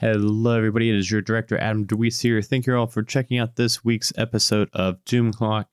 Hello, 0.00 0.56
everybody. 0.56 0.90
It 0.90 0.94
is 0.94 1.10
your 1.10 1.22
director, 1.22 1.58
Adam 1.58 1.84
DeWeese 1.84 2.20
here. 2.20 2.40
Thank 2.40 2.68
you 2.68 2.76
all 2.76 2.86
for 2.86 3.02
checking 3.02 3.36
out 3.36 3.56
this 3.56 3.84
week's 3.84 4.12
episode 4.16 4.70
of 4.72 5.04
Doom 5.04 5.32
Clock. 5.32 5.72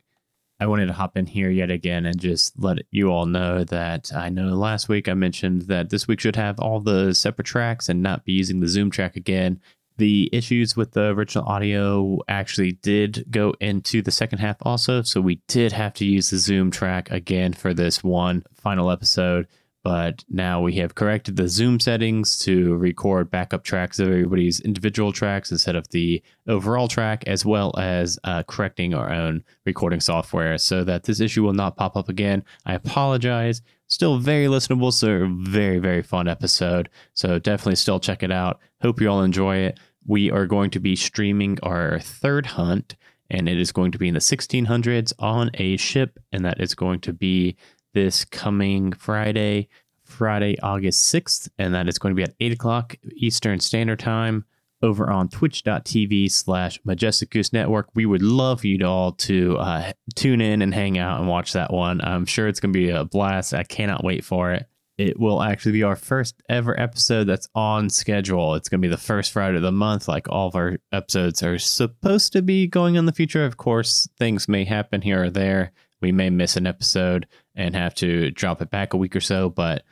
I 0.59 0.65
wanted 0.65 0.87
to 0.87 0.93
hop 0.93 1.15
in 1.15 1.27
here 1.27 1.51
yet 1.51 1.69
again 1.69 2.07
and 2.07 2.19
just 2.19 2.57
let 2.57 2.79
you 2.89 3.09
all 3.11 3.27
know 3.27 3.63
that 3.65 4.11
I 4.15 4.29
know 4.29 4.55
last 4.55 4.89
week 4.89 5.07
I 5.07 5.13
mentioned 5.13 5.63
that 5.67 5.91
this 5.91 6.07
week 6.07 6.21
should 6.21 6.37
have 6.37 6.59
all 6.59 6.79
the 6.79 7.13
separate 7.13 7.45
tracks 7.45 7.87
and 7.87 8.01
not 8.01 8.25
be 8.25 8.31
using 8.31 8.61
the 8.61 8.67
Zoom 8.67 8.89
track 8.89 9.15
again. 9.15 9.61
The 9.97 10.27
issues 10.33 10.75
with 10.75 10.93
the 10.93 11.09
original 11.09 11.45
audio 11.45 12.17
actually 12.27 12.71
did 12.71 13.25
go 13.29 13.53
into 13.59 14.01
the 14.01 14.09
second 14.09 14.39
half 14.39 14.57
also, 14.63 15.03
so 15.03 15.21
we 15.21 15.39
did 15.47 15.71
have 15.71 15.93
to 15.93 16.05
use 16.05 16.31
the 16.31 16.39
Zoom 16.39 16.71
track 16.71 17.11
again 17.11 17.53
for 17.53 17.75
this 17.75 18.03
one 18.03 18.43
final 18.55 18.89
episode 18.89 19.45
but 19.85 20.25
now 20.31 20.59
we 20.59 20.73
have 20.73 20.95
corrected 20.95 21.35
the 21.35 21.47
zoom 21.47 21.79
settings 21.79 22.39
to 22.39 22.75
record 22.77 23.29
backup 23.29 23.63
tracks 23.63 23.99
of 23.99 24.07
everybody's 24.07 24.59
individual 24.61 25.11
tracks 25.11 25.51
instead 25.51 25.75
of 25.75 25.87
the 25.89 26.23
overall 26.47 26.87
track 26.87 27.23
as 27.27 27.45
well 27.45 27.71
as 27.77 28.17
uh, 28.23 28.41
correcting 28.47 28.95
our 28.95 29.13
own 29.13 29.43
recording 29.63 29.99
software 29.99 30.57
so 30.57 30.83
that 30.83 31.03
this 31.03 31.19
issue 31.19 31.43
will 31.43 31.53
not 31.53 31.77
pop 31.77 31.95
up 31.95 32.09
again. 32.09 32.43
I 32.65 32.73
apologize. 32.73 33.61
Still 33.85 34.17
very 34.17 34.47
listenable 34.47 34.91
so 34.91 35.29
very 35.43 35.77
very 35.77 36.01
fun 36.01 36.27
episode. 36.27 36.89
So 37.13 37.37
definitely 37.37 37.75
still 37.75 37.99
check 37.99 38.23
it 38.23 38.31
out. 38.31 38.59
Hope 38.81 38.99
you 38.99 39.07
all 39.07 39.21
enjoy 39.21 39.57
it. 39.57 39.79
We 40.07 40.31
are 40.31 40.47
going 40.47 40.71
to 40.71 40.79
be 40.79 40.95
streaming 40.95 41.59
our 41.61 41.99
third 41.99 42.47
hunt 42.47 42.95
and 43.29 43.47
it 43.47 43.59
is 43.59 43.71
going 43.71 43.91
to 43.91 43.97
be 43.97 44.07
in 44.07 44.13
the 44.13 44.19
1600s 44.19 45.13
on 45.19 45.51
a 45.55 45.77
ship 45.77 46.19
and 46.31 46.45
that 46.45 46.59
is 46.59 46.73
going 46.75 47.01
to 47.01 47.13
be 47.13 47.55
this 47.95 48.23
coming 48.25 48.91
Friday, 48.91 49.69
Friday, 50.03 50.55
August 50.61 51.11
6th, 51.11 51.49
and 51.57 51.73
that 51.73 51.89
is 51.89 51.97
going 51.97 52.15
to 52.15 52.15
be 52.15 52.23
at 52.23 52.35
8 52.39 52.51
o'clock 52.51 52.95
Eastern 53.15 53.59
Standard 53.59 53.97
Time 53.97 54.45
over 54.83 55.09
on 55.09 55.29
twitch.tv 55.29 56.29
slash 56.29 56.79
majestic 56.83 57.31
goose 57.31 57.51
network. 57.51 57.87
We 57.95 58.05
would 58.05 58.21
love 58.21 58.63
you 58.63 58.85
all 58.85 59.13
to 59.13 59.57
uh, 59.57 59.93
tune 60.13 60.41
in 60.41 60.61
and 60.61 60.73
hang 60.73 60.99
out 60.99 61.19
and 61.19 61.27
watch 61.27 61.53
that 61.53 61.73
one. 61.73 62.01
I'm 62.03 62.25
sure 62.25 62.47
it's 62.47 62.59
going 62.59 62.73
to 62.73 62.77
be 62.77 62.89
a 62.89 63.05
blast. 63.05 63.53
I 63.53 63.63
cannot 63.63 64.03
wait 64.03 64.23
for 64.23 64.51
it. 64.51 64.67
It 64.97 65.19
will 65.19 65.41
actually 65.41 65.73
be 65.73 65.83
our 65.83 65.95
first 65.95 66.41
ever 66.47 66.79
episode 66.79 67.25
that's 67.25 67.49
on 67.55 67.89
schedule. 67.89 68.55
It's 68.55 68.69
going 68.69 68.81
to 68.81 68.87
be 68.87 68.91
the 68.91 68.97
first 68.97 69.31
friday 69.31 69.57
of 69.57 69.63
the 69.63 69.71
month 69.71 70.07
like 70.07 70.29
all 70.29 70.47
of 70.47 70.55
our 70.55 70.77
episodes 70.93 71.43
are 71.43 71.59
supposed 71.59 72.31
to 72.33 72.41
be 72.41 72.67
going 72.67 72.95
in 72.95 73.05
the 73.05 73.11
future. 73.11 73.45
Of 73.45 73.57
course 73.57 74.07
things 74.17 74.47
may 74.47 74.63
happen 74.63 75.01
here 75.01 75.23
or 75.23 75.29
there. 75.29 75.71
We 76.01 76.11
may 76.11 76.29
miss 76.29 76.55
an 76.55 76.67
episode 76.67 77.27
and 77.55 77.75
have 77.75 77.95
to 77.95 78.31
drop 78.31 78.61
it 78.61 78.69
back 78.69 78.93
a 78.93 78.97
week 78.97 79.15
or 79.15 79.21
so, 79.21 79.49
but 79.49 79.83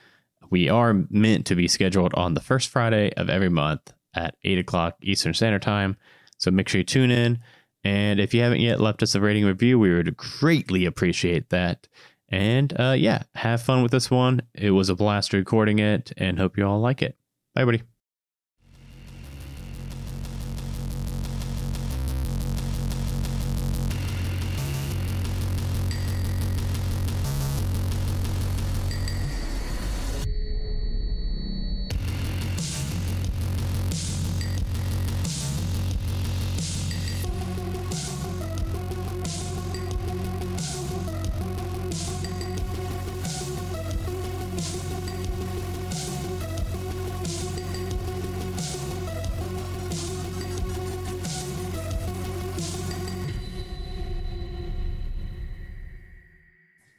we 0.50 0.70
are 0.70 0.94
meant 1.10 1.46
to 1.48 1.56
be 1.56 1.68
scheduled 1.68 2.14
on 2.14 2.34
the 2.34 2.42
first 2.42 2.70
Friday 2.70 3.12
of 3.14 3.30
every 3.30 3.50
month 3.50 3.94
at 4.14 4.36
8 4.44 4.60
o'clock 4.60 4.98
Eastern 5.02 5.34
Standard 5.34 5.62
Time. 5.62 5.98
So 6.38 6.52
make 6.52 6.70
sure 6.70 6.80
you 6.80 6.86
tune 6.86 7.12
in. 7.12 7.40
And 7.84 8.20
if 8.20 8.34
you 8.34 8.42
haven't 8.42 8.62
yet 8.62 8.80
left 8.80 9.04
us 9.04 9.16
a 9.16 9.22
rating 9.22 9.46
review, 9.46 9.78
we 9.80 9.94
would 9.94 10.16
greatly 10.16 10.86
appreciate 10.86 11.50
that. 11.50 11.88
And 12.30 12.74
uh, 12.80 12.96
yeah, 12.98 13.24
have 13.36 13.62
fun 13.62 13.84
with 13.84 13.92
this 13.92 14.10
one. 14.10 14.42
It 14.54 14.72
was 14.72 14.90
a 14.90 14.96
blast 14.96 15.34
recording 15.34 15.80
it 15.80 16.12
and 16.18 16.40
hope 16.40 16.58
you 16.58 16.66
all 16.66 16.80
like 16.80 17.02
it. 17.02 17.18
Bye, 17.54 17.62
everybody. 17.62 17.93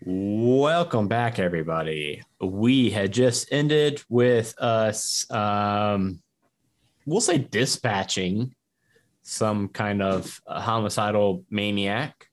Welcome 0.06 1.08
back, 1.08 1.38
everybody. 1.38 2.22
We 2.38 2.90
had 2.90 3.10
just 3.10 3.50
ended 3.50 4.02
with 4.10 4.54
us, 4.60 5.24
um, 5.30 6.20
we'll 7.06 7.22
say, 7.22 7.38
dispatching 7.38 8.54
some 9.22 9.68
kind 9.68 10.02
of 10.02 10.42
homicidal 10.46 11.46
maniac, 11.48 12.28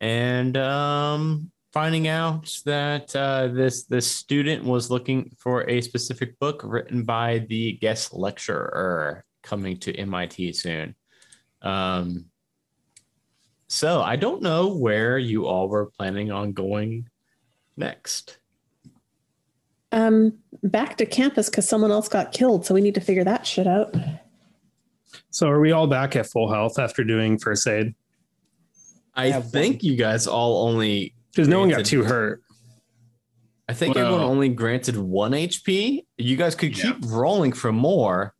and 0.00 0.56
um, 0.56 1.50
finding 1.70 2.08
out 2.08 2.50
that 2.64 3.14
uh, 3.14 3.48
this 3.48 3.84
this 3.84 4.10
student 4.10 4.64
was 4.64 4.90
looking 4.90 5.36
for 5.36 5.68
a 5.68 5.82
specific 5.82 6.38
book 6.38 6.62
written 6.64 7.04
by 7.04 7.44
the 7.50 7.72
guest 7.72 8.14
lecturer 8.14 9.22
coming 9.42 9.76
to 9.80 9.94
MIT 9.94 10.54
soon. 10.54 10.94
Um, 11.60 12.30
so 13.68 14.00
I 14.00 14.16
don't 14.16 14.42
know 14.42 14.68
where 14.74 15.18
you 15.18 15.46
all 15.46 15.68
were 15.68 15.86
planning 15.86 16.30
on 16.30 16.52
going 16.52 17.08
next. 17.76 18.38
Um, 19.92 20.38
back 20.62 20.96
to 20.98 21.06
campus 21.06 21.48
because 21.48 21.68
someone 21.68 21.90
else 21.90 22.08
got 22.08 22.32
killed, 22.32 22.66
so 22.66 22.74
we 22.74 22.80
need 22.80 22.94
to 22.94 23.00
figure 23.00 23.24
that 23.24 23.46
shit 23.46 23.66
out. 23.66 23.94
So 25.30 25.48
are 25.48 25.60
we 25.60 25.72
all 25.72 25.86
back 25.86 26.16
at 26.16 26.26
full 26.26 26.52
health 26.52 26.78
after 26.78 27.04
doing 27.04 27.38
first 27.38 27.66
aid? 27.66 27.94
I 29.14 29.40
think 29.40 29.82
you 29.82 29.96
guys 29.96 30.26
all 30.26 30.68
only 30.68 31.14
Because 31.32 31.48
no 31.48 31.60
one 31.60 31.70
got 31.70 31.84
too 31.86 32.04
hurt. 32.04 32.42
I 33.68 33.72
think 33.72 33.94
Well- 33.94 34.04
everyone 34.06 34.24
only 34.26 34.48
granted 34.50 34.96
one 34.96 35.32
HP. 35.32 36.06
You 36.18 36.36
guys 36.36 36.54
could 36.54 36.76
Yeah. 36.76 36.92
keep 36.92 37.04
rolling 37.06 37.52
for 37.52 37.72
more, 37.72 38.34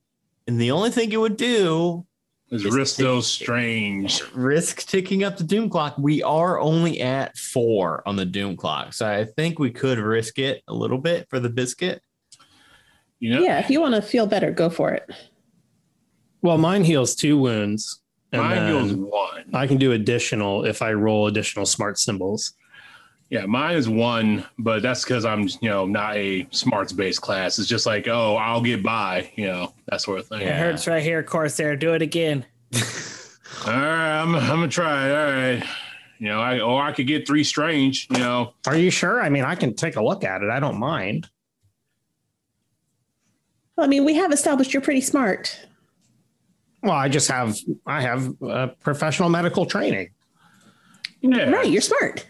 and 0.46 0.60
the 0.60 0.70
only 0.70 0.90
thing 0.90 1.10
it 1.12 1.16
would 1.16 1.36
do 1.36 2.06
Is 2.50 2.64
risk 2.64 2.98
Risto 2.98 3.04
taking- 3.16 3.22
strange? 3.22 4.22
risk 4.32 4.86
ticking 4.86 5.24
up 5.24 5.36
the 5.36 5.44
doom 5.44 5.68
clock. 5.68 5.96
We 5.98 6.22
are 6.22 6.60
only 6.60 7.00
at 7.00 7.36
four 7.36 8.02
on 8.06 8.14
the 8.16 8.24
doom 8.24 8.56
clock, 8.56 8.92
so 8.94 9.06
I 9.06 9.24
think 9.24 9.58
we 9.58 9.70
could 9.70 9.98
risk 9.98 10.38
it 10.38 10.62
a 10.68 10.74
little 10.74 10.98
bit 10.98 11.28
for 11.28 11.40
the 11.40 11.48
biscuit. 11.50 12.02
You 13.18 13.30
know, 13.34 13.42
Yeah, 13.42 13.58
if 13.58 13.70
you 13.70 13.80
want 13.80 13.94
to 13.96 14.02
feel 14.02 14.26
better, 14.26 14.50
go 14.52 14.70
for 14.70 14.92
it. 14.92 15.08
Well, 16.42 16.58
mine 16.58 16.84
heals 16.84 17.14
two 17.16 17.36
wounds. 17.38 18.00
And 18.32 18.42
mine 18.42 18.56
then 18.56 18.70
goes 18.72 18.92
one. 18.94 19.44
I 19.54 19.66
can 19.66 19.78
do 19.78 19.92
additional 19.92 20.64
if 20.64 20.82
I 20.82 20.92
roll 20.92 21.26
additional 21.26 21.64
smart 21.66 21.98
symbols. 21.98 22.52
Yeah, 23.28 23.44
mine 23.46 23.76
is 23.76 23.88
one, 23.88 24.46
but 24.56 24.82
that's 24.82 25.02
because 25.02 25.24
I'm, 25.24 25.48
you 25.60 25.68
know, 25.68 25.84
not 25.84 26.16
a 26.16 26.46
smarts 26.52 26.92
based 26.92 27.20
class. 27.22 27.58
It's 27.58 27.68
just 27.68 27.84
like, 27.84 28.06
oh, 28.06 28.36
I'll 28.36 28.60
get 28.62 28.84
by, 28.84 29.30
you 29.34 29.46
know, 29.46 29.74
that 29.86 30.00
sort 30.00 30.20
of 30.20 30.28
thing. 30.28 30.42
Yeah. 30.42 30.56
It 30.56 30.60
hurts 30.60 30.86
right 30.86 31.02
here, 31.02 31.22
Corsair. 31.24 31.74
Do 31.76 31.94
it 31.94 32.02
again. 32.02 32.46
All 33.66 33.72
right, 33.72 34.20
I'm, 34.22 34.34
I'm 34.34 34.46
gonna 34.48 34.68
try. 34.68 35.08
it. 35.08 35.10
All 35.12 35.32
right, 35.32 35.64
you 36.20 36.28
know, 36.28 36.40
I 36.40 36.60
or 36.60 36.80
I 36.82 36.92
could 36.92 37.08
get 37.08 37.26
three 37.26 37.42
strange. 37.42 38.06
You 38.12 38.18
know, 38.18 38.52
Are 38.66 38.76
you 38.76 38.90
sure? 38.90 39.20
I 39.20 39.28
mean, 39.28 39.44
I 39.44 39.56
can 39.56 39.74
take 39.74 39.96
a 39.96 40.02
look 40.04 40.22
at 40.22 40.42
it. 40.42 40.50
I 40.50 40.60
don't 40.60 40.78
mind. 40.78 41.28
Well, 43.76 43.86
I 43.86 43.88
mean, 43.88 44.04
we 44.04 44.14
have 44.14 44.32
established 44.32 44.72
you're 44.72 44.82
pretty 44.82 45.00
smart. 45.00 45.58
Well, 46.82 46.92
I 46.92 47.08
just 47.08 47.28
have 47.28 47.56
I 47.86 48.00
have 48.02 48.40
uh, 48.42 48.68
professional 48.80 49.28
medical 49.30 49.66
training. 49.66 50.10
yeah, 51.22 51.50
Right, 51.50 51.68
you're 51.68 51.82
smart. 51.82 52.24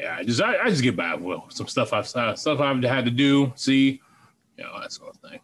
Yeah. 0.00 0.16
I 0.18 0.24
just 0.24 0.40
I, 0.40 0.56
I 0.64 0.70
just 0.70 0.82
get 0.82 0.96
by 0.96 1.14
with 1.14 1.40
some 1.50 1.66
stuff 1.68 1.92
I've 1.92 2.10
uh, 2.16 2.34
stuff 2.36 2.60
I've 2.60 2.82
had 2.82 3.04
to 3.04 3.10
do, 3.10 3.52
see, 3.56 4.00
you 4.56 4.64
know, 4.64 4.80
that 4.80 4.92
sort 4.92 5.14
of 5.14 5.30
thing. 5.30 5.40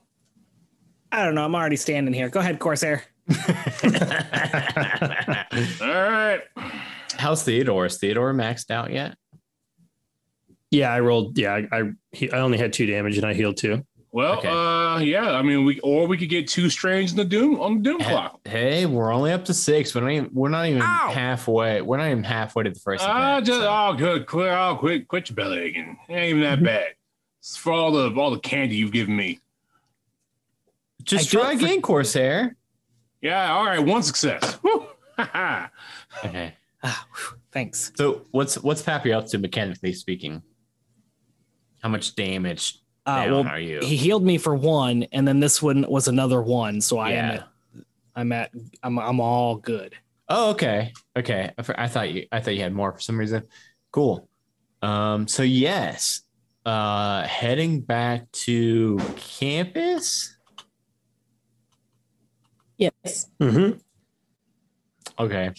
I 1.12 1.25
don't 1.25 1.34
know. 1.34 1.44
I'm 1.44 1.54
already 1.54 1.76
standing 1.76 2.12
here. 2.15 2.28
Go 2.28 2.41
ahead, 2.41 2.59
Corsair. 2.59 3.04
All 5.80 5.89
right, 5.89 6.41
How's 7.16 7.42
Theodore? 7.45 7.86
Is 7.86 7.98
Theodore 7.98 8.33
maxed 8.34 8.71
out 8.71 8.91
yet? 8.92 9.16
Yeah, 10.71 10.92
I 10.92 11.01
rolled. 11.01 11.39
Yeah, 11.39 11.54
I 11.54 11.68
I, 11.72 11.83
he, 12.12 12.30
I 12.30 12.41
only 12.41 12.59
had 12.59 12.72
two 12.72 12.86
damage 12.86 13.16
and 13.16 13.27
I 13.27 13.33
healed 13.34 13.56
two. 13.56 13.84
well, 14.10 14.39
Okay. 14.39 14.48
uh, 14.48 14.53
yeah. 14.98 15.32
I 15.32 15.42
mean, 15.42 15.64
we 15.64 15.80
or 15.80 16.06
we 16.06 16.16
could 16.16 16.28
get 16.28 16.48
two 16.48 16.68
strange 16.70 17.10
in 17.12 17.16
the 17.16 17.24
doom 17.24 17.60
on 17.60 17.76
the 17.78 17.82
doom 17.82 18.00
clock. 18.00 18.41
Hey, 18.46 18.86
we're 18.86 19.12
only 19.12 19.32
up 19.32 19.44
to 19.46 19.54
six. 19.54 19.94
We're 19.94 20.00
not 20.02 20.10
even, 20.10 20.30
we're 20.32 20.48
not 20.48 20.66
even 20.66 20.82
Ow! 20.82 21.10
halfway. 21.12 21.80
We're 21.82 21.96
not 21.98 22.08
even 22.10 22.24
halfway 22.24 22.64
to 22.64 22.70
the 22.70 22.78
first. 22.80 23.04
Ah, 23.06 23.32
event, 23.34 23.46
just 23.46 23.60
so- 23.60 23.68
oh, 23.70 23.94
good, 23.94 24.26
quit, 24.26 24.48
oh, 24.48 24.76
quit, 24.78 25.08
quit 25.08 25.28
your 25.28 25.36
belly 25.36 25.58
aching. 25.60 25.98
It 26.08 26.12
ain't 26.12 26.30
even 26.36 26.42
that 26.42 26.62
bad. 26.64 26.94
It's 27.41 27.56
for 27.56 27.72
all 27.72 27.92
the 27.92 28.12
all 28.18 28.30
the 28.30 28.38
candy 28.41 28.76
you've 28.76 28.92
given 28.92 29.16
me. 29.16 29.41
Just 31.02 31.34
I 31.34 31.38
try 31.41 31.54
don't 31.56 31.76
for- 31.76 31.80
Corsair. 31.82 32.56
Yeah, 33.20 33.52
all 33.52 33.64
right, 33.64 33.78
one 33.80 34.02
success. 34.02 34.58
Okay. 36.24 36.54
Ah, 36.82 37.06
whew, 37.14 37.38
thanks. 37.52 37.92
So 37.96 38.26
what's 38.30 38.56
what's 38.62 38.82
Pappy 38.82 39.12
up 39.12 39.26
to 39.28 39.38
mechanically 39.38 39.92
speaking? 39.92 40.42
How 41.82 41.88
much 41.88 42.14
damage 42.14 42.78
Uh, 43.06 43.27
well, 43.28 43.47
are 43.47 43.60
you? 43.60 43.80
he 43.80 43.97
healed 43.97 44.24
me 44.24 44.39
for 44.39 44.54
one, 44.54 45.04
and 45.12 45.28
then 45.28 45.41
this 45.41 45.60
one 45.60 45.84
was 45.89 46.09
another 46.09 46.41
one. 46.41 46.80
So 46.80 46.98
I 46.98 47.10
am 47.10 47.30
at, 47.30 47.48
I'm 48.16 48.33
at, 48.33 48.51
I'm, 48.83 48.98
I'm 48.98 49.21
all 49.21 49.56
good. 49.56 49.95
Oh, 50.28 50.51
okay. 50.51 50.92
Okay. 51.16 51.51
I, 51.59 51.84
I 51.84 51.89
thought 51.89 52.10
you 52.10 52.27
I 52.33 52.41
thought 52.41 52.54
you 52.54 52.62
had 52.62 52.72
more 52.72 52.92
for 52.92 53.01
some 53.01 53.18
reason. 53.18 53.42
Cool. 53.91 54.28
Um, 54.80 55.28
so 55.28 55.42
yes. 55.42 56.22
Uh 56.65 57.27
heading 57.27 57.83
back 57.83 58.33
to 58.33 58.98
campus. 59.16 60.34
Yes. 62.78 63.30
Mm-hmm. 63.39 63.78
Okay. 65.18 65.51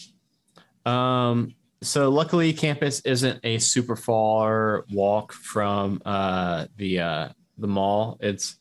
Um, 0.84 1.54
so 1.86 2.10
luckily 2.10 2.52
campus 2.52 3.00
isn't 3.00 3.40
a 3.44 3.58
super 3.58 3.96
far 3.96 4.84
walk 4.90 5.32
from 5.32 6.02
uh 6.04 6.66
the 6.76 7.00
uh 7.00 7.28
the 7.58 7.66
mall. 7.66 8.18
It's 8.20 8.56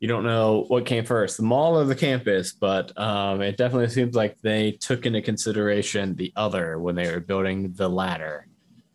you 0.00 0.08
don't 0.08 0.24
know 0.24 0.64
what 0.68 0.86
came 0.86 1.04
first, 1.04 1.36
the 1.38 1.42
mall 1.42 1.78
or 1.78 1.84
the 1.84 1.94
campus, 1.94 2.52
but 2.52 2.96
um 2.98 3.42
it 3.42 3.56
definitely 3.56 3.88
seems 3.88 4.14
like 4.14 4.40
they 4.42 4.72
took 4.72 5.06
into 5.06 5.20
consideration 5.22 6.14
the 6.14 6.32
other 6.36 6.78
when 6.78 6.94
they 6.94 7.10
were 7.10 7.20
building 7.20 7.72
the 7.74 7.88
ladder. 7.88 8.46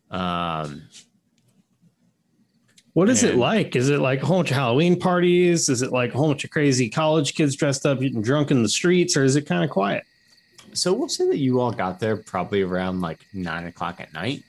Um 0.09 0.83
What 2.94 3.09
is 3.09 3.24
it 3.24 3.36
like? 3.36 3.75
Is 3.75 3.89
it 3.89 4.00
like 4.00 4.21
a 4.21 4.25
whole 4.25 4.39
bunch 4.39 4.51
of 4.51 4.57
Halloween 4.57 5.00
parties? 5.00 5.69
Is 5.69 5.81
it 5.81 5.92
like 5.92 6.13
a 6.13 6.18
whole 6.18 6.27
bunch 6.27 6.44
of 6.44 6.50
crazy 6.50 6.89
college 6.89 7.36
kids 7.36 7.56
dressed 7.56 7.86
up 7.86 8.00
getting 8.00 8.21
drunk 8.21 8.51
in 8.51 8.63
the 8.63 8.69
streets, 8.69 9.15
or 9.15 9.24
is 9.24 9.36
it 9.36 9.45
kind 9.45 9.63
of 9.63 9.69
quiet? 9.69 10.03
So 10.74 10.94
we'll 10.94 11.10
say 11.10 11.28
that 11.28 11.38
you 11.38 11.60
all 11.60 11.72
got 11.72 12.00
there 12.00 12.18
probably 12.18 12.62
around 12.62 13.02
like 13.02 13.26
nine 13.34 13.66
o'clock 13.68 14.00
at 14.00 14.14
night 14.14 14.44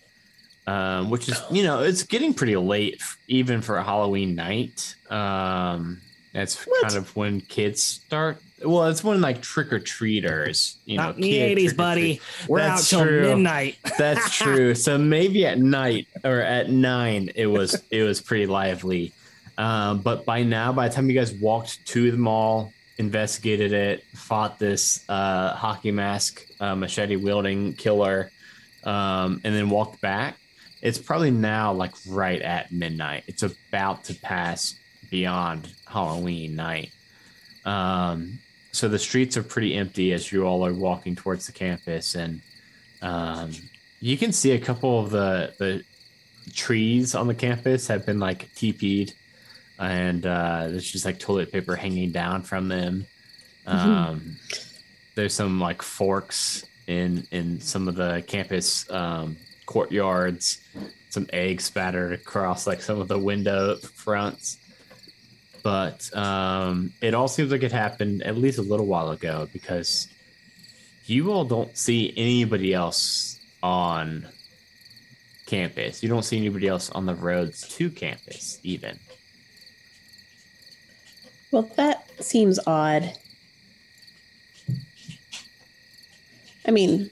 um, 0.67 1.11
which 1.11 1.29
is 1.29 1.41
you 1.51 1.63
know 1.63 1.83
it's 1.83 2.03
getting 2.03 2.33
pretty 2.35 2.57
late 2.57 3.01
even 3.29 3.61
for 3.61 3.77
a 3.77 3.83
halloween 3.83 4.35
night 4.35 4.95
um, 5.11 6.01
that's 6.33 6.65
What? 6.67 6.83
kind 6.83 6.95
of 6.97 7.15
when 7.17 7.41
kids 7.41 7.83
start 7.83 8.39
well 8.65 8.85
it's 8.87 9.03
when 9.03 9.21
like 9.21 9.43
trick-or-treaters 9.43 10.77
you 10.85 10.97
know 10.97 11.07
Not 11.07 11.17
in 11.17 11.23
the 11.23 11.33
80s, 11.39 11.77
buddy. 11.77 12.21
We're 12.49 12.59
That's 12.61 12.93
out 12.93 12.97
till 12.99 13.07
true. 13.07 13.21
midnight. 13.23 13.77
that's 13.99 14.35
true 14.37 14.75
so 14.75 14.97
maybe 14.99 15.45
at 15.47 15.59
night 15.59 16.07
or 16.25 16.41
at 16.41 16.71
nine 16.71 17.31
it 17.35 17.47
was 17.47 17.83
it 17.91 18.03
was 18.03 18.21
pretty 18.21 18.47
lively 18.47 19.13
um, 19.59 19.99
but 19.99 20.25
by 20.25 20.43
now 20.45 20.73
by 20.73 20.89
the 20.89 20.95
time 20.95 21.11
you 21.11 21.15
guys 21.19 21.33
walked 21.35 21.85
to 21.87 22.11
the 22.13 22.17
mall 22.17 22.73
investigated 23.03 23.73
it 23.73 24.05
fought 24.15 24.59
this 24.59 25.05
uh, 25.09 25.55
hockey 25.55 25.91
mask 25.91 26.47
uh, 26.61 26.75
machete 26.75 27.17
wielding 27.17 27.73
killer 27.75 28.31
um, 28.85 29.41
and 29.45 29.55
then 29.55 29.69
walked 29.69 30.01
back. 30.01 30.37
It's 30.81 30.99
probably 30.99 31.31
now 31.31 31.73
like 31.73 31.95
right 32.09 32.41
at 32.41 32.73
midnight. 32.73 33.25
It's 33.27 33.43
about 33.43 34.05
to 34.05 34.15
pass 34.15 34.77
beyond 35.11 35.73
halloween 35.87 36.57
night. 36.57 36.91
Um, 37.65 38.39
so 38.73 38.89
the 38.89 38.99
streets 38.99 39.37
are 39.37 39.43
pretty 39.43 39.75
empty 39.75 40.13
as 40.13 40.33
you 40.33 40.45
all 40.45 40.65
are 40.65 40.73
walking 40.73 41.15
towards 41.15 41.47
the 41.47 41.53
campus 41.53 42.15
and 42.15 42.41
um, 43.03 43.51
you 44.01 44.17
can 44.17 44.33
see 44.33 44.53
a 44.53 44.59
couple 44.59 45.01
of 45.01 45.11
the 45.11 45.55
the 45.59 45.83
trees 46.55 47.15
on 47.15 47.27
the 47.29 47.35
campus 47.35 47.87
have 47.87 48.05
been 48.05 48.19
like 48.19 48.49
TP'd, 48.55 49.15
and 49.83 50.25
uh, 50.25 50.69
there's 50.69 50.91
just 50.91 51.05
like 51.05 51.19
toilet 51.19 51.51
paper 51.51 51.75
hanging 51.75 52.13
down 52.13 52.43
from 52.43 52.69
them. 52.69 53.07
Um, 53.67 54.37
there's 55.15 55.35
some 55.35 55.61
like 55.61 55.83
forks 55.83 56.65
in 56.87 57.27
in 57.31 57.61
some 57.61 57.89
of 57.89 57.97
the 57.97 58.23
campus 58.27 58.89
um, 58.91 59.37
courtyards. 59.67 60.61
Some 61.11 61.27
eggs 61.33 61.65
spattered 61.65 62.13
across 62.13 62.67
like 62.67 62.81
some 62.81 63.01
of 63.01 63.09
the 63.09 63.19
window 63.19 63.77
fronts. 63.77 64.59
But 65.63 66.15
um, 66.17 66.93
it 67.01 67.15
all 67.15 67.29
seems 67.29 67.53
like 67.53 67.63
it 67.63 67.73
happened 67.73 68.23
at 68.23 68.37
least 68.37 68.59
a 68.59 68.63
little 68.63 68.87
while 68.87 69.11
ago 69.11 69.49
because 69.53 70.09
you 71.07 71.33
all 71.33 71.45
don't 71.45 71.77
see 71.77 72.13
anybody 72.17 72.73
else 72.73 73.39
on 73.63 74.27
campus. 75.47 76.03
You 76.03 76.09
don't 76.09 76.25
see 76.25 76.39
anybody 76.39 76.67
else 76.67 76.91
on 76.91 77.07
the 77.07 77.15
roads 77.15 77.69
to 77.77 77.91
campus, 77.91 78.59
even. 78.63 78.99
Well, 81.53 81.69
that 81.77 82.09
seems 82.25 82.59
odd. 82.67 83.13
I 86.67 86.71
mean, 86.71 87.11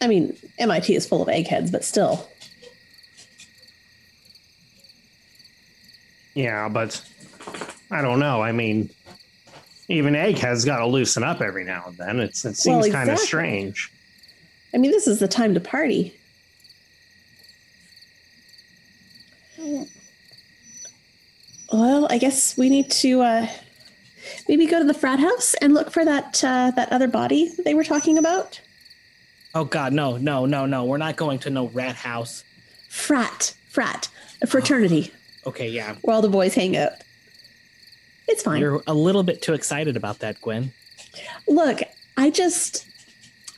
I 0.00 0.08
mean, 0.08 0.36
MIT 0.58 0.94
is 0.94 1.06
full 1.06 1.22
of 1.22 1.28
eggheads, 1.28 1.70
but 1.70 1.84
still. 1.84 2.28
Yeah, 6.34 6.68
but 6.68 7.02
I 7.90 8.02
don't 8.02 8.18
know. 8.18 8.42
I 8.42 8.52
mean, 8.52 8.90
even 9.88 10.14
Egghead's 10.14 10.64
got 10.64 10.78
to 10.78 10.86
loosen 10.86 11.24
up 11.24 11.40
every 11.40 11.64
now 11.64 11.84
and 11.88 11.96
then. 11.96 12.20
It's 12.20 12.44
it 12.44 12.56
seems 12.56 12.84
Well, 12.84 12.92
kind 12.92 13.08
of 13.08 13.14
exactly. 13.14 13.26
strange. 13.26 13.90
I 14.74 14.78
mean, 14.78 14.90
this 14.90 15.06
is 15.06 15.18
the 15.18 15.28
time 15.28 15.54
to 15.54 15.60
party. 15.60 16.14
Well, 21.72 22.06
I 22.10 22.18
guess 22.18 22.56
we 22.56 22.68
need 22.70 22.90
to 22.92 23.20
uh, 23.22 23.46
maybe 24.48 24.66
go 24.66 24.78
to 24.78 24.84
the 24.84 24.94
frat 24.94 25.20
house 25.20 25.54
and 25.54 25.74
look 25.74 25.90
for 25.90 26.04
that 26.04 26.42
uh, 26.44 26.70
that 26.76 26.92
other 26.92 27.08
body 27.08 27.48
that 27.56 27.64
they 27.64 27.74
were 27.74 27.84
talking 27.84 28.18
about. 28.18 28.60
Oh 29.54 29.64
God, 29.64 29.92
no, 29.92 30.16
no, 30.16 30.46
no, 30.46 30.66
no. 30.66 30.84
We're 30.84 30.98
not 30.98 31.16
going 31.16 31.38
to 31.40 31.50
no 31.50 31.68
rat 31.68 31.96
house. 31.96 32.44
Frat, 32.88 33.54
frat, 33.68 34.08
a 34.42 34.46
fraternity 34.46 35.12
Okay, 35.46 35.68
yeah. 35.68 35.94
where 36.02 36.14
all 36.14 36.22
the 36.22 36.28
boys 36.28 36.54
hang 36.54 36.76
out. 36.76 36.92
It's 38.26 38.42
fine. 38.42 38.60
You're 38.60 38.82
a 38.86 38.92
little 38.92 39.22
bit 39.22 39.40
too 39.40 39.54
excited 39.54 39.96
about 39.96 40.18
that, 40.18 40.38
Gwen. 40.42 40.72
Look, 41.46 41.80
I 42.18 42.28
just 42.28 42.86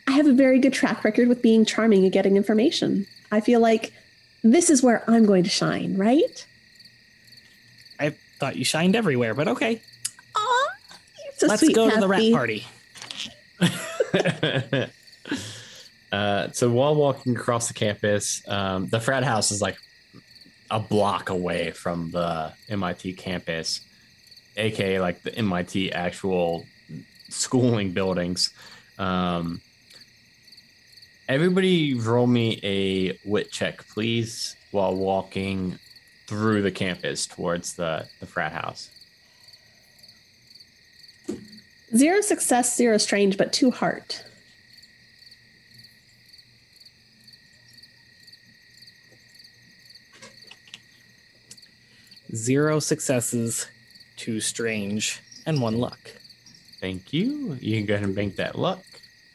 I 0.06 0.12
have 0.12 0.28
a 0.28 0.32
very 0.32 0.60
good 0.60 0.72
track 0.72 1.02
record 1.02 1.26
with 1.28 1.42
being 1.42 1.64
charming 1.64 2.04
and 2.04 2.12
getting 2.12 2.36
information. 2.36 3.06
I 3.32 3.40
feel 3.40 3.58
like 3.58 3.92
this 4.44 4.70
is 4.70 4.82
where 4.82 5.02
I'm 5.10 5.26
going 5.26 5.42
to 5.42 5.50
shine, 5.50 5.96
right? 5.96 6.46
I 7.98 8.14
thought 8.38 8.56
you 8.56 8.64
shined 8.64 8.94
everywhere, 8.94 9.34
but 9.34 9.48
okay. 9.48 9.82
Aw, 11.42 11.46
you're 11.46 11.46
so 11.46 11.46
Let's 11.46 11.62
sweet, 11.62 11.74
go 11.74 11.90
to 11.90 12.00
the 12.00 12.08
rat 12.08 12.32
party. 12.32 12.66
uh, 16.12 16.48
so 16.52 16.70
while 16.70 16.94
walking 16.94 17.36
across 17.36 17.68
the 17.68 17.74
campus, 17.74 18.42
um, 18.48 18.88
the 18.88 19.00
frat 19.00 19.24
house 19.24 19.50
is 19.50 19.60
like 19.60 19.76
a 20.70 20.80
block 20.80 21.30
away 21.30 21.72
from 21.72 22.10
the 22.10 22.52
MIT 22.68 23.14
campus, 23.14 23.80
aka 24.56 25.00
like 25.00 25.22
the 25.22 25.34
MIT 25.34 25.92
actual 25.92 26.66
schooling 27.28 27.92
buildings. 27.92 28.52
Um, 28.98 29.60
everybody, 31.28 31.94
roll 31.94 32.26
me 32.26 32.60
a 32.62 33.18
wit 33.24 33.50
check, 33.50 33.86
please, 33.88 34.56
while 34.70 34.94
walking 34.94 35.78
through 36.26 36.62
the 36.62 36.70
campus 36.70 37.26
towards 37.26 37.74
the, 37.74 38.06
the 38.20 38.26
frat 38.26 38.52
house. 38.52 38.90
Zero 41.94 42.20
success, 42.20 42.76
zero 42.76 42.98
strange, 42.98 43.36
but 43.36 43.52
two 43.52 43.70
heart. 43.70 44.24
Zero 52.34 52.78
successes, 52.78 53.66
two 54.16 54.40
strange, 54.40 55.20
and 55.46 55.60
one 55.60 55.78
luck. 55.78 55.98
Thank 56.80 57.12
you. 57.12 57.56
You 57.60 57.76
can 57.76 57.86
go 57.86 57.94
ahead 57.94 58.06
and 58.06 58.14
bank 58.14 58.36
that 58.36 58.56
luck. 58.56 58.84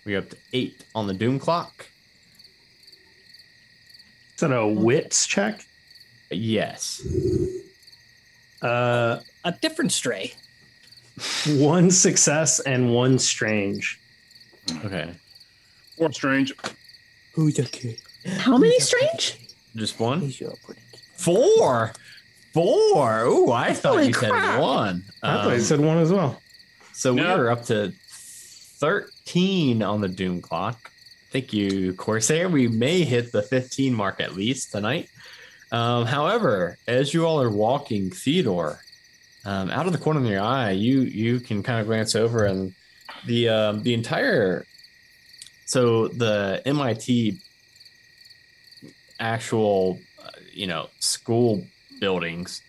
We're 0.06 0.20
up 0.20 0.30
to 0.30 0.38
eight 0.54 0.84
on 0.94 1.08
the 1.08 1.14
doom 1.14 1.40
clock. 1.40 1.88
Is 4.36 4.42
that 4.42 4.52
a 4.52 4.66
wits 4.68 5.28
check? 5.28 5.62
Yes. 6.32 7.06
Uh, 8.62 9.20
A 9.44 9.52
different 9.52 9.92
stray. 9.92 10.34
one 11.58 11.90
success 11.92 12.60
and 12.62 12.94
one 12.94 13.18
strange. 13.20 14.00
Okay. 14.84 15.12
Or 15.98 16.12
strange. 16.12 16.54
Who's 17.34 17.60
okay? 17.60 17.98
How 18.38 18.58
many 18.58 18.80
strange? 18.80 19.38
Just 19.76 20.00
one? 20.00 20.22
He's 20.22 20.40
your 20.42 20.54
pretty. 20.66 20.82
Four. 21.16 21.94
Four. 22.54 23.22
Ooh, 23.26 23.52
I 23.52 23.74
thought 23.74 23.94
Holy 23.96 24.08
you 24.08 24.14
said 24.14 24.32
crap. 24.32 24.60
one. 24.62 25.04
I 25.24 25.36
thought 25.44 25.50
you 25.50 25.56
Um, 25.56 25.62
said 25.62 25.80
one 25.80 25.98
as 26.00 26.12
well. 26.12 26.42
so 26.94 27.14
we 27.14 27.22
Yep. 27.22 27.38
are 27.38 27.50
up 27.52 27.66
to 27.66 27.94
13 28.80 29.82
on 29.84 30.02
the 30.02 30.08
doom 30.10 30.42
clock. 30.42 30.92
Thank 31.32 31.54
you, 31.54 31.94
Corsair. 31.94 32.48
We 32.50 32.68
may 32.68 33.04
hit 33.04 33.32
the 33.32 33.42
15 33.42 33.94
mark 33.94 34.20
at 34.22 34.36
least 34.36 34.72
tonight. 34.72 35.10
Um, 35.72 36.06
however, 36.06 36.78
as 36.88 37.14
you 37.14 37.26
all 37.26 37.42
are 37.42 37.50
walking, 37.50 38.10
Theodore, 38.12 38.80
um, 39.46 39.70
out 39.70 39.86
of 39.86 39.94
the 39.94 40.00
corner 40.00 40.20
of 40.20 40.26
your 40.26 40.42
eye, 40.42 40.72
you 40.72 41.02
you 41.02 41.40
can 41.40 41.64
kind 41.64 41.80
of 41.80 41.88
glance 41.88 42.16
over 42.16 42.46
and 42.46 42.74
the 43.26 43.50
um, 43.50 43.84
the 43.84 43.94
entire 43.94 44.66
so 45.66 46.08
the 46.08 46.62
MIT 46.66 47.40
actual 49.20 50.00
uh, 50.24 50.30
you 50.54 50.68
know 50.68 50.88
school 51.00 51.64
buildings 52.00 52.62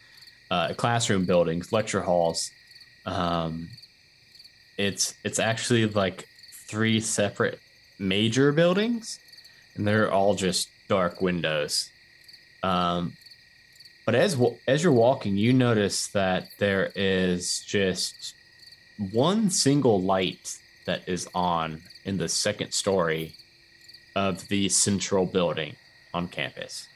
uh, 0.51 0.73
classroom 0.75 1.25
buildings, 1.25 1.73
lecture 1.73 2.03
halls. 2.03 2.51
Um, 3.05 3.69
it's 4.79 5.15
it's 5.25 5.39
actually 5.39 5.87
like 5.87 6.27
three 6.69 7.01
separate 7.01 7.59
major 7.99 8.53
buildings, 8.53 9.19
and 9.75 9.87
they're 9.87 10.13
all 10.13 10.35
just 10.35 10.69
dark 10.89 11.21
windows. 11.21 11.91
Um, 12.63 13.15
but 14.07 14.15
as 14.15 14.41
as 14.69 14.85
you're 14.85 14.93
walking, 14.93 15.37
you 15.37 15.53
notice 15.53 16.07
that 16.09 16.47
there 16.59 16.93
is 16.95 17.65
just 17.67 18.35
one 19.11 19.51
single 19.51 20.01
light 20.01 20.57
that 20.87 21.03
is 21.09 21.29
on 21.35 21.83
in 22.05 22.17
the 22.17 22.29
second 22.29 22.71
story 22.71 23.35
of 24.15 24.47
the 24.47 24.69
central 24.69 25.27
building 25.27 25.75
on 26.15 26.29
campus. 26.29 26.87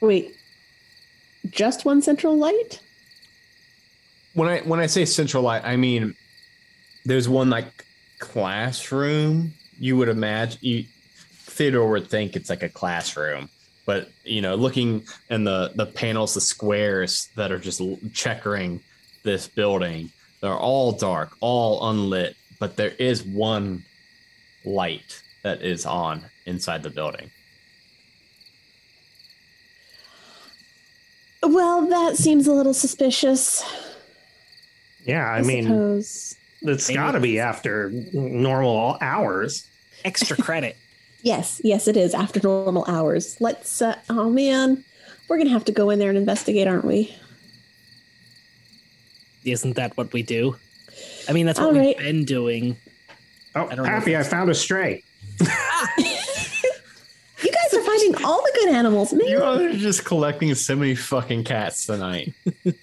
Wait, 0.00 0.36
just 1.50 1.84
one 1.84 2.00
central 2.00 2.38
light? 2.38 2.78
When 4.34 4.48
I 4.48 4.60
when 4.60 4.78
I 4.78 4.86
say 4.86 5.04
central 5.04 5.42
light, 5.42 5.64
I 5.64 5.74
mean 5.76 6.14
there's 7.08 7.28
one 7.28 7.48
like 7.50 7.86
classroom. 8.18 9.54
You 9.80 9.96
would 9.96 10.08
imagine 10.08 10.58
you 10.60 10.84
Theodore 11.32 11.88
would 11.90 12.08
think 12.08 12.36
it's 12.36 12.50
like 12.50 12.62
a 12.62 12.68
classroom, 12.68 13.48
but 13.86 14.10
you 14.24 14.42
know, 14.42 14.54
looking 14.54 15.04
in 15.30 15.44
the 15.44 15.72
the 15.74 15.86
panels, 15.86 16.34
the 16.34 16.40
squares 16.40 17.30
that 17.34 17.50
are 17.50 17.58
just 17.58 17.80
checkering 18.12 18.80
this 19.24 19.48
building, 19.48 20.10
they're 20.40 20.52
all 20.52 20.92
dark, 20.92 21.30
all 21.40 21.90
unlit, 21.90 22.36
but 22.60 22.76
there 22.76 22.92
is 22.98 23.24
one 23.24 23.84
light 24.64 25.22
that 25.42 25.62
is 25.62 25.86
on 25.86 26.24
inside 26.44 26.82
the 26.82 26.90
building. 26.90 27.30
Well, 31.42 31.86
that 31.86 32.16
seems 32.16 32.46
a 32.46 32.52
little 32.52 32.74
suspicious. 32.74 33.64
Yeah, 35.04 35.24
I, 35.24 35.38
I, 35.38 35.42
mean, 35.42 35.64
suppose. 35.64 36.37
It's 36.62 36.90
got 36.90 37.12
to 37.12 37.20
be 37.20 37.38
after 37.38 37.90
normal 38.12 38.98
hours. 39.00 39.66
Extra 40.04 40.36
credit. 40.36 40.76
Yes, 41.20 41.60
yes, 41.64 41.88
it 41.88 41.96
is 41.96 42.14
after 42.14 42.38
normal 42.40 42.84
hours. 42.86 43.40
Let's. 43.40 43.82
Uh, 43.82 43.96
oh 44.08 44.30
man, 44.30 44.84
we're 45.28 45.36
gonna 45.36 45.50
have 45.50 45.64
to 45.64 45.72
go 45.72 45.90
in 45.90 45.98
there 45.98 46.10
and 46.10 46.16
investigate, 46.16 46.68
aren't 46.68 46.84
we? 46.84 47.12
Isn't 49.44 49.74
that 49.74 49.96
what 49.96 50.12
we 50.12 50.22
do? 50.22 50.54
I 51.28 51.32
mean, 51.32 51.44
that's 51.44 51.58
what 51.58 51.66
All 51.66 51.72
we've 51.72 51.82
right. 51.82 51.98
been 51.98 52.24
doing. 52.24 52.76
Oh, 53.56 53.66
I 53.66 53.74
don't 53.74 53.84
know 53.84 54.16
I 54.16 54.22
found 54.22 54.48
a 54.48 54.54
stray. 54.54 55.02
You 57.42 57.52
guys 57.52 57.72
are 57.74 57.82
finding 57.84 58.24
all 58.24 58.42
the 58.42 58.52
good 58.54 58.74
animals, 58.74 59.12
man. 59.12 59.28
You 59.28 59.42
are 59.42 59.72
just 59.72 60.04
collecting 60.04 60.52
so 60.56 60.74
many 60.74 60.96
fucking 60.96 61.44
cats 61.44 61.86
tonight. 61.86 62.34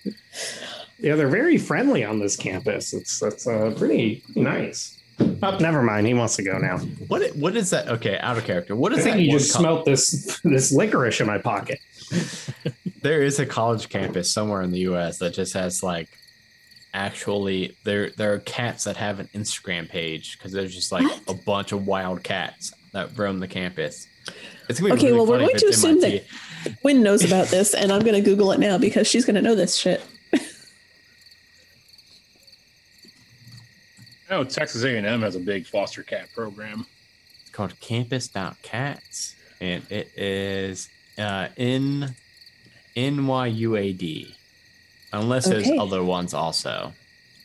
Yeah, 0.99 1.15
they're 1.15 1.27
very 1.27 1.57
friendly 1.57 2.03
on 2.05 2.19
this 2.19 2.35
campus. 2.35 2.93
It's 2.93 3.19
that's 3.19 3.47
uh, 3.47 3.73
pretty 3.77 4.23
nice. 4.35 4.99
Oh, 5.19 5.57
never 5.59 5.81
mind. 5.81 6.07
He 6.07 6.13
wants 6.13 6.35
to 6.37 6.43
go 6.43 6.57
now. 6.57 6.77
What 7.07 7.35
what 7.35 7.55
is 7.55 7.69
that? 7.69 7.87
Okay, 7.87 8.17
out 8.19 8.37
of 8.37 8.45
character. 8.45 8.75
What 8.75 8.93
I 8.93 8.97
is 8.97 9.03
think 9.03 9.17
that? 9.17 9.21
you 9.23 9.31
just 9.31 9.53
co- 9.53 9.59
smelt 9.59 9.85
this 9.85 10.39
this 10.43 10.71
licorice 10.71 11.19
in 11.21 11.27
my 11.27 11.37
pocket. 11.37 11.79
there 13.01 13.21
is 13.23 13.39
a 13.39 13.45
college 13.45 13.89
campus 13.89 14.31
somewhere 14.31 14.61
in 14.61 14.71
the 14.71 14.79
U.S. 14.79 15.17
that 15.19 15.33
just 15.33 15.53
has 15.53 15.81
like 15.83 16.09
actually 16.93 17.75
there 17.83 18.09
there 18.11 18.33
are 18.33 18.39
cats 18.39 18.83
that 18.85 18.95
have 18.97 19.19
an 19.19 19.27
Instagram 19.33 19.87
page 19.89 20.37
because 20.37 20.51
there's 20.51 20.73
just 20.73 20.91
like 20.91 21.03
What? 21.03 21.21
a 21.27 21.33
bunch 21.33 21.71
of 21.71 21.85
wild 21.87 22.23
cats 22.23 22.73
that 22.93 23.17
roam 23.17 23.39
the 23.39 23.47
campus. 23.47 24.07
It's 24.69 24.79
gonna 24.79 24.93
be 24.95 24.97
Okay, 24.99 25.07
really 25.11 25.17
well, 25.17 25.25
we're 25.27 25.39
going 25.39 25.57
to 25.57 25.67
assume 25.67 25.97
MIT. 26.03 26.25
that 26.63 26.81
Quinn 26.81 27.03
knows 27.03 27.23
about 27.23 27.47
this, 27.49 27.73
and 27.73 27.91
I'm 27.91 28.01
gonna 28.03 28.21
Google 28.21 28.51
it 28.53 28.59
now 28.59 28.77
because 28.77 29.07
she's 29.07 29.25
gonna 29.25 29.41
know 29.41 29.55
this 29.55 29.75
shit. 29.75 30.01
I 34.29 34.33
know 34.35 34.43
Texas 34.43 34.83
A&M 34.83 35.21
has 35.21 35.35
a 35.35 35.39
big 35.39 35.67
foster 35.67 36.03
cat 36.03 36.29
program. 36.33 36.85
It's 37.41 37.51
called 37.51 37.79
Campus 37.79 38.29
Cats, 38.63 39.35
and 39.61 39.83
it 39.91 40.09
is 40.17 40.89
uh, 41.17 41.49
in 41.57 42.15
NYUAD. 42.95 44.33
Unless 45.13 45.47
there's 45.47 45.69
other 45.79 46.03
ones 46.03 46.33
also. 46.33 46.91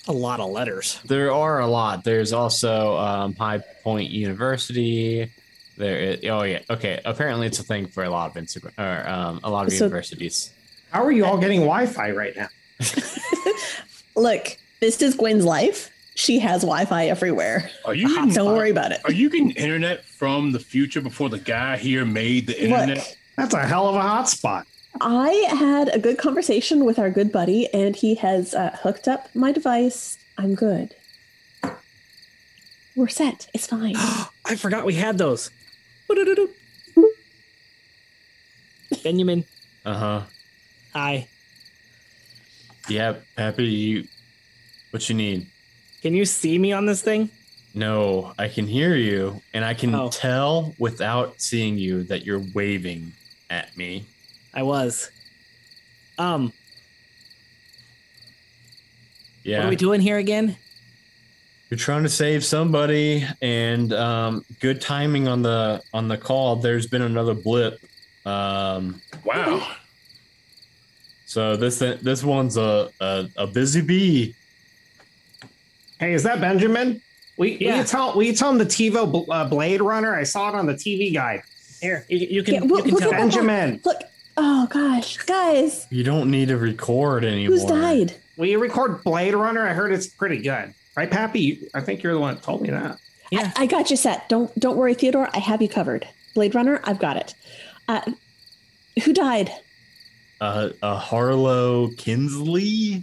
A 0.09 0.13
lot 0.13 0.41
of 0.41 0.51
letters. 0.51 0.99
There 1.05 1.33
are 1.33 1.61
a 1.61 1.67
lot. 1.67 2.03
There's 2.03 2.33
also 2.33 2.97
um, 2.97 3.35
High 3.35 3.59
Point 3.85 4.11
University. 4.11 5.31
There, 5.77 5.97
is, 5.99 6.25
oh 6.25 6.43
yeah, 6.43 6.61
okay. 6.69 7.01
Apparently, 7.05 7.47
it's 7.47 7.59
a 7.59 7.63
thing 7.63 7.87
for 7.87 8.03
a 8.03 8.11
lot 8.11 8.31
of 8.35 8.43
Instagram 8.43 8.73
or 8.79 9.09
um, 9.09 9.41
a 9.45 9.51
lot 9.51 9.67
of 9.67 9.73
So- 9.73 9.85
universities. 9.85 10.53
How 10.91 11.05
are 11.05 11.13
you 11.13 11.25
all 11.25 11.39
getting 11.39 11.61
Wi-Fi 11.61 12.11
right 12.11 12.35
now? 12.37 12.49
Look, 14.17 14.57
this 14.81 15.01
is 15.01 15.15
Gwen's 15.15 15.45
life. 15.45 15.89
She 16.21 16.39
has 16.41 16.61
Wi-Fi 16.61 17.07
everywhere. 17.07 17.71
Are 17.87 17.95
you 17.95 18.09
getting, 18.15 18.35
Don't 18.35 18.55
worry 18.55 18.69
about 18.71 18.93
it. 18.93 19.01
Are 19.07 19.13
you 19.13 19.31
getting 19.31 19.53
internet 19.53 20.05
from 20.05 20.53
the 20.53 20.59
future 20.61 21.01
before 21.01 21.31
the 21.31 21.39
guy 21.39 21.79
here 21.79 22.05
made 22.05 22.47
the 22.47 22.63
internet? 22.63 22.99
Look, 22.99 23.07
That's 23.37 23.55
a 23.55 23.67
hell 23.67 23.89
of 23.89 23.95
a 23.97 24.01
hotspot. 24.01 24.67
I 25.01 25.31
had 25.49 25.89
a 25.89 25.99
good 25.99 26.19
conversation 26.19 26.85
with 26.85 26.99
our 26.99 27.09
good 27.09 27.33
buddy, 27.33 27.73
and 27.73 27.97
he 27.97 28.17
has 28.17 28.55
uh, 28.55 28.77
hooked 28.83 29.09
up 29.09 29.35
my 29.35 29.51
device. 29.51 30.19
I'm 30.37 30.55
good. 30.55 30.95
We're 32.95 33.09
set. 33.09 33.49
It's 33.55 33.67
fine. 33.67 33.95
I 34.45 34.57
forgot 34.57 34.85
we 34.85 34.95
had 34.95 35.17
those. 35.17 35.51
Benjamin, 39.03 39.45
Uh 39.87 39.95
huh. 39.95 40.23
hi. 40.93 41.29
Yeah, 42.91 43.15
Peppy, 43.37 43.65
you. 43.69 44.05
What 44.91 45.09
you 45.09 45.15
need? 45.15 45.47
Can 46.03 46.15
you 46.15 46.25
see 46.25 46.59
me 46.59 46.73
on 46.73 46.87
this 46.87 47.03
thing? 47.03 47.31
No, 47.75 48.33
I 48.39 48.49
can 48.49 48.67
hear 48.67 48.97
you, 48.97 49.41
and 49.55 49.65
I 49.65 49.75
can 49.75 49.95
Oh. 49.95 50.09
tell 50.11 50.75
without 50.79 51.41
seeing 51.41 51.79
you 51.79 52.03
that 52.05 52.25
you're 52.25 52.43
waving 52.55 53.13
at 53.49 53.77
me. 53.77 54.07
I 54.55 54.63
was. 54.63 55.11
Um, 56.19 56.53
Yeah, 59.43 59.59
what 59.61 59.67
are 59.67 59.71
we 59.71 59.77
doing 59.77 60.01
here 60.01 60.19
again? 60.19 60.57
you're 61.71 61.79
trying 61.79 62.03
to 62.03 62.09
save 62.09 62.45
somebody, 62.45 63.25
and 63.41 63.93
um, 63.93 64.45
good 64.59 64.81
timing 64.81 65.29
on 65.29 65.41
the 65.43 65.81
on 65.95 66.09
the 66.09 66.19
call. 66.19 66.57
There's 66.57 66.87
been 66.89 67.03
another 67.03 67.33
blip. 67.35 67.79
Um, 68.27 69.01
Wow. 69.25 69.67
so 71.27 71.57
this 71.57 71.79
this 71.79 72.23
one's 72.25 72.57
a 72.57 72.91
a, 73.01 73.29
a 73.37 73.47
busy 73.47 73.81
bee. 73.81 74.35
Hey, 76.01 76.15
is 76.15 76.23
that 76.23 76.41
Benjamin? 76.41 77.03
We 77.37 77.53
will 77.53 77.57
Yeah. 77.63 77.77
you 77.79 77.85
tell 77.85 78.15
will 78.15 78.23
you 78.23 78.33
tell 78.33 78.51
him 78.51 78.59
the 78.59 78.65
TiVo 78.67 79.13
bl- 79.27 79.31
uh, 79.31 79.45
Blade 79.47 79.83
Runner? 79.83 80.15
I 80.15 80.25
saw 80.25 80.49
it 80.49 80.55
on 80.55 80.67
the 80.67 80.75
TV 80.75 81.13
guide. 81.13 81.43
Here, 81.81 82.05
you, 82.09 82.19
you 82.19 82.43
can 82.43 82.55
Yeah, 82.55 82.61
we'll- 82.63 82.79
you 82.79 82.85
can 82.85 82.93
we'll 82.95 83.01
tell. 83.03 83.11
Benjamin, 83.13 83.81
Look. 83.85 83.99
Oh 84.37 84.67
gosh, 84.71 85.19
guys, 85.19 85.87
You 85.91 86.03
don't 86.03 86.31
need 86.31 86.49
to 86.49 86.57
record 86.57 87.25
anymore. 87.25 87.51
who's 87.59 87.65
died? 87.67 88.15
will 88.39 88.47
you 88.47 88.59
record 88.59 89.05
Blade 89.05 89.35
Runner? 89.35 89.67
I 89.67 89.75
heard 89.75 89.93
it's 89.93 90.07
pretty 90.07 90.39
good. 90.39 90.73
Right, 90.97 91.11
Pappy? 91.11 91.69
I 91.75 91.81
think 91.83 92.03
you're 92.03 92.15
the 92.15 92.19
one 92.21 92.35
that 92.35 92.43
told 92.43 92.63
me 92.63 92.71
that. 92.71 92.99
Yeah. 93.31 93.53
I 93.57 93.67
got 93.67 93.91
you 93.91 93.97
set. 93.97 94.29
Don't 94.31 94.57
don't 94.59 94.77
worry, 94.79 94.95
Theodore. 94.95 95.29
I 95.35 95.39
have 95.39 95.61
you 95.61 95.69
covered. 95.69 96.09
Blade 96.35 96.55
Runner, 96.55 96.81
I've 96.85 96.99
got 96.99 97.17
it. 97.19 97.35
Uh, 97.89 98.01
who 99.05 99.13
died? 99.13 99.53
Uh, 100.41 100.71
uh, 100.83 100.97
Harlow 100.97 101.91
Kinsley. 101.99 103.03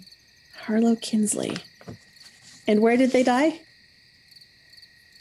Harlow 0.66 0.96
Kinsley. 0.96 1.56
And 2.68 2.82
where 2.82 2.98
did 2.98 3.12
they 3.12 3.24
die? 3.24 3.62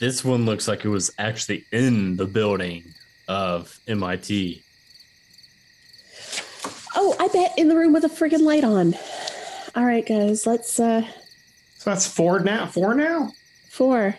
This 0.00 0.24
one 0.24 0.44
looks 0.44 0.68
like 0.68 0.84
it 0.84 0.88
was 0.88 1.10
actually 1.18 1.64
in 1.72 2.16
the 2.16 2.26
building 2.26 2.84
of 3.28 3.78
MIT. 3.88 4.62
Oh, 6.94 7.14
I 7.20 7.28
bet 7.28 7.52
in 7.58 7.68
the 7.68 7.76
room 7.76 7.92
with 7.92 8.04
a 8.04 8.08
friggin' 8.08 8.40
light 8.42 8.64
on. 8.64 8.94
All 9.74 9.84
right, 9.84 10.06
guys, 10.06 10.46
let's 10.46 10.78
uh 10.80 11.02
So 11.76 11.90
that's 11.90 12.06
four 12.06 12.40
now. 12.40 12.66
Four 12.66 12.94
now. 12.94 13.32
four. 13.70 14.16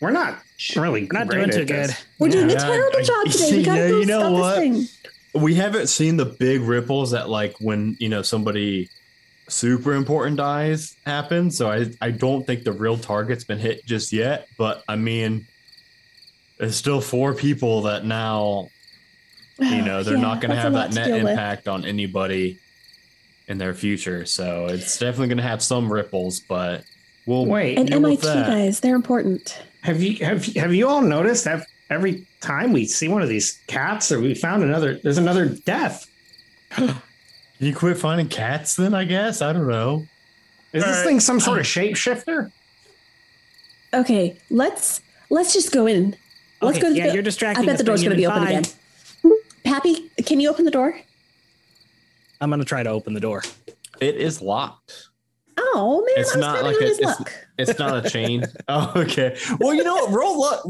We're 0.00 0.10
not 0.10 0.38
really 0.76 1.02
We're 1.10 1.18
not 1.20 1.28
great 1.28 1.38
doing 1.38 1.50
at 1.50 1.54
too 1.56 1.64
this. 1.64 1.86
good. 1.90 1.96
We're 2.18 2.28
doing 2.30 2.50
a 2.50 2.54
terrible 2.58 3.00
job 3.02 3.26
today. 3.30 3.56
We 3.58 3.62
gotta 3.62 3.80
Yeah, 3.80 3.88
go 3.88 4.00
you 4.00 4.06
know 4.06 4.20
stop 4.20 4.32
what? 4.32 4.60
this 4.60 5.00
thing. 5.00 5.42
We 5.42 5.54
haven't 5.54 5.88
seen 5.88 6.16
the 6.16 6.26
big 6.26 6.60
ripples 6.60 7.10
that 7.12 7.28
like 7.28 7.56
when 7.58 7.96
you 8.00 8.08
know 8.08 8.22
somebody 8.22 8.88
super 9.48 9.94
important 9.94 10.36
dies 10.36 10.96
happen. 11.06 11.50
So 11.50 11.70
I 11.70 11.90
I 12.00 12.10
don't 12.10 12.46
think 12.46 12.64
the 12.64 12.72
real 12.72 12.96
target's 12.98 13.44
been 13.44 13.58
hit 13.58 13.84
just 13.86 14.12
yet. 14.12 14.48
But 14.58 14.82
I 14.88 14.96
mean, 14.96 15.46
there's 16.58 16.76
still 16.76 17.00
four 17.00 17.34
people 17.34 17.82
that 17.82 18.04
now 18.04 18.68
you 19.58 19.82
know 19.82 20.02
they're 20.02 20.14
Yeah, 20.16 20.20
not 20.20 20.40
going 20.40 20.50
to 20.50 20.56
have 20.56 20.72
that 20.72 20.92
net 20.94 21.06
deal 21.06 21.22
with. 21.22 21.28
impact 21.32 21.68
on 21.68 21.84
anybody 21.84 22.58
in 23.46 23.58
their 23.58 23.74
future. 23.74 24.24
So 24.24 24.66
it's 24.66 24.98
definitely 24.98 25.28
going 25.28 25.38
to 25.38 25.42
have 25.44 25.62
some 25.62 25.92
ripples, 25.92 26.40
but 26.40 26.84
we'll 27.26 27.44
Wait, 27.46 27.78
And 27.78 27.92
MIT 27.92 28.22
guys, 28.22 28.80
they're 28.80 28.96
important. 28.96 29.62
have 29.82 30.02
you 30.02 30.24
have 30.24 30.44
have 30.56 30.72
you 30.74 30.88
all 30.88 31.02
noticed 31.02 31.44
that 31.44 31.66
every 31.90 32.26
time 32.40 32.72
we 32.72 32.86
see 32.86 33.08
one 33.08 33.20
of 33.20 33.28
these 33.28 33.60
cats 33.66 34.10
or 34.10 34.20
we 34.20 34.34
found 34.34 34.62
another, 34.62 34.98
there's 35.02 35.18
another 35.18 35.46
death. 35.48 36.06
You 37.58 37.74
quit 37.74 37.96
finding 37.98 38.28
cats 38.28 38.74
then, 38.76 38.94
I 38.94 39.04
guess? 39.04 39.40
I 39.40 39.52
don't 39.52 39.68
know. 39.68 40.04
Is 40.72 40.82
this 40.82 40.84
Alright. 40.84 41.06
thing 41.06 41.20
some 41.20 41.38
sort 41.40 41.58
of 41.58 41.66
oh. 41.66 41.68
shapeshifter? 41.68 42.50
Okay, 43.92 44.36
let's 44.50 45.00
let's 45.30 45.52
just 45.52 45.72
go 45.72 45.86
in. 45.86 46.16
Let's 46.60 46.78
Okay, 46.78 46.88
go 46.88 46.92
to 46.92 46.96
yeah, 46.98 47.06
the 47.08 47.14
you're 47.14 47.22
distracting 47.22 47.64
I 47.64 47.66
bet 47.66 47.78
the 47.78 47.84
door's 47.84 48.02
going 48.02 48.10
to 48.10 48.16
be 48.16 48.26
open 48.26 48.42
Bye. 48.44 48.50
again. 48.50 48.64
Pappy, 49.64 50.10
can 50.24 50.40
you 50.40 50.50
open 50.50 50.64
the 50.64 50.70
door? 50.70 50.98
I'm 52.40 52.50
gonna 52.50 52.64
try 52.64 52.82
to 52.82 52.90
open 52.90 53.14
the 53.14 53.20
door. 53.20 53.42
It 54.00 54.16
is 54.16 54.42
locked. 54.42 55.08
Oh 55.56 56.04
man, 56.04 56.14
It's 56.18 56.32
I 56.34 56.36
was 56.36 56.40
not 56.40 56.56
counting 56.60 56.72
like 56.72 56.82
a- 56.82 56.90
it's- 56.92 57.18
luck. 57.20 57.32
It's 57.56 57.78
not 57.78 58.04
a 58.04 58.10
chain. 58.10 58.44
oh, 58.68 58.92
okay. 58.96 59.36
Well, 59.60 59.72
you 59.74 59.84
know 59.84 59.94
what? 59.94 60.10
Roll 60.10 60.40
luck. 60.40 60.66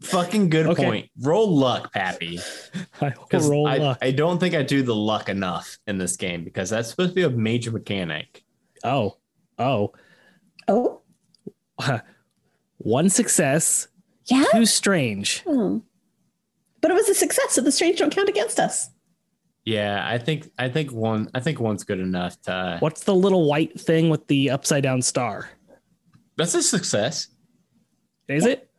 You, 0.00 0.08
fucking 0.08 0.48
good 0.50 0.66
Okay. 0.66 0.84
point. 0.84 1.10
Roll 1.20 1.54
luck, 1.54 1.92
Pappy. 1.92 2.38
I 3.00 3.10
Because 3.10 3.48
roll 3.48 3.66
I, 3.66 3.76
luck. 3.78 3.98
I 4.02 4.10
don't 4.10 4.38
think 4.38 4.54
I 4.54 4.62
do 4.62 4.82
the 4.82 4.94
luck 4.94 5.28
enough 5.28 5.78
in 5.86 5.98
this 5.98 6.16
game 6.16 6.44
because 6.44 6.70
that's 6.70 6.88
supposed 6.90 7.10
to 7.10 7.14
be 7.14 7.22
a 7.22 7.30
major 7.30 7.70
mechanic. 7.70 8.42
Oh, 8.84 9.16
oh, 9.58 9.92
Oh, 10.68 11.00
one 12.78 13.08
success, 13.08 13.88
yeah. 14.26 14.44
two 14.52 14.64
strange. 14.66 15.42
Hmm. 15.42 15.78
But 16.80 16.90
it 16.90 16.94
was 16.94 17.08
a 17.08 17.14
success, 17.14 17.52
so 17.52 17.60
the 17.60 17.72
strange 17.72 17.98
don't 17.98 18.14
count 18.14 18.28
against 18.28 18.58
us. 18.60 18.88
Yeah, 19.66 20.06
I 20.08 20.16
think 20.16 20.50
I 20.58 20.68
think 20.70 20.90
one 20.92 21.28
I 21.34 21.40
think 21.40 21.60
one's 21.60 21.84
good 21.84 22.00
enough 22.00 22.40
to. 22.42 22.78
What's 22.80 23.04
the 23.04 23.14
little 23.14 23.46
white 23.46 23.78
thing 23.78 24.08
with 24.08 24.26
the 24.28 24.48
upside 24.50 24.82
down 24.82 25.02
star? 25.02 25.50
That's 26.36 26.54
a 26.54 26.62
success. 26.62 27.28
Is 28.28 28.46
it? 28.46 28.69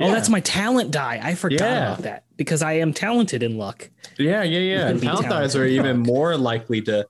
Oh, 0.00 0.10
that's 0.10 0.28
my 0.28 0.40
talent 0.40 0.90
die. 0.90 1.20
I 1.22 1.34
forgot 1.34 1.60
Yeah. 1.60 1.86
about 1.92 2.02
that 2.02 2.24
because 2.36 2.62
I 2.62 2.74
am 2.74 2.92
talented 2.92 3.42
in 3.42 3.56
luck. 3.56 3.88
Yeah, 4.18 4.42
yeah, 4.42 4.58
yeah. 4.92 4.92
Talent 4.98 5.28
dies 5.28 5.56
are 5.56 5.64
even 5.66 5.98
more 5.98 6.36
likely 6.36 6.82
to. 6.82 7.06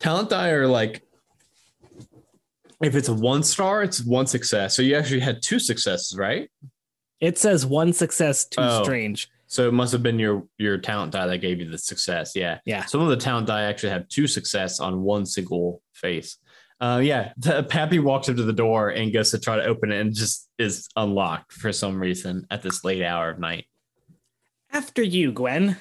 Talent 0.00 0.30
die 0.30 0.50
are 0.50 0.66
like. 0.66 1.02
If 2.80 2.96
it's 2.96 3.08
a 3.08 3.14
one 3.14 3.42
star, 3.44 3.82
it's 3.82 4.04
one 4.04 4.26
success. 4.26 4.74
So 4.74 4.82
you 4.82 4.96
actually 4.96 5.20
had 5.20 5.40
two 5.40 5.58
successes, 5.60 6.16
right? 6.18 6.50
It 7.20 7.38
says 7.38 7.64
one 7.64 7.92
success, 7.92 8.44
two 8.44 8.60
Oh. 8.60 8.82
strange. 8.82 9.28
So 9.46 9.68
it 9.68 9.72
must 9.72 9.92
have 9.92 10.02
been 10.02 10.18
your 10.18 10.44
your 10.58 10.78
talent 10.78 11.12
die 11.12 11.26
that 11.26 11.38
gave 11.38 11.60
you 11.60 11.68
the 11.70 11.78
success. 11.78 12.32
Yeah. 12.34 12.58
Yeah. 12.64 12.84
Some 12.86 13.00
of 13.00 13.08
the 13.08 13.16
talent 13.16 13.46
die 13.46 13.62
actually 13.64 13.90
have 13.90 14.08
two 14.08 14.26
success 14.26 14.80
on 14.80 15.02
one 15.02 15.26
single 15.26 15.80
face. 15.92 16.38
Uh, 16.82 16.98
yeah. 16.98 17.32
The, 17.38 17.62
Pappy 17.62 18.00
walks 18.00 18.28
up 18.28 18.36
to 18.36 18.42
the 18.42 18.52
door 18.52 18.90
and 18.90 19.12
goes 19.12 19.30
to 19.30 19.38
try 19.38 19.56
to 19.56 19.64
open 19.64 19.92
it 19.92 20.00
and 20.00 20.14
just 20.14 20.48
is 20.58 20.88
unlocked 20.96 21.52
for 21.52 21.72
some 21.72 21.98
reason 21.98 22.46
at 22.50 22.62
this 22.62 22.84
late 22.84 23.02
hour 23.02 23.30
of 23.30 23.38
night. 23.38 23.66
After 24.72 25.02
you, 25.02 25.32
Gwen. 25.32 25.76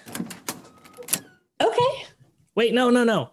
Okay. 1.61 2.05
Wait, 2.55 2.73
no, 2.73 2.89
no, 2.89 3.03
no. 3.03 3.31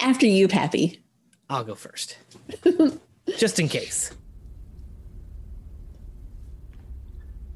After 0.00 0.26
you, 0.26 0.48
Pappy. 0.48 1.02
I'll 1.48 1.64
go 1.64 1.74
first. 1.74 2.16
Just 3.38 3.60
in 3.60 3.68
case. 3.68 4.12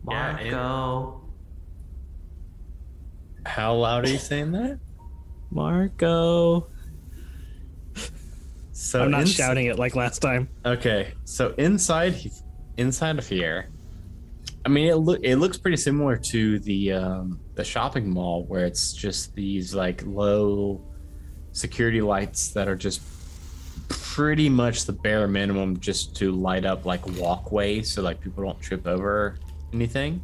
Marco. 0.03 1.23
How 3.47 3.75
loud 3.75 4.05
are 4.05 4.11
you 4.11 4.19
saying 4.19 4.53
that? 4.53 4.79
Marco. 5.50 6.69
So 8.76 9.04
I'm 9.04 9.12
not 9.12 9.21
ins- 9.23 9.33
shouting 9.33 9.66
it 9.66 9.78
like 9.78 9.95
last 9.95 10.21
time. 10.21 10.49
Okay, 10.66 11.14
so 11.25 11.54
inside 11.59 12.16
inside 12.76 13.19
of 13.21 13.28
here, 13.28 13.71
I 14.66 14.69
mean 14.69 14.88
it 14.88 14.97
look 14.97 15.21
it 15.23 15.37
looks 15.37 15.57
pretty 15.57 15.76
similar 15.76 16.16
to 16.16 16.59
the 16.59 16.93
um, 16.93 17.38
the 17.54 17.62
shopping 17.62 18.11
mall 18.11 18.45
where 18.47 18.66
it's 18.66 18.93
just 18.93 19.33
these 19.37 19.77
like 19.77 20.03
low 20.05 20.85
security 21.53 22.01
lights 22.01 22.49
that 22.49 22.66
are 22.66 22.75
just 22.75 23.01
pretty 23.88 24.49
much 24.49 24.87
the 24.87 24.92
bare 24.92 25.29
minimum 25.29 25.79
just 25.79 26.16
to 26.16 26.33
light 26.33 26.64
up 26.64 26.85
like 26.85 27.07
walkways 27.16 27.92
so 27.92 28.03
like 28.03 28.20
people 28.20 28.42
don't 28.42 28.61
trip 28.61 28.88
over 28.88 29.38
anything. 29.72 30.20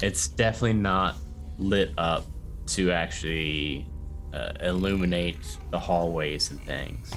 It's 0.00 0.28
definitely 0.28 0.80
not 0.80 1.16
lit 1.58 1.92
up 1.98 2.24
to 2.68 2.90
actually 2.90 3.86
uh, 4.32 4.52
illuminate 4.62 5.58
the 5.70 5.78
hallways 5.78 6.50
and 6.50 6.60
things. 6.62 7.12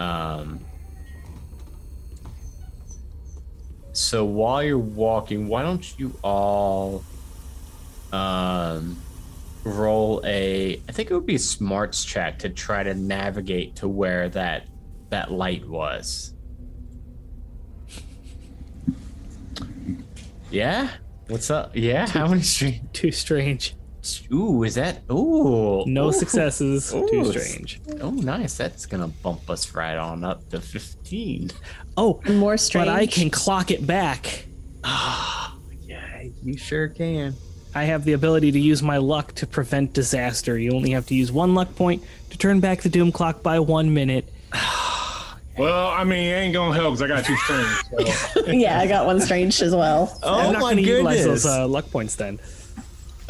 Um, 0.00 0.60
so 3.92 4.24
while 4.24 4.62
you're 4.62 4.78
walking, 4.78 5.46
why 5.46 5.62
don't 5.62 5.98
you 5.98 6.14
all 6.22 7.04
um, 8.10 8.96
roll 9.62 10.22
a? 10.24 10.80
I 10.88 10.92
think 10.92 11.10
it 11.10 11.14
would 11.14 11.26
be 11.26 11.34
a 11.34 11.38
smarts 11.38 12.02
check 12.02 12.38
to 12.40 12.48
try 12.48 12.82
to 12.82 12.94
navigate 12.94 13.76
to 13.76 13.88
where 13.88 14.30
that 14.30 14.66
that 15.10 15.30
light 15.30 15.68
was. 15.68 16.32
Yeah. 20.50 20.88
What's 21.28 21.50
up? 21.50 21.76
Yeah. 21.76 22.08
How 22.08 22.26
many 22.26 22.42
streams? 22.42 22.80
Too 22.94 23.12
strange. 23.12 23.76
Ooh, 24.32 24.62
is 24.64 24.74
that? 24.76 25.02
Ooh. 25.10 25.84
No 25.86 26.08
Ooh. 26.08 26.12
successes. 26.12 26.92
Ooh, 26.94 27.06
Too 27.10 27.32
strange. 27.32 27.80
Oh, 28.00 28.10
nice. 28.10 28.56
That's 28.56 28.86
gonna 28.86 29.08
bump 29.08 29.48
us 29.50 29.74
right 29.74 29.96
on 29.96 30.24
up 30.24 30.48
to 30.50 30.60
fifteen. 30.60 31.50
Oh, 31.96 32.20
And 32.24 32.38
more 32.38 32.56
strange. 32.56 32.86
but 32.86 32.92
I 32.94 33.06
can 33.06 33.30
clock 33.30 33.70
it 33.70 33.86
back. 33.86 34.46
Ah, 34.84 35.54
yeah, 35.82 36.22
you 36.42 36.56
sure 36.56 36.88
can. 36.88 37.34
I 37.74 37.84
have 37.84 38.04
the 38.04 38.14
ability 38.14 38.50
to 38.52 38.58
use 38.58 38.82
my 38.82 38.96
luck 38.96 39.32
to 39.34 39.46
prevent 39.46 39.92
disaster. 39.92 40.58
You 40.58 40.72
only 40.72 40.90
have 40.90 41.06
to 41.06 41.14
use 41.14 41.30
one 41.30 41.54
luck 41.54 41.74
point 41.76 42.02
to 42.30 42.38
turn 42.38 42.58
back 42.60 42.82
the 42.82 42.88
doom 42.88 43.12
clock 43.12 43.42
by 43.42 43.58
one 43.60 43.92
minute. 43.94 44.28
Well, 45.58 45.88
I 45.88 46.04
mean, 46.04 46.26
it 46.26 46.32
ain't 46.38 46.54
gonna 46.54 46.74
help 46.74 46.96
because 46.96 47.02
I 47.02 47.08
got 47.08 47.24
two 47.24 47.36
strings. 47.36 48.32
So. 48.32 48.46
yeah, 48.46 48.78
I 48.78 48.86
got 48.86 49.04
one 49.04 49.20
strange 49.20 49.60
as 49.60 49.74
well. 49.74 50.18
Oh 50.22 50.38
I'm 50.38 50.52
not 50.54 50.62
my 50.62 50.72
going 50.72 50.76
to 50.76 50.82
utilize 50.82 51.24
those 51.24 51.44
uh, 51.44 51.68
luck 51.68 51.90
points 51.90 52.14
then. 52.14 52.40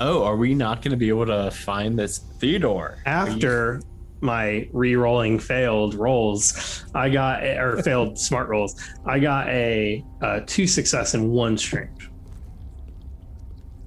Oh, 0.01 0.25
are 0.25 0.37
we 0.37 0.55
not 0.55 0.83
going 0.83 0.91
to 0.91 0.97
be 0.97 1.09
able 1.09 1.27
to 1.27 1.51
find 1.51 1.99
this 1.99 2.19
Theodore? 2.19 2.99
After 3.07 3.83
my 4.21 4.69
re-rolling 4.73 5.39
failed 5.39 5.95
rolls, 5.95 6.85
I 6.95 7.09
got 7.09 7.43
or 7.45 7.83
failed 7.85 8.19
smart 8.19 8.49
rolls. 8.49 8.81
I 9.07 9.19
got 9.19 9.49
a, 9.49 10.05
uh 10.23 10.41
two 10.47 10.67
success 10.67 11.15
and 11.15 11.31
one 11.31 11.57
strange. 11.57 12.11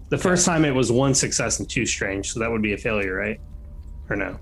The 0.10 0.18
first 0.18 0.46
time 0.46 0.64
it 0.64 0.74
was 0.74 0.92
one 0.92 1.14
success 1.14 1.60
and 1.60 1.70
two 1.70 1.86
strange, 1.86 2.32
so 2.32 2.40
that 2.40 2.52
would 2.52 2.62
be 2.62 2.74
a 2.74 2.78
failure, 2.78 3.16
right? 3.16 3.40
Or 4.10 4.16
no? 4.16 4.40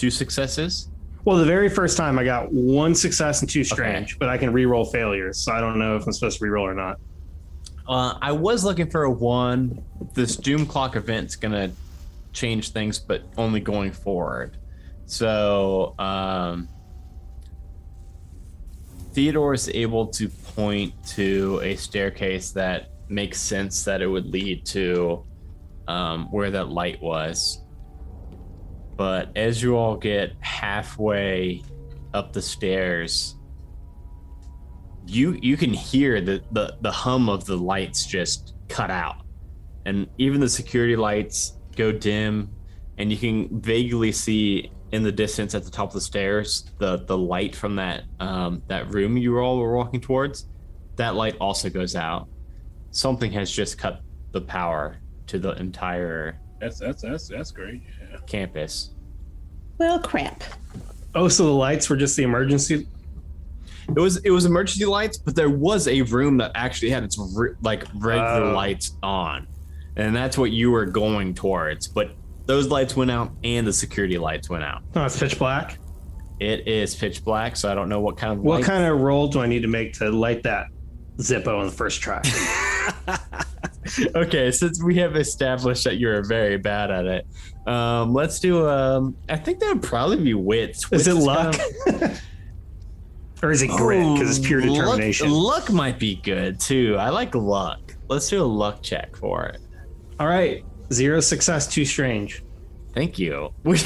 two 0.00 0.10
successes. 0.10 0.88
Well, 1.26 1.36
the 1.36 1.44
very 1.44 1.68
first 1.68 1.98
time 1.98 2.18
I 2.18 2.24
got 2.24 2.50
one 2.50 2.94
success 2.94 3.42
and 3.42 3.50
two 3.50 3.62
strange, 3.62 4.18
but 4.18 4.30
I 4.30 4.38
can 4.38 4.50
re-roll 4.50 4.86
failures, 4.86 5.38
so 5.38 5.52
I 5.52 5.60
don't 5.60 5.78
know 5.78 5.94
if 5.96 6.06
I'm 6.06 6.12
supposed 6.12 6.38
to 6.38 6.44
re-roll 6.44 6.66
or 6.66 6.74
not. 6.74 6.96
Uh, 7.88 8.16
I 8.20 8.32
was 8.32 8.64
looking 8.64 8.90
for 8.90 9.04
a 9.04 9.10
one. 9.10 9.82
This 10.14 10.36
Doom 10.36 10.66
Clock 10.66 10.96
event's 10.96 11.36
gonna 11.36 11.72
change 12.32 12.70
things, 12.70 12.98
but 12.98 13.22
only 13.36 13.60
going 13.60 13.92
forward. 13.92 14.56
So 15.06 15.94
um, 15.98 16.68
Theodore 19.12 19.54
is 19.54 19.68
able 19.68 20.06
to 20.08 20.28
point 20.28 20.94
to 21.08 21.60
a 21.62 21.74
staircase 21.76 22.52
that 22.52 22.90
makes 23.08 23.40
sense 23.40 23.84
that 23.84 24.02
it 24.02 24.06
would 24.06 24.26
lead 24.26 24.64
to 24.66 25.24
um, 25.88 26.30
where 26.30 26.50
that 26.52 26.68
light 26.68 27.02
was. 27.02 27.62
But 28.96 29.36
as 29.36 29.62
you 29.62 29.76
all 29.76 29.96
get 29.96 30.34
halfway 30.40 31.62
up 32.14 32.32
the 32.32 32.42
stairs, 32.42 33.34
you 35.10 35.38
you 35.42 35.56
can 35.56 35.72
hear 35.72 36.20
the, 36.20 36.42
the 36.52 36.76
the 36.80 36.90
hum 36.90 37.28
of 37.28 37.44
the 37.44 37.56
lights 37.56 38.06
just 38.06 38.54
cut 38.68 38.90
out 38.90 39.22
and 39.84 40.06
even 40.18 40.40
the 40.40 40.48
security 40.48 40.94
lights 40.94 41.58
go 41.76 41.90
dim 41.90 42.50
and 42.98 43.10
you 43.10 43.18
can 43.18 43.60
vaguely 43.60 44.12
see 44.12 44.70
in 44.92 45.02
the 45.02 45.12
distance 45.12 45.54
at 45.54 45.64
the 45.64 45.70
top 45.70 45.88
of 45.88 45.94
the 45.94 46.00
stairs 46.00 46.70
the 46.78 46.98
the 47.06 47.16
light 47.16 47.54
from 47.54 47.74
that 47.74 48.04
um, 48.20 48.62
that 48.68 48.88
room 48.92 49.16
you 49.16 49.38
all 49.38 49.58
were 49.58 49.76
walking 49.76 50.00
towards 50.00 50.46
that 50.96 51.14
light 51.14 51.36
also 51.40 51.68
goes 51.68 51.96
out 51.96 52.28
something 52.90 53.32
has 53.32 53.50
just 53.50 53.78
cut 53.78 54.02
the 54.32 54.40
power 54.40 54.96
to 55.26 55.38
the 55.38 55.52
entire 55.52 56.38
That's 56.60 56.78
that's 56.78 57.02
that's 57.02 57.28
that's 57.28 57.50
great. 57.50 57.82
Yeah. 58.12 58.18
campus 58.26 58.90
Well, 59.78 59.98
crap. 59.98 60.44
Oh, 61.14 61.28
so 61.28 61.44
the 61.46 61.54
lights 61.54 61.88
were 61.88 61.96
just 61.96 62.14
the 62.14 62.22
emergency. 62.22 62.86
It 63.88 63.98
was 64.00 64.18
it 64.18 64.30
was 64.30 64.44
emergency 64.44 64.84
lights, 64.84 65.18
but 65.18 65.34
there 65.34 65.50
was 65.50 65.88
a 65.88 66.02
room 66.02 66.36
that 66.38 66.52
actually 66.54 66.90
had 66.90 67.02
its 67.04 67.18
re- 67.34 67.54
like 67.62 67.84
regular 67.94 68.50
Oh. 68.50 68.52
lights 68.54 68.96
on, 69.02 69.46
and 69.96 70.14
that's 70.14 70.38
what 70.38 70.50
you 70.52 70.70
were 70.70 70.86
going 70.86 71.34
towards. 71.34 71.88
But 71.88 72.12
those 72.46 72.68
lights 72.68 72.96
went 72.96 73.10
out, 73.10 73.32
and 73.44 73.66
the 73.66 73.72
security 73.72 74.18
lights 74.18 74.48
went 74.50 74.64
out. 74.64 74.82
Oh, 74.96 75.04
it's 75.04 75.18
pitch 75.18 75.38
black. 75.38 75.78
It 76.40 76.66
is 76.66 76.94
pitch 76.94 77.22
black, 77.24 77.56
so 77.56 77.70
I 77.70 77.74
don't 77.74 77.88
know 77.88 78.00
what 78.00 78.16
kind 78.16 78.32
of 78.32 78.40
What 78.40 78.60
light- 78.60 78.64
kind 78.64 78.84
of 78.84 79.00
roll 79.00 79.28
do 79.28 79.40
I 79.40 79.46
need 79.46 79.62
to 79.62 79.68
make 79.68 79.92
to 79.94 80.10
light 80.10 80.42
that 80.44 80.66
Zippo 81.18 81.58
on 81.58 81.66
the 81.66 81.72
first 81.72 82.00
try? 82.00 82.22
okay, 84.14 84.50
since 84.50 84.82
we 84.82 84.94
have 84.96 85.16
established 85.16 85.84
that 85.84 85.98
you're 85.98 86.22
very 86.24 86.56
bad 86.56 86.90
at 86.90 87.06
it, 87.06 87.26
um, 87.66 88.12
let's 88.14 88.40
do. 88.40 88.66
Um, 88.68 89.16
I 89.28 89.36
think 89.36 89.60
that 89.60 89.68
would 89.74 89.82
probably 89.82 90.16
be 90.18 90.34
wits. 90.34 90.90
Is 90.92 91.06
it 91.08 91.14
luck? 91.14 91.56
kind 91.86 92.02
of- 92.04 92.20
or 93.42 93.50
is 93.50 93.62
it 93.62 93.68
grit? 93.68 94.04
Because 94.14 94.38
it's 94.38 94.46
pure 94.46 94.60
Oh, 94.62 94.66
luck- 94.66 94.74
determination. 94.84 95.30
Luck, 95.30 95.70
might 95.70 95.98
be 95.98 96.16
good 96.16 96.60
too. 96.60 96.96
I 96.98 97.08
like 97.10 97.34
luck. 97.34 97.94
Let's 98.08 98.28
do 98.28 98.42
a 98.42 98.44
luck 98.44 98.82
check 98.82 99.16
for 99.16 99.46
it. 99.46 99.60
All 100.18 100.26
right. 100.26 100.64
Zero 100.92 101.20
success, 101.20 101.66
too 101.66 101.84
strange. 101.84 102.42
Thank 102.94 103.18
you. 103.18 103.50
We, 103.64 103.78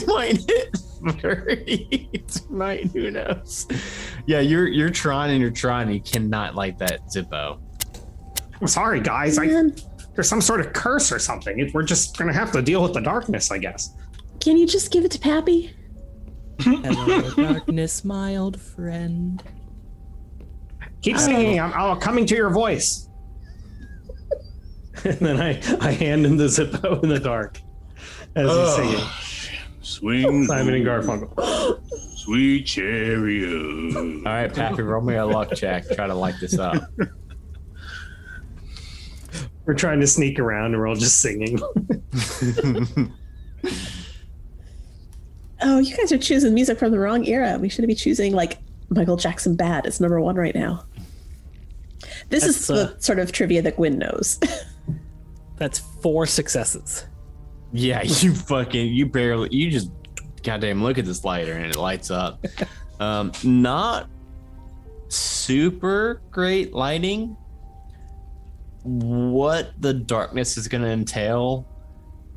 we 0.00 0.06
might 0.06 0.36
hit 0.48 0.76
thirty 1.20 2.10
tonight. 2.28 2.90
Who 2.92 3.10
knows? 3.10 3.66
Yeah, 4.26 4.40
you're 4.40 4.66
you're 4.66 4.90
trying 4.90 5.30
and 5.30 5.40
you're 5.40 5.50
trying. 5.50 5.86
And 5.86 5.94
you 5.94 6.02
cannot 6.02 6.54
light 6.56 6.78
that 6.78 7.06
Zippo. 7.06 7.60
I'm 8.60 8.66
sorry, 8.66 9.00
guys. 9.00 9.38
I, 9.38 9.46
there's 10.14 10.28
some 10.28 10.40
sort 10.40 10.60
of 10.60 10.72
curse 10.72 11.12
or 11.12 11.18
something. 11.20 11.70
We're 11.72 11.84
just 11.84 12.18
going 12.18 12.30
to 12.30 12.36
have 12.38 12.50
to 12.52 12.60
deal 12.60 12.82
with 12.82 12.92
the 12.92 13.00
darkness, 13.00 13.52
I 13.52 13.58
guess. 13.58 13.94
can 14.40 14.56
you 14.56 14.66
just 14.66 14.90
give 14.90 15.04
it 15.04 15.12
to 15.12 15.18
Pappy? 15.20 15.72
Hello, 16.62 17.30
darkness, 17.30 18.04
my 18.04 18.34
old 18.36 18.60
friend. 18.60 19.40
Keep 21.02 21.18
singing. 21.18 21.60
I'm, 21.60 21.72
I'm 21.72 22.00
coming 22.00 22.26
to 22.26 22.34
your 22.34 22.50
voice. 22.50 23.08
and 25.04 25.18
then 25.18 25.40
I, 25.40 25.60
I 25.80 25.92
hand 25.92 26.26
him 26.26 26.36
the 26.36 26.46
Zippo 26.46 27.00
in 27.04 27.08
the 27.10 27.20
dark 27.20 27.60
as 28.34 28.50
he's 28.50 28.74
singing. 28.74 28.94
Oh, 28.98 29.20
swing, 29.82 30.46
Simon 30.46 30.74
and 30.74 30.84
Garfunkel. 30.84 32.16
sweet 32.16 32.64
chariot. 32.64 33.96
All 33.96 34.22
right, 34.24 34.52
Pappy, 34.52 34.82
roll 34.82 35.02
me 35.02 35.14
a 35.14 35.24
luck 35.24 35.54
check. 35.54 35.88
Try 35.90 36.08
to 36.08 36.14
light 36.14 36.34
this 36.40 36.58
up. 36.58 36.82
We're 39.64 39.74
trying 39.74 40.00
to 40.00 40.08
sneak 40.08 40.40
around 40.40 40.72
and 40.72 40.78
we're 40.78 40.88
all 40.88 40.96
just 40.96 41.20
singing. 41.20 41.60
Oh, 45.60 45.78
you 45.78 45.96
guys 45.96 46.12
are 46.12 46.18
choosing 46.18 46.54
music 46.54 46.78
from 46.78 46.92
the 46.92 46.98
wrong 46.98 47.26
era. 47.26 47.58
We 47.58 47.68
should 47.68 47.86
be 47.86 47.94
choosing 47.94 48.32
like 48.32 48.58
Michael 48.90 49.16
Jackson 49.16 49.56
Bad. 49.56 49.86
It's 49.86 50.00
number 50.00 50.20
one 50.20 50.36
right 50.36 50.54
now. 50.54 50.84
This 52.30 52.44
is 52.44 52.66
That's, 52.66 52.70
uh, 52.70 52.94
the 52.94 53.02
sort 53.02 53.18
of 53.18 53.32
trivia 53.32 53.62
that 53.62 53.76
Gwen 53.76 53.98
knows. 53.98 54.38
That's 55.56 55.78
four 55.78 56.26
successes. 56.26 57.06
Yeah, 57.72 58.02
you 58.04 58.34
fucking 58.34 58.88
you 58.88 59.06
barely 59.06 59.48
you 59.50 59.70
just 59.70 59.90
goddamn 60.42 60.82
look 60.82 60.98
at 60.98 61.04
this 61.04 61.24
lighter 61.24 61.52
and 61.52 61.66
it 61.66 61.76
lights 61.76 62.10
up. 62.10 62.44
Um, 63.00 63.30
not 63.44 64.10
super 65.06 66.20
great 66.32 66.74
lighting. 66.74 67.36
What 68.82 69.70
the 69.80 69.94
darkness 69.94 70.56
is 70.56 70.66
going 70.66 70.82
to 70.82 70.90
entail, 70.90 71.64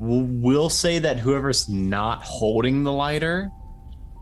we'll, 0.02 0.26
we'll 0.28 0.70
say 0.70 0.98
that 0.98 1.18
whoever's 1.18 1.68
not 1.68 2.22
holding 2.22 2.82
the 2.82 2.92
lighter 2.92 3.50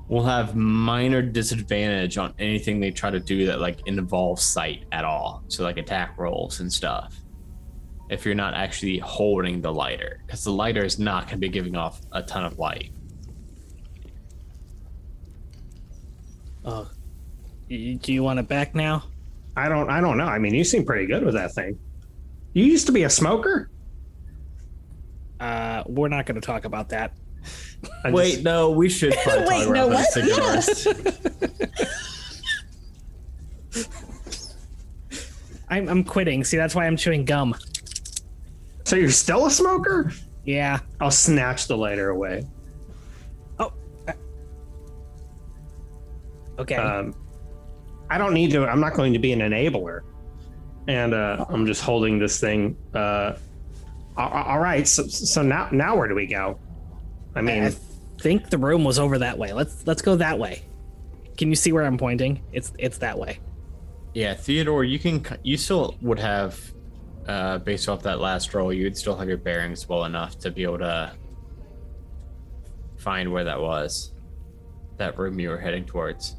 will 0.09 0.25
have 0.25 0.57
minor 0.57 1.23
disadvantage 1.23 2.19
on 2.19 2.35
anything 2.39 2.81
they 2.81 2.91
try 2.91 3.11
to 3.11 3.21
do 3.21 3.47
that 3.47 3.61
like 3.61 3.87
involves 3.87 4.43
sight 4.43 4.85
at 4.93 5.05
all. 5.05 5.45
So 5.49 5.63
like 5.63 5.79
attack 5.79 6.19
rolls 6.19 6.61
and 6.61 6.73
stuff 6.73 7.17
if 8.09 8.25
you're 8.25 8.35
not 8.35 8.55
actually 8.55 8.99
holding 8.99 9.61
the 9.61 9.73
lighter 9.73 10.21
because 10.27 10.43
the 10.43 10.53
lighter 10.53 10.85
is 10.85 10.99
not 10.99 11.27
going 11.27 11.37
to 11.37 11.39
be 11.39 11.49
giving 11.49 11.77
off 11.77 12.01
a 12.11 12.21
ton 12.23 12.45
of 12.45 12.59
light 12.59 12.91
Oh, 16.65 16.89
do 17.69 18.13
you 18.13 18.23
want 18.23 18.39
it 18.39 18.49
back 18.49 18.75
now? 18.75 19.05
I 19.57 19.69
don't 19.69 19.91
I 19.91 20.01
don't 20.01 20.17
know. 20.17 20.27
I 20.27 20.39
mean, 20.39 20.55
you 20.55 20.65
seem 20.65 20.85
pretty 20.85 21.07
good 21.07 21.25
with 21.25 21.35
that 21.35 21.53
thing. 21.53 21.79
You 22.53 22.65
used 22.65 22.87
to 22.87 22.93
be 22.93 23.05
a 23.05 23.11
smoker? 23.11 23.71
Uh, 25.41 25.83
we're 25.87 26.09
not 26.09 26.27
going 26.27 26.41
to 26.41 26.47
talk 26.47 26.65
about 26.65 26.91
that. 26.91 27.13
I 28.05 28.11
wait 28.11 28.33
just- 28.33 28.45
no 28.45 28.71
we 28.71 28.89
should 28.91 29.15
probably 29.25 29.47
Wait, 29.49 29.65
talk 29.65 29.75
no, 29.75 29.89
those 29.89 29.97
what? 29.97 30.13
cigars 30.13 30.87
I'm, 35.71 35.89
I'm 35.89 36.05
quitting. 36.05 36.43
See, 36.45 36.57
that's 36.57 36.75
why 36.75 36.87
I'm 36.87 36.97
chewing 36.97 37.25
gum. 37.25 37.55
so 38.85 38.97
you're 38.97 39.11
still 39.11 39.47
a 39.47 39.51
smoker? 39.51 40.13
Yeah. 40.45 40.81
I'll 41.01 41.13
snatch 41.13 41.69
the 41.69 41.77
lighter 41.77 42.11
away. 42.11 42.45
Oh. 43.59 43.73
uh, 44.09 44.13
Okay. 46.59 46.75
Um, 46.75 47.15
I 48.11 48.19
don't 48.19 48.35
need 48.35 48.51
to. 48.51 48.67
I'm 48.67 48.81
not 48.81 48.95
going 48.95 49.13
to 49.13 49.21
be 49.21 49.33
an 49.33 49.39
enabler. 49.41 50.01
And 50.89 51.15
uh, 51.15 51.45
I'm 51.49 51.65
just 51.67 51.83
holding 51.83 52.19
this 52.19 52.41
thing. 52.41 52.77
Uh, 52.93 52.99
a- 52.99 53.37
a- 53.37 53.37
all 54.17 54.59
right. 54.59 54.87
So, 54.87 55.07
so 55.07 55.43
now, 55.43 55.69
now 55.73 55.97
where 55.97 56.09
do 56.09 56.15
we 56.15 56.27
go? 56.27 56.59
I 57.35 57.41
mean, 57.43 57.63
I 57.65 57.71
think 58.21 58.51
the 58.51 58.59
room 58.59 58.85
was 58.85 58.99
over 58.99 59.19
that 59.19 59.39
way. 59.39 59.53
Let's 59.53 59.87
let's 59.87 60.03
go 60.03 60.17
that 60.17 60.39
way. 60.39 60.63
Can 61.39 61.49
you 61.49 61.55
see 61.57 61.73
where 61.73 61.85
I'm 61.85 61.99
pointing? 61.99 62.43
It's 62.53 62.73
it's 62.79 62.99
that 62.99 63.19
way. 63.19 63.39
yeah 64.15 64.35
theodore 64.35 64.83
you 64.85 64.99
can 64.99 65.25
you 65.45 65.57
still 65.57 65.97
would 66.03 66.19
have 66.19 66.59
uh 67.29 67.59
based 67.59 67.89
off 67.89 68.03
that 68.03 68.19
last 68.19 68.53
roll 68.55 68.73
you'd 68.73 68.97
still 68.97 69.17
have 69.17 69.29
your 69.29 69.39
bearings 69.39 69.89
well 69.89 70.05
enough 70.05 70.37
to 70.39 70.51
be 70.51 70.65
able 70.65 70.79
to 70.79 71.13
find 72.99 73.31
where 73.33 73.45
that 73.45 73.61
was 73.61 74.13
that 74.97 75.17
room 75.19 75.39
you 75.39 75.49
were 75.49 75.59
heading 75.59 75.85
towards 75.85 76.37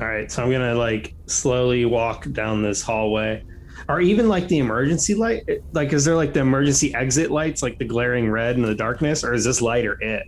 all 0.00 0.06
right. 0.06 0.30
So 0.32 0.42
I'm 0.42 0.50
gonna 0.50 0.74
like 0.74 1.14
slowly 1.26 1.84
walk 1.84 2.30
down 2.32 2.62
this 2.62 2.80
hallway, 2.80 3.44
or 3.90 4.00
even 4.00 4.28
like 4.28 4.48
the 4.48 4.58
emergency 4.58 5.14
light. 5.14 5.42
Like, 5.72 5.92
is 5.92 6.04
there 6.04 6.16
like 6.16 6.32
the 6.32 6.40
emergency 6.40 6.94
exit 6.94 7.30
lights, 7.30 7.62
like 7.62 7.78
the 7.78 7.84
glaring 7.84 8.30
red 8.30 8.56
in 8.56 8.62
the 8.62 8.74
darkness, 8.74 9.24
or 9.24 9.34
is 9.34 9.44
this 9.44 9.60
lighter 9.60 9.96
it? 10.00 10.22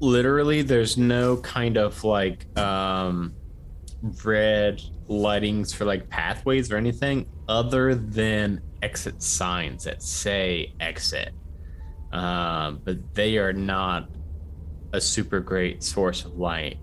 literally 0.00 0.62
there's 0.62 0.96
no 0.96 1.36
kind 1.38 1.76
of 1.76 2.02
like 2.04 2.46
um 2.58 3.34
red 4.24 4.80
lightings 5.08 5.74
for 5.74 5.84
like 5.84 6.08
pathways 6.08 6.70
or 6.70 6.76
anything 6.76 7.26
other 7.48 7.94
than 7.94 8.60
exit 8.82 9.22
signs 9.22 9.84
that 9.84 10.02
say 10.02 10.72
exit 10.80 11.30
um 12.12 12.80
but 12.84 12.96
they 13.14 13.38
are 13.38 13.52
not 13.52 14.08
a 14.92 15.00
super 15.00 15.40
great 15.40 15.82
source 15.82 16.24
of 16.24 16.34
light 16.34 16.78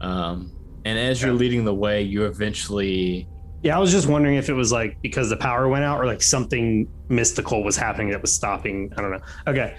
um 0.00 0.50
and 0.84 0.98
as 0.98 1.22
you're 1.22 1.32
leading 1.32 1.64
the 1.64 1.74
way 1.74 2.02
you 2.02 2.24
eventually 2.24 3.28
Yeah, 3.62 3.76
I 3.76 3.80
was 3.80 3.90
just 3.90 4.06
wondering 4.06 4.36
if 4.36 4.48
it 4.48 4.52
was 4.52 4.70
like 4.70 5.00
because 5.02 5.28
the 5.28 5.36
power 5.36 5.68
went 5.68 5.84
out 5.84 5.98
or 5.98 6.06
like 6.06 6.22
something 6.22 6.88
mystical 7.08 7.64
was 7.64 7.76
happening 7.76 8.10
that 8.10 8.22
was 8.22 8.32
stopping. 8.32 8.92
I 8.96 9.02
don't 9.02 9.10
know. 9.10 9.20
Okay. 9.46 9.76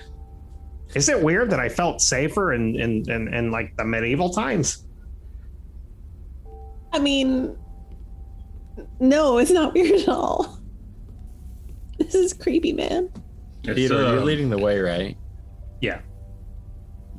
Is 0.96 1.10
it 1.10 1.22
weird 1.22 1.50
that 1.52 1.60
I 1.60 1.70
felt 1.70 2.02
safer 2.02 2.54
in 2.54 2.76
in, 2.80 3.10
in, 3.10 3.34
in 3.34 3.52
like 3.52 3.76
the 3.78 3.86
medieval 3.86 4.30
times? 4.30 4.86
I 6.94 7.00
mean, 7.00 7.56
no, 9.00 9.38
it's 9.38 9.52
not 9.52 9.74
weird 9.74 10.02
at 10.02 10.10
all. 10.10 10.60
This 11.98 12.16
is 12.16 12.34
creepy, 12.34 12.74
man. 12.74 13.12
It's, 13.64 13.76
Theodore, 13.76 14.06
uh, 14.06 14.12
you're 14.14 14.24
leading 14.24 14.50
the 14.50 14.58
way 14.58 14.80
right 14.80 15.18
Yeah. 15.82 16.02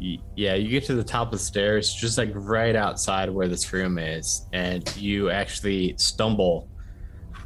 Y- 0.00 0.18
yeah, 0.36 0.54
you 0.54 0.68
get 0.68 0.84
to 0.84 0.94
the 0.94 1.02
top 1.04 1.28
of 1.32 1.32
the 1.32 1.44
stairs, 1.44 1.92
just 1.92 2.18
like 2.18 2.30
right 2.34 2.76
outside 2.76 3.28
where 3.30 3.48
this 3.48 3.72
room 3.72 3.98
is, 3.98 4.46
and 4.52 4.94
you 4.96 5.30
actually 5.30 5.94
stumble 5.98 6.68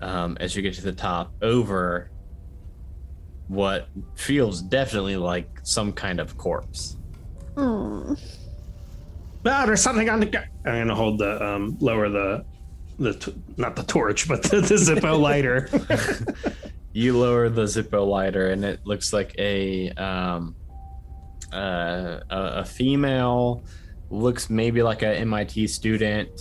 um, 0.02 0.36
as 0.40 0.54
you 0.54 0.62
get 0.62 0.74
to 0.74 0.82
the 0.82 0.92
top 0.92 1.32
over 1.42 2.10
what 3.48 3.88
feels 4.14 4.62
definitely 4.62 5.16
like 5.16 5.48
some 5.62 5.92
kind 5.92 6.20
of 6.20 6.36
corpse. 6.36 6.96
Hmm. 7.56 8.14
Ah, 9.44 9.64
there's 9.66 9.80
something 9.82 10.08
on 10.08 10.20
the. 10.20 10.26
gu- 10.26 10.38
I'm 10.64 10.72
gonna 10.80 10.94
hold 10.94 11.18
the 11.18 11.42
um 11.44 11.76
lower 11.80 12.08
the 12.08 12.44
the 12.98 13.14
t- 13.14 13.34
not 13.56 13.74
the 13.76 13.82
torch 13.82 14.28
but 14.28 14.42
the, 14.50 14.60
the 14.60 14.74
Zippo 14.74 15.18
lighter. 15.28 15.68
You 16.92 17.18
lower 17.18 17.48
the 17.48 17.62
Zippo 17.64 18.06
lighter, 18.06 18.50
and 18.50 18.64
it 18.64 18.80
looks 18.84 19.12
like 19.12 19.34
a 19.38 19.90
um, 19.92 20.54
uh, 21.52 22.20
a, 22.30 22.38
a 22.60 22.64
female, 22.64 23.64
looks 24.10 24.50
maybe 24.50 24.82
like 24.82 25.02
a 25.02 25.16
MIT 25.18 25.66
student. 25.68 26.40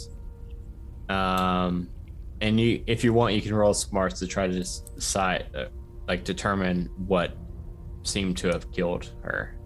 Um, 1.10 1.89
and 2.41 2.60
you, 2.60 2.84
if 2.88 3.04
you 3.04 3.13
want, 3.13 3.36
you 3.36 3.41
can 3.41 3.54
roll 3.54 3.74
smarts 3.74 4.19
to 4.19 4.28
try 4.28 4.47
to 4.47 4.54
decide, 4.54 5.47
uh, 5.56 5.65
like, 6.08 6.24
determine 6.24 6.89
what 7.08 7.36
seemed 8.04 8.38
to 8.38 8.47
have 8.47 8.71
killed 8.71 9.12
her. 9.24 9.58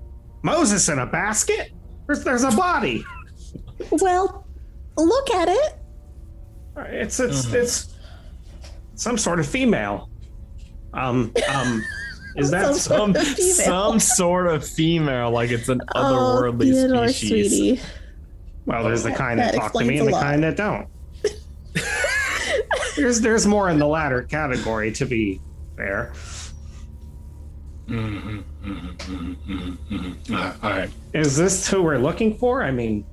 Moses 0.44 0.90
in 0.90 1.00
a 1.00 1.06
basket. 1.06 1.72
There's, 2.08 2.24
there's 2.24 2.44
a 2.44 2.52
body. 2.52 3.04
Well, 3.92 4.46
look 4.98 5.32
at 5.32 5.48
it. 5.50 5.80
It's 6.78 7.20
it's 7.20 7.52
it's 7.54 7.96
some 8.96 9.18
sort 9.18 9.40
of 9.40 9.48
female. 9.48 10.10
Um 10.94 11.32
um 11.54 11.82
Is 12.36 12.52
that 12.52 12.76
Some 12.76 13.14
some? 13.14 13.14
sort 13.14 13.18
of 13.18 13.28
female. 13.28 13.54
some 13.66 14.00
sort 14.00 14.48
of 14.48 14.68
female, 14.68 15.32
like 15.32 15.52
it's 15.52 15.70
an 15.70 15.82
Oh, 15.96 16.02
otherworldly 16.04 16.72
Theodore, 16.74 17.08
species. 17.08 17.50
sweetie. 17.52 17.82
Well, 18.66 18.84
there's 18.84 19.04
the 19.04 19.12
kind 19.12 19.40
that, 19.40 19.54
That 19.54 19.60
talk 19.62 19.74
to 19.74 19.84
me 19.86 20.00
and 20.00 20.08
the 20.08 20.12
lot. 20.12 20.22
kind 20.24 20.44
that 20.44 20.58
don't. 20.58 20.88
there's 22.98 23.22
there's 23.22 23.46
more 23.46 23.70
in 23.70 23.80
the 23.80 23.88
latter 23.88 24.24
category, 24.24 24.92
to 24.94 25.06
be 25.06 25.40
fair. 25.78 26.12
Mhm, 27.88 28.44
mhm, 28.66 28.98
mhm, 28.98 29.36
mhm, 29.48 29.78
mhm. 29.92 30.34
Uh, 30.34 30.54
All 30.64 30.72
right. 30.72 30.90
Is 31.14 31.38
this 31.38 31.68
who 31.70 31.84
we're 31.84 32.00
looking 32.00 32.36
for? 32.38 32.64
I 32.64 32.72
mean, 32.72 33.06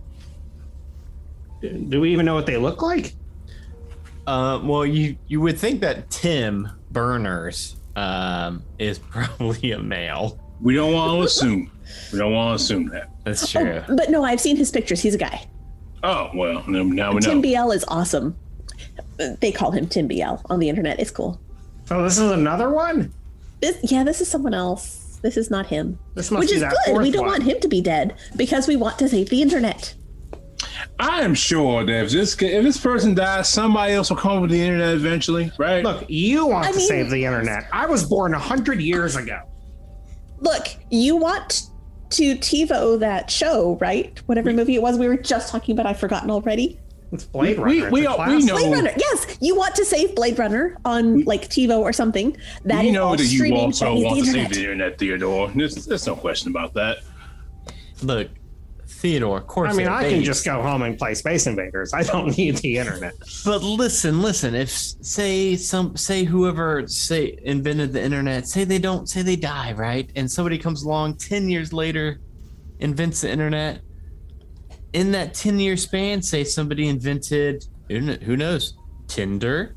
do 1.61 2.01
we 2.01 2.11
even 2.13 2.25
know 2.25 2.35
what 2.35 2.47
they 2.47 2.57
look 2.57 2.81
like? 2.83 3.15
Uh, 4.27 4.61
well, 4.65 4.87
you 4.87 5.17
you 5.27 5.41
would 5.43 5.59
think 5.59 5.81
that 5.83 6.09
Tim 6.11 6.69
Berners 6.91 7.77
um, 7.97 8.63
is 8.79 8.99
probably 9.11 9.73
a 9.73 9.79
male. 9.79 10.39
We 10.61 10.75
don't 10.75 10.93
want 10.93 11.19
to 11.19 11.27
assume. 11.27 11.71
We 12.13 12.19
don't 12.19 12.33
want 12.33 12.59
to 12.59 12.63
assume 12.63 12.89
that. 12.89 13.11
That's 13.25 13.51
true. 13.51 13.83
Oh, 13.89 13.97
but 13.97 14.11
no, 14.11 14.25
I've 14.25 14.41
seen 14.41 14.57
his 14.57 14.71
pictures. 14.71 15.01
He's 15.01 15.15
a 15.15 15.19
guy. 15.19 15.47
Oh 16.05 16.31
well, 16.35 16.65
now 16.69 16.83
now 16.83 17.13
we 17.13 17.21
Tim 17.21 17.41
know. 17.41 17.67
BL 17.67 17.73
is 17.73 17.85
awesome. 17.89 18.37
They 19.41 19.53
call 19.53 19.71
him 19.71 19.87
Tim 19.87 20.09
BL 20.09 20.37
on 20.51 20.59
the 20.59 20.69
internet. 20.69 20.99
It's 20.99 21.11
cool. 21.11 21.41
So 21.85 22.03
this 22.03 22.19
is 22.19 22.31
another 22.31 22.71
one. 22.71 23.13
This, 23.61 23.79
yeah, 23.83 24.03
this 24.03 24.21
is 24.21 24.29
someone 24.29 24.55
else. 24.55 25.19
This 25.23 25.37
is 25.37 25.51
not 25.51 25.67
him. 25.67 25.99
This 26.15 26.31
must 26.31 26.41
Which 26.41 26.51
be 26.51 26.57
is 26.57 26.61
that 26.63 26.75
good. 26.87 26.99
We 26.99 27.11
don't 27.13 27.23
one. 27.23 27.31
want 27.33 27.43
him 27.45 27.61
to 27.61 27.69
be 27.69 27.81
dead 27.81 28.17
because 28.37 28.67
we 28.67 28.75
want 28.75 28.99
to 28.99 29.09
save 29.09 29.31
the 29.31 29.41
internet. 29.43 29.95
I 30.99 31.23
am 31.23 31.35
sure 31.35 31.85
that 31.85 32.05
if 32.05 32.11
this 32.11 32.35
if 32.41 32.63
this 32.65 32.79
person 32.79 33.15
dies, 33.15 33.49
somebody 33.49 33.93
else 33.95 34.11
will 34.11 34.17
come 34.17 34.33
over 34.39 34.47
the 34.47 34.61
internet 34.61 34.95
eventually, 34.95 35.51
right? 35.59 35.85
Look, 35.85 36.05
you 36.09 36.47
want 36.47 36.67
I 36.67 36.73
to 36.73 36.79
mean- 36.79 36.87
save 36.89 37.11
the 37.11 37.25
internet. 37.25 37.65
I 37.73 37.87
was 37.87 38.05
born 38.05 38.35
a 38.35 38.39
hundred 38.39 38.81
years 38.81 39.17
ago. 39.17 39.41
Look, 40.41 40.67
you 40.91 41.17
want 41.17 41.63
to 42.11 42.37
TiVo 42.37 42.99
that 43.01 43.31
show, 43.31 43.79
right? 43.81 44.21
Whatever 44.27 44.53
movie 44.53 44.75
it 44.75 44.83
was 44.83 44.99
we 44.99 45.09
were 45.09 45.17
just 45.17 45.51
talking 45.51 45.73
about, 45.75 45.87
I've 45.87 45.99
forgotten 45.99 46.31
already. 46.31 46.79
It's 47.13 47.25
Blade 47.25 47.59
We- 47.59 47.81
Runner. 47.83 47.91
we- 47.91 48.07
it's 48.07 48.19
a 48.19 48.27
we 48.27 48.45
know- 48.45 48.57
Blade 48.57 48.73
Runner. 48.73 48.93
Yes, 48.97 49.39
you 49.41 49.55
want 49.55 49.75
to 49.77 49.85
save 49.85 50.15
Blade 50.15 50.39
Runner 50.39 50.77
on 50.85 51.23
like 51.25 51.49
TiVo 51.49 51.79
or 51.79 51.93
something. 51.93 52.37
That 52.65 52.81
we 52.83 52.89
is 52.89 52.95
know 52.95 53.15
that 53.17 53.23
you 53.25 53.29
streaming 53.39 53.61
also 53.61 53.95
the 53.95 54.05
want 54.05 54.19
to 54.19 54.25
save 54.25 54.35
internet. 54.35 54.51
the 54.53 54.61
internet, 54.61 54.99
Theodore. 54.99 55.51
There's, 55.55 55.87
there's 55.87 56.07
no 56.07 56.17
question 56.17 56.51
about 56.51 56.75
that. 56.75 56.99
Look, 58.03 58.29
Theodore, 59.03 59.39
of 59.39 59.49
course. 59.49 59.71
I 59.73 59.77
mean, 59.77 59.87
they're 59.87 59.95
I 59.95 60.09
can 60.09 60.23
just 60.23 60.45
go 60.45 60.63
home 60.63 60.83
and 60.83 60.97
play 60.97 61.15
Space 61.15 61.49
Invaders. 61.49 61.93
I 61.93 62.05
don't 62.05 62.37
need 62.39 62.59
the 62.59 62.79
internet. 62.79 63.15
But 63.45 63.61
listen, 63.63 64.23
listen. 64.23 64.55
If 64.55 64.71
say 64.71 65.57
some 65.57 65.97
say 65.97 66.23
whoever 66.23 66.87
say 66.87 67.37
invented 67.43 67.93
the 67.93 68.01
internet, 68.03 68.47
say 68.47 68.63
they 68.63 68.79
don't, 68.79 69.09
say 69.09 69.23
they 69.23 69.35
die, 69.35 69.73
right? 69.73 70.09
And 70.15 70.31
somebody 70.31 70.57
comes 70.57 70.85
along 70.85 71.17
ten 71.17 71.49
years 71.49 71.73
later, 71.73 72.21
invents 72.79 73.23
the 73.23 73.31
internet. 73.31 73.81
In 74.93 75.11
that 75.13 75.35
ten 75.35 75.59
year 75.59 75.77
span, 75.77 76.23
say 76.23 76.45
somebody 76.45 76.87
invented 76.89 77.67
who 77.89 77.99
who 77.99 78.37
knows 78.37 78.75
Tinder, 79.09 79.75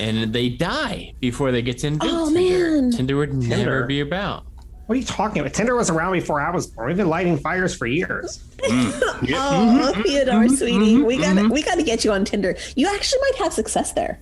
and 0.00 0.32
they 0.32 0.48
die 0.48 1.12
before 1.20 1.52
they 1.52 1.60
get 1.60 1.78
to 1.78 1.88
invent 1.88 2.10
Oh, 2.14 2.32
Tinder. 2.32 2.80
man. 2.82 2.90
Tinder 2.92 3.16
would 3.18 3.30
Tinder. 3.32 3.56
never 3.56 3.84
be 3.84 4.00
about. 4.00 4.46
What 4.86 4.96
are 4.96 4.98
you 4.98 5.04
talking 5.06 5.40
about? 5.40 5.54
Tinder 5.54 5.76
was 5.76 5.90
around 5.90 6.12
before 6.12 6.40
I 6.40 6.50
was 6.50 6.66
born. 6.66 6.88
We've 6.88 6.96
been 6.96 7.08
lighting 7.08 7.38
fires 7.38 7.74
for 7.74 7.86
years. 7.86 8.42
Mm. 8.58 9.02
Yeah. 9.28 9.36
Oh, 9.38 10.02
Theodore, 10.02 10.48
sweetie, 10.48 10.96
Mm-hmm, 10.96 11.04
we 11.04 11.16
got 11.18 11.50
we 11.50 11.62
got 11.62 11.76
to 11.76 11.84
get 11.84 12.04
you 12.04 12.10
on 12.12 12.24
Tinder. 12.24 12.56
You 12.74 12.88
actually 12.92 13.20
might 13.20 13.36
have 13.36 13.52
success 13.52 13.92
there. 13.92 14.20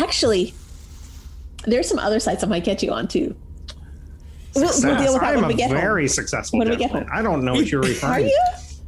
Actually, 0.00 0.52
there's 1.64 1.88
some 1.88 2.00
other 2.00 2.18
sites 2.18 2.42
I 2.42 2.48
might 2.48 2.64
get 2.64 2.82
you 2.82 2.90
on 2.90 3.06
too. 3.06 3.36
We'll, 4.56 4.64
we'll 4.64 4.80
deal 4.98 5.12
with 5.12 5.22
that 5.22 5.22
I 5.22 5.32
am 5.34 5.40
when 5.42 5.48
we 5.48 5.54
a 5.54 5.56
get 5.56 5.70
very 5.70 6.02
home. 6.02 6.08
successful 6.08 6.58
When 6.58 6.68
we 6.68 6.74
get 6.76 6.88
gentleman. 6.90 7.08
home. 7.08 7.18
I 7.18 7.22
don't 7.22 7.44
know 7.44 7.54
what 7.54 7.70
you're 7.70 7.80
referring. 7.82 8.12
Are 8.12 8.16
referring 8.16 8.26
you? 8.26 8.44
to. 8.56 8.78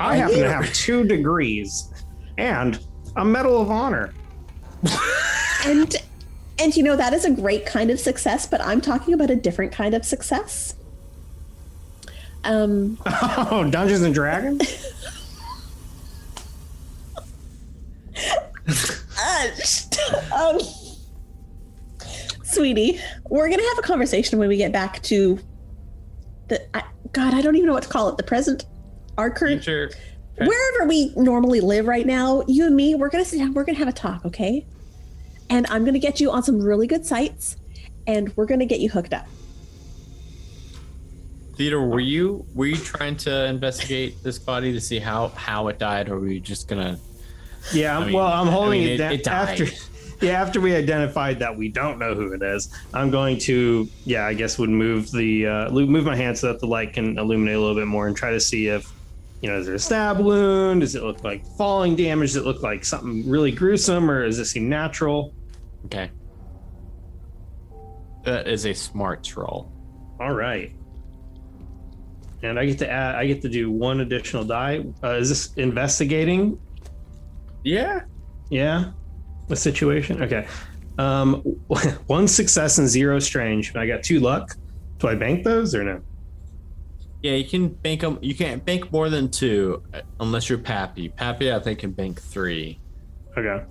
I 0.00 0.04
Are 0.14 0.16
happen 0.16 0.36
you? 0.38 0.42
to 0.42 0.52
have 0.52 0.72
two 0.74 1.04
degrees 1.04 1.88
and 2.38 2.80
a 3.14 3.24
Medal 3.24 3.62
of 3.62 3.70
Honor. 3.70 4.12
And 5.64 5.94
and 6.58 6.76
you 6.76 6.82
know 6.82 6.96
that 6.96 7.12
is 7.12 7.24
a 7.24 7.30
great 7.30 7.66
kind 7.66 7.90
of 7.90 7.98
success, 8.00 8.46
but 8.46 8.60
I'm 8.60 8.80
talking 8.80 9.14
about 9.14 9.30
a 9.30 9.36
different 9.36 9.72
kind 9.72 9.94
of 9.94 10.04
success. 10.04 10.74
Um, 12.44 12.98
Oh, 13.06 13.66
Dungeons 13.70 14.02
and 14.02 14.14
Dragons? 14.14 14.62
uh, 19.18 19.48
um, 20.34 20.58
sweetie, 22.44 23.00
we're 23.28 23.48
gonna 23.48 23.62
have 23.68 23.78
a 23.78 23.82
conversation 23.82 24.38
when 24.38 24.48
we 24.48 24.56
get 24.56 24.72
back 24.72 25.02
to 25.04 25.38
the. 26.48 26.60
I, 26.76 26.82
God, 27.12 27.34
I 27.34 27.40
don't 27.42 27.56
even 27.56 27.66
know 27.66 27.72
what 27.74 27.82
to 27.84 27.88
call 27.88 28.08
it. 28.08 28.16
The 28.16 28.22
present, 28.22 28.64
our 29.18 29.30
current, 29.30 29.62
Future. 29.64 29.90
wherever 30.38 30.86
we 30.88 31.12
normally 31.16 31.60
live 31.60 31.86
right 31.86 32.06
now. 32.06 32.42
You 32.46 32.66
and 32.66 32.76
me, 32.76 32.94
we're 32.94 33.08
gonna 33.10 33.24
sit 33.24 33.38
down. 33.38 33.54
We're 33.54 33.64
gonna 33.64 33.78
have 33.78 33.88
a 33.88 33.92
talk, 33.92 34.24
okay? 34.24 34.64
And 35.50 35.66
I'm 35.68 35.84
gonna 35.84 35.98
get 35.98 36.20
you 36.20 36.30
on 36.30 36.42
some 36.42 36.60
really 36.60 36.86
good 36.86 37.06
sites, 37.06 37.56
and 38.06 38.34
we're 38.36 38.46
gonna 38.46 38.66
get 38.66 38.80
you 38.80 38.88
hooked 38.90 39.14
up. 39.14 39.26
Theodore, 41.56 41.86
were 41.88 42.00
you 42.00 42.44
were 42.54 42.66
you 42.66 42.76
trying 42.76 43.16
to 43.18 43.46
investigate 43.46 44.22
this 44.22 44.38
body 44.38 44.72
to 44.72 44.80
see 44.80 44.98
how 44.98 45.28
how 45.28 45.68
it 45.68 45.78
died, 45.78 46.08
or 46.08 46.18
were 46.20 46.28
you 46.28 46.40
just 46.40 46.68
gonna? 46.68 46.98
Yeah, 47.72 47.98
I 47.98 48.04
mean- 48.04 48.14
well, 48.14 48.26
I'm 48.26 48.48
I 48.48 48.52
holding 48.52 48.80
mean, 48.80 48.88
it, 48.90 49.00
it- 49.00 49.24
down 49.24 49.48
it 49.48 49.60
after. 49.60 49.66
Yeah, 50.22 50.40
after 50.40 50.62
we 50.62 50.74
identified 50.74 51.38
that 51.40 51.54
we 51.54 51.68
don't 51.68 51.98
know 51.98 52.14
who 52.14 52.32
it 52.32 52.40
is, 52.42 52.70
I'm 52.94 53.10
going 53.10 53.36
to, 53.40 53.86
yeah, 54.06 54.24
I 54.24 54.32
guess 54.32 54.58
would 54.58 54.70
move 54.70 55.10
the 55.12 55.46
uh, 55.46 55.70
move 55.70 56.06
my 56.06 56.16
hand 56.16 56.38
so 56.38 56.46
that 56.46 56.58
the 56.60 56.66
light 56.66 56.94
can 56.94 57.18
illuminate 57.18 57.54
a 57.54 57.60
little 57.60 57.74
bit 57.74 57.86
more 57.86 58.06
and 58.06 58.16
try 58.16 58.30
to 58.30 58.40
see 58.40 58.68
if, 58.68 58.90
you 59.42 59.50
know, 59.50 59.58
is 59.58 59.66
there 59.66 59.74
a 59.74 59.78
stab 59.78 60.18
wound? 60.18 60.80
Does 60.80 60.94
it 60.94 61.02
look 61.02 61.22
like 61.22 61.46
falling 61.56 61.94
damage? 61.96 62.30
Does 62.30 62.36
it 62.36 62.44
look 62.44 62.62
like 62.62 62.84
something 62.84 63.28
really 63.28 63.52
gruesome, 63.52 64.10
or 64.10 64.24
does 64.24 64.38
it 64.38 64.46
seem 64.46 64.68
natural? 64.68 65.34
Okay. 65.86 66.10
That 68.24 68.48
is 68.48 68.66
a 68.66 68.72
smart 68.72 69.36
roll. 69.36 69.70
All 70.18 70.32
right. 70.32 70.72
And 72.42 72.58
I 72.58 72.66
get 72.66 72.78
to 72.78 72.90
add, 72.90 73.14
I 73.14 73.26
get 73.26 73.42
to 73.42 73.48
do 73.48 73.70
one 73.70 74.00
additional 74.00 74.44
die. 74.44 74.84
Uh, 75.02 75.12
is 75.12 75.28
this 75.28 75.54
investigating? 75.54 76.58
Yeah. 77.64 78.00
Yeah, 78.50 78.92
the 79.48 79.56
situation. 79.56 80.22
Okay. 80.22 80.46
Um, 80.98 81.34
one 82.06 82.28
success 82.28 82.78
and 82.78 82.88
zero 82.88 83.18
strange. 83.18 83.74
I 83.76 83.86
got 83.86 84.02
two 84.02 84.20
luck. 84.20 84.56
Do 84.98 85.08
I 85.08 85.14
bank 85.14 85.44
those 85.44 85.74
or 85.74 85.84
no? 85.84 86.00
Yeah, 87.26 87.32
you 87.32 87.44
can 87.44 87.68
bank 87.70 88.02
them. 88.02 88.20
You 88.22 88.36
can't 88.36 88.64
bank 88.64 88.92
more 88.92 89.08
than 89.10 89.28
two 89.28 89.82
uh, 89.92 90.02
unless 90.20 90.48
you're 90.48 90.58
Pappy. 90.60 91.08
Pappy, 91.08 91.52
I 91.52 91.58
think, 91.58 91.80
can 91.80 91.90
bank 91.90 92.20
three. 92.22 92.78
Okay. 93.36 93.64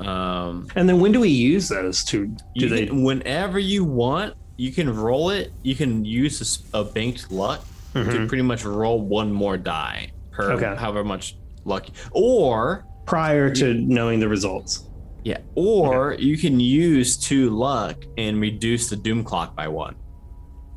Um, 0.00 0.66
And 0.74 0.88
then 0.88 0.98
when 0.98 1.12
do 1.12 1.20
we 1.20 1.28
use 1.28 1.68
those? 1.68 2.02
To 2.06 2.26
do 2.56 2.68
they? 2.68 2.86
can- 2.86 3.04
whenever 3.04 3.60
you 3.60 3.84
want, 3.84 4.34
you 4.56 4.72
can 4.72 4.92
roll 4.92 5.30
it. 5.30 5.52
You 5.62 5.76
can 5.76 6.04
use 6.04 6.64
a 6.74 6.82
banked 6.82 7.30
luck 7.30 7.64
to 7.92 8.00
Mhm. 8.02 8.26
pretty 8.28 8.42
much 8.42 8.64
roll 8.64 9.00
one 9.00 9.32
more 9.32 9.56
die 9.56 10.10
per 10.32 10.52
Okay. 10.54 10.74
however 10.76 11.04
much 11.04 11.36
luck. 11.64 11.86
Or 12.10 12.84
prior 13.06 13.54
to 13.54 13.72
knowing 13.74 14.18
the 14.18 14.28
results. 14.28 14.82
yeah, 15.22 15.38
or 15.56 16.14
you 16.18 16.36
can 16.38 16.58
use 16.60 17.16
two 17.16 17.50
luck 17.50 17.96
and 18.18 18.40
reduce 18.40 18.88
the 18.88 18.96
doom 18.96 19.22
clock 19.24 19.54
by 19.56 19.66
one. 19.68 19.94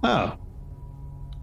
Oh, 0.03 0.33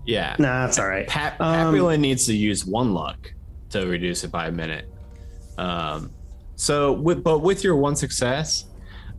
Yeah. 0.06 0.36
nah, 0.38 0.64
that's 0.66 0.78
all 0.78 0.86
right. 0.88 1.06
Pap, 1.06 1.40
Um, 1.40 1.74
only 1.74 1.96
needs 1.98 2.26
to 2.26 2.34
use 2.36 2.64
one 2.64 2.94
luck 2.94 3.32
to 3.70 3.86
reduce 3.86 4.24
it 4.24 4.30
by 4.30 4.46
a 4.48 4.52
minute. 4.52 4.88
Um, 5.58 6.10
so, 6.54 6.92
with, 6.92 7.22
but 7.24 7.40
with 7.40 7.64
your 7.64 7.76
one 7.76 7.96
success, 7.96 8.66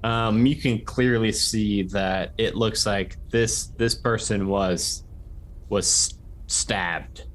um, 0.04 0.45
you 0.45 0.56
can 0.56 0.80
clearly 0.86 1.32
see 1.32 1.84
that 1.84 2.34
it 2.38 2.56
looks 2.56 2.86
like 2.86 3.17
this 3.30 3.67
this 3.78 3.95
person 3.95 4.47
was 4.47 5.04
was 5.69 6.19
stabbed. 6.47 7.26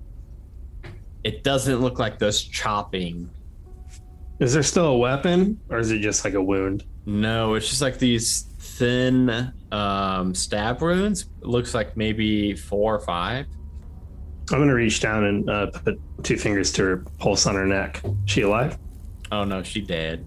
It 1.24 1.44
doesn't 1.44 1.80
look 1.80 1.98
like 1.98 2.18
this 2.18 2.42
chopping. 2.42 3.30
Is 4.40 4.54
there 4.54 4.62
still 4.62 4.86
a 4.86 4.96
weapon, 4.98 5.60
or 5.68 5.78
is 5.78 5.90
it 5.90 5.98
just 6.00 6.24
like 6.24 6.34
a 6.34 6.42
wound? 6.42 6.84
No, 7.06 7.54
it's 7.54 7.68
just 7.68 7.82
like 7.82 7.98
these 7.98 8.51
thin 8.78 9.52
um, 9.70 10.34
stab 10.34 10.80
wounds. 10.80 11.22
It 11.40 11.46
looks 11.46 11.74
like 11.74 11.96
maybe 11.96 12.54
four 12.54 12.94
or 12.94 13.00
five. 13.00 13.46
I'm 14.50 14.58
gonna 14.58 14.74
reach 14.74 15.00
down 15.00 15.24
and 15.24 15.48
uh, 15.48 15.70
put 15.70 16.00
two 16.22 16.36
fingers 16.36 16.72
to 16.72 16.82
her 16.82 16.96
pulse 17.18 17.46
on 17.46 17.54
her 17.54 17.66
neck. 17.66 18.02
She 18.26 18.42
alive? 18.42 18.78
Oh 19.30 19.44
no, 19.44 19.62
she 19.62 19.80
dead. 19.80 20.26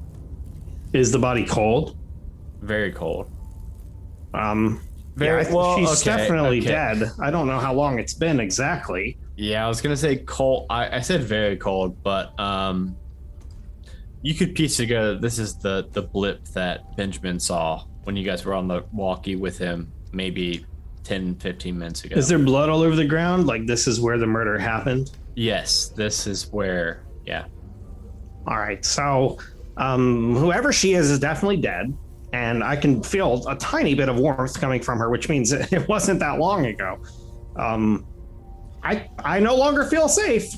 Is 0.93 1.11
the 1.11 1.19
body 1.19 1.45
cold? 1.45 1.97
Very 2.61 2.91
cold. 2.91 3.29
Um, 4.33 4.81
Very- 5.15 5.43
yeah, 5.43 5.53
well, 5.53 5.77
she's 5.77 6.01
okay, 6.01 6.17
definitely 6.17 6.59
okay. 6.59 6.67
dead. 6.67 7.11
I 7.21 7.29
don't 7.29 7.47
know 7.47 7.59
how 7.59 7.73
long 7.73 7.99
it's 7.99 8.13
been 8.13 8.39
exactly. 8.39 9.17
Yeah, 9.35 9.65
I 9.65 9.67
was 9.67 9.81
gonna 9.81 9.97
say 9.97 10.17
cold. 10.17 10.67
I, 10.69 10.97
I 10.97 10.99
said 11.01 11.21
very 11.23 11.57
cold, 11.57 12.01
but 12.01 12.37
um, 12.39 12.95
you 14.21 14.33
could 14.33 14.55
piece 14.55 14.77
together. 14.77 15.19
This 15.19 15.39
is 15.39 15.57
the 15.57 15.87
the 15.91 16.01
blip 16.01 16.45
that 16.49 16.95
Benjamin 16.95 17.39
saw 17.39 17.83
when 18.05 18.15
you 18.15 18.23
guys 18.23 18.45
were 18.45 18.53
on 18.53 18.67
the 18.67 18.85
walkie 18.93 19.35
with 19.35 19.57
him, 19.57 19.91
maybe 20.13 20.65
10, 21.03 21.35
15 21.35 21.77
minutes 21.77 22.03
ago. 22.03 22.15
Is 22.15 22.27
there 22.27 22.39
blood 22.39 22.69
all 22.69 22.81
over 22.81 22.95
the 22.95 23.05
ground? 23.05 23.47
Like 23.47 23.65
this 23.65 23.87
is 23.87 23.99
where 23.99 24.17
the 24.17 24.27
murder 24.27 24.57
happened? 24.57 25.11
Yes, 25.35 25.89
this 25.89 26.27
is 26.27 26.51
where. 26.51 27.03
Yeah. 27.25 27.45
All 28.47 28.57
right. 28.57 28.83
So, 28.85 29.37
um, 29.77 30.35
whoever 30.35 30.71
she 30.71 30.93
is 30.93 31.09
is 31.11 31.19
definitely 31.19 31.57
dead, 31.57 31.95
and 32.31 32.63
I 32.63 32.75
can 32.75 33.03
feel 33.03 33.47
a 33.47 33.55
tiny 33.55 33.93
bit 33.95 34.07
of 34.07 34.17
warmth 34.17 34.59
coming 34.59 34.81
from 34.81 34.99
her, 34.99 35.09
which 35.09 35.27
means 35.27 35.51
it 35.51 35.87
wasn't 35.87 36.19
that 36.19 36.39
long 36.39 36.67
ago. 36.67 36.99
Um, 37.55 38.05
I 38.83 39.09
I 39.19 39.39
no 39.39 39.55
longer 39.55 39.85
feel 39.85 40.07
safe. 40.07 40.53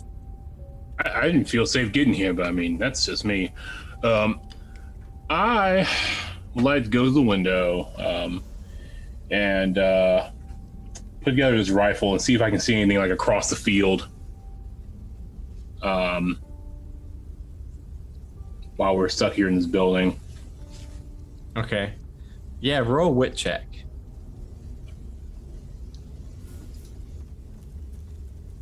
I, 1.04 1.22
I 1.22 1.22
didn't 1.24 1.46
feel 1.46 1.66
safe 1.66 1.92
getting 1.92 2.14
here, 2.14 2.34
but 2.34 2.46
I 2.46 2.52
mean 2.52 2.78
that's 2.78 3.06
just 3.06 3.26
me. 3.26 3.54
Um, 4.04 4.42
I 5.30 5.88
to 6.58 6.90
go 6.90 7.06
to 7.06 7.12
the 7.12 7.22
window 7.22 7.90
um, 7.98 8.44
and 9.32 9.78
uh, 9.78 10.30
put 11.22 11.32
together 11.32 11.56
his 11.56 11.72
rifle 11.72 12.14
and 12.14 12.22
see 12.22 12.34
if 12.34 12.42
I 12.42 12.50
can 12.50 12.60
see 12.60 12.76
anything 12.76 12.98
like 12.98 13.12
across 13.12 13.50
the 13.50 13.56
field. 13.56 14.08
Um, 15.82 16.40
while 18.78 18.96
we're 18.96 19.10
stuck 19.10 19.34
here 19.34 19.48
in 19.48 19.56
this 19.56 19.66
building. 19.66 20.20
Okay. 21.56 21.94
Yeah, 22.60 22.80
roll 22.80 23.14
wit 23.14 23.36
check. 23.36 23.66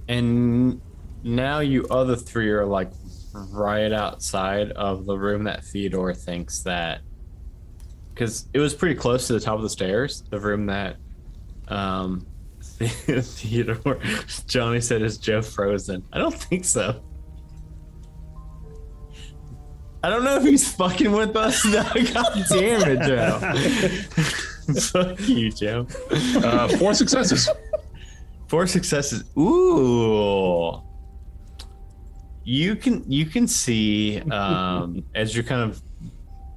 And 0.07 0.81
now 1.23 1.59
you 1.59 1.85
other 1.89 2.15
three 2.15 2.49
are 2.51 2.65
like 2.65 2.91
right 3.33 3.91
outside 3.91 4.71
of 4.71 5.05
the 5.05 5.17
room 5.17 5.43
that 5.45 5.63
Theodore 5.63 6.13
thinks 6.13 6.61
that 6.63 7.01
because 8.15 8.47
it 8.53 8.59
was 8.59 8.73
pretty 8.73 8.95
close 8.95 9.27
to 9.27 9.33
the 9.33 9.39
top 9.39 9.57
of 9.57 9.61
the 9.61 9.69
stairs, 9.69 10.23
the 10.29 10.39
room 10.39 10.65
that 10.67 10.95
um 11.67 12.25
Theodore 12.79 13.99
Johnny 14.47 14.81
said 14.81 15.01
is 15.01 15.17
Joe 15.17 15.41
frozen. 15.41 16.03
I 16.11 16.17
don't 16.17 16.33
think 16.33 16.65
so. 16.65 17.03
I 20.03 20.09
don't 20.09 20.23
know 20.23 20.35
if 20.35 20.43
he's 20.43 20.71
fucking 20.71 21.11
with 21.11 21.35
us. 21.35 21.65
No, 21.65 21.83
God 22.13 22.45
damn 22.49 22.89
it, 22.91 23.01
Joe. 23.07 23.39
Fuck 24.81 25.27
you, 25.27 25.51
Joe. 25.51 25.87
Uh, 26.11 26.67
four 26.77 26.93
successes. 26.93 27.49
Four 28.47 28.67
successes. 28.67 29.23
Ooh. 29.37 30.81
You 32.43 32.75
can 32.75 33.03
you 33.11 33.25
can 33.25 33.47
see 33.47 34.21
um, 34.29 35.03
as 35.15 35.33
you're 35.33 35.43
kind 35.43 35.61
of 35.61 35.81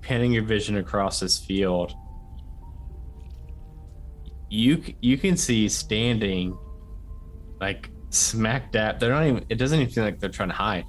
panning 0.08 0.32
your 0.32 0.42
vision 0.42 0.78
across 0.78 1.20
this 1.20 1.38
field. 1.38 1.92
You 4.48 4.82
you 5.02 5.18
can 5.18 5.36
see 5.36 5.68
standing, 5.68 6.56
like 7.60 7.90
smack 8.08 8.72
dab. 8.72 8.98
They're 8.98 9.12
not 9.12 9.26
even. 9.26 9.44
It 9.50 9.56
doesn't 9.56 9.78
even 9.78 9.92
feel 9.92 10.04
like 10.04 10.18
they're 10.18 10.30
trying 10.30 10.48
to 10.48 10.54
hide. 10.54 10.86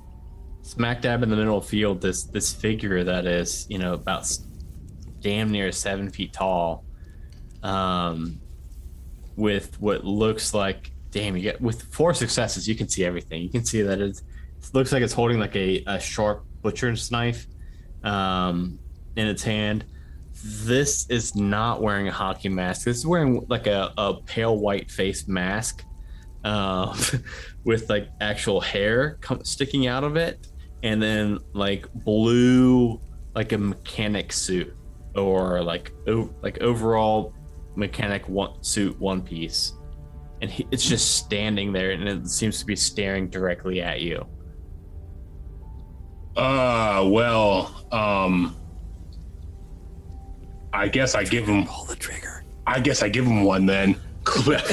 Smack 0.61 1.01
dab 1.01 1.21
in 1.21 1.29
the 1.29 1.35
middle 1.35 1.57
of 1.57 1.65
the 1.65 1.69
field. 1.69 2.01
This 2.01 2.23
this 2.23 2.53
figure 2.53 3.03
that 3.03 3.25
is 3.25 3.67
you 3.69 3.77
know 3.77 3.93
about 3.93 4.25
damn 5.19 5.51
near 5.51 5.73
seven 5.73 6.09
feet 6.09 6.31
tall. 6.31 6.85
Um, 7.61 8.39
with 9.35 9.79
what 9.81 10.05
looks 10.05 10.53
like 10.53 10.91
damn 11.11 11.35
you 11.35 11.41
get 11.41 11.59
with 11.59 11.81
four 11.93 12.13
successes 12.13 12.67
you 12.67 12.75
can 12.75 12.87
see 12.87 13.03
everything 13.03 13.41
you 13.41 13.49
can 13.49 13.65
see 13.65 13.81
that 13.81 13.99
it 13.99 14.21
looks 14.73 14.91
like 14.91 15.01
it's 15.01 15.13
holding 15.13 15.39
like 15.39 15.55
a, 15.55 15.81
a 15.87 15.99
sharp 15.99 16.45
butcher's 16.61 17.09
knife 17.09 17.47
um, 18.03 18.77
in 19.15 19.27
its 19.27 19.43
hand. 19.43 19.85
This 20.63 21.05
is 21.09 21.35
not 21.35 21.81
wearing 21.81 22.07
a 22.07 22.11
hockey 22.11 22.49
mask. 22.49 22.85
This 22.85 22.97
is 22.97 23.05
wearing 23.05 23.45
like 23.49 23.67
a, 23.67 23.93
a 23.97 24.15
pale 24.25 24.57
white 24.57 24.89
face 24.89 25.27
mask 25.27 25.83
um, 26.43 26.97
with 27.63 27.89
like 27.89 28.09
actual 28.21 28.61
hair 28.61 29.19
sticking 29.43 29.87
out 29.87 30.03
of 30.03 30.15
it 30.15 30.47
and 30.83 31.01
then 31.01 31.39
like 31.53 31.91
blue 31.93 33.01
like 33.35 33.51
a 33.51 33.57
mechanic 33.57 34.31
suit 34.31 34.75
or 35.15 35.61
like 35.61 35.91
o- 36.07 36.33
like 36.41 36.61
overall 36.61 37.33
mechanic 37.75 38.27
one 38.27 38.63
suit 38.63 38.97
one 38.99 39.21
piece. 39.21 39.73
And 40.41 40.49
he, 40.49 40.65
it's 40.71 40.87
just 40.87 41.17
standing 41.17 41.73
there 41.73 41.91
and 41.91 42.07
it 42.07 42.27
seems 42.27 42.59
to 42.59 42.65
be 42.65 42.75
staring 42.75 43.29
directly 43.29 43.81
at 43.81 44.01
you. 44.01 44.25
Uh, 46.37 47.07
well, 47.11 47.85
um, 47.91 48.55
I 50.73 50.87
guess 50.87 51.15
I 51.15 51.23
give 51.23 51.47
him. 51.47 51.65
pull 51.65 51.85
the 51.85 51.95
trigger 51.95 52.43
I 52.67 52.79
guess 52.79 53.01
I 53.03 53.09
give 53.09 53.25
him 53.25 53.43
one 53.43 53.65
then. 53.65 53.95
go 54.25 54.53
ahead 54.53 54.67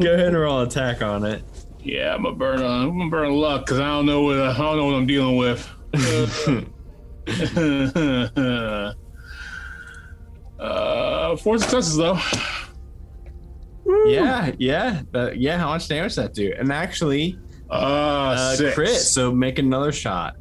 and 0.00 0.36
roll 0.38 0.62
attack 0.62 1.02
on 1.02 1.24
it 1.24 1.42
yeah, 1.80 2.12
I'm 2.14 2.24
gonna 2.24 2.34
burn. 2.34 2.60
Uh, 2.60 2.66
I'm 2.68 2.98
gonna 2.98 3.08
burn 3.08 3.32
luck 3.32 3.64
because 3.64 3.78
I 3.78 3.86
don't 3.86 4.04
know 4.04 4.22
what 4.22 4.36
I 4.38 4.52
don't 4.56 4.76
know 4.76 4.84
what 4.86 4.94
I'm 4.96 5.06
dealing 5.06 5.36
with. 5.36 5.66
uh, 10.58 11.36
four 11.36 11.58
successes 11.58 11.96
though. 11.96 12.18
yeah 14.06 14.50
yeah 14.58 15.02
but 15.12 15.38
yeah 15.38 15.56
how 15.56 15.68
much 15.68 15.88
damage 15.88 16.10
does 16.10 16.16
that 16.16 16.34
do 16.34 16.52
and 16.58 16.70
actually 16.72 17.38
Uh, 17.70 17.74
uh, 17.74 18.56
six. 18.56 18.74
crit 18.74 18.88
so 18.96 19.32
make 19.32 19.58
another 19.58 19.92
shot 19.92 20.36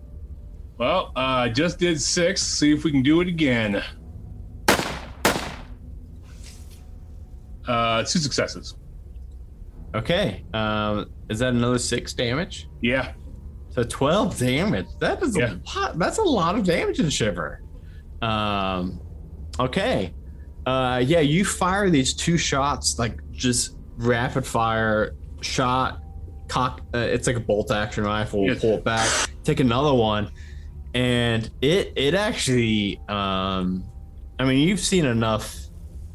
Well, 0.77 1.11
uh, 1.15 1.19
I 1.19 1.49
just 1.49 1.79
did 1.79 1.99
six. 1.99 2.41
See 2.43 2.71
if 2.73 2.83
we 2.83 2.91
can 2.91 3.01
do 3.01 3.21
it 3.21 3.27
again. 3.27 3.83
Uh, 7.67 8.01
two 8.03 8.19
successes. 8.19 8.75
okay 9.95 10.43
um 10.53 11.05
is 11.29 11.39
that 11.39 11.49
another 11.53 11.77
six 11.79 12.13
damage 12.13 12.69
Yeah. 12.81 13.13
So 13.71 13.83
12 13.83 14.39
damage. 14.39 14.87
That 14.99 15.21
is 15.21 15.37
Yeah. 15.37 15.53
a 15.75 15.79
lot. 15.79 15.99
That's 15.99 16.17
a 16.17 16.23
lot 16.23 16.57
of 16.57 16.63
damage 16.65 16.99
in 16.99 17.09
Shiver. 17.11 17.61
Um, 18.23 18.99
okay. 19.59 20.13
Uh, 20.65 21.03
yeah, 21.05 21.19
you 21.19 21.45
fire 21.45 21.89
these 21.91 22.13
two 22.15 22.37
shots, 22.39 22.97
like 22.97 23.19
just 23.31 23.75
rapid 23.97 24.45
fire 24.47 25.13
shot, 25.41 25.99
cock. 26.47 26.81
Uh, 26.95 26.97
it's 26.99 27.27
like 27.27 27.35
a 27.35 27.39
bolt 27.39 27.69
action 27.69 28.03
rifle. 28.03 28.45
Yes. 28.47 28.61
Pull 28.61 28.77
it 28.77 28.83
back, 28.83 29.07
take 29.43 29.59
another 29.59 29.93
one, 29.93 30.31
and 30.93 31.49
it 31.61 31.93
it 31.95 32.13
actually. 32.13 32.99
Um, 33.07 33.83
I 34.39 34.45
mean, 34.45 34.67
you've 34.67 34.79
seen 34.79 35.05
enough. 35.05 35.55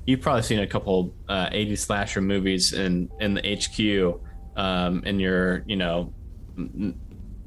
You've 0.06 0.20
probably 0.20 0.42
seen 0.42 0.61
a 0.61 0.66
couple 0.66 1.14
uh, 1.28 1.48
80 1.52 1.76
slasher 1.76 2.20
movies 2.20 2.72
in 2.72 3.08
in 3.20 3.35
the 3.35 3.42
HQ. 3.42 4.20
Um, 4.54 5.02
in 5.04 5.18
your 5.18 5.64
you 5.66 5.76
know 5.76 6.12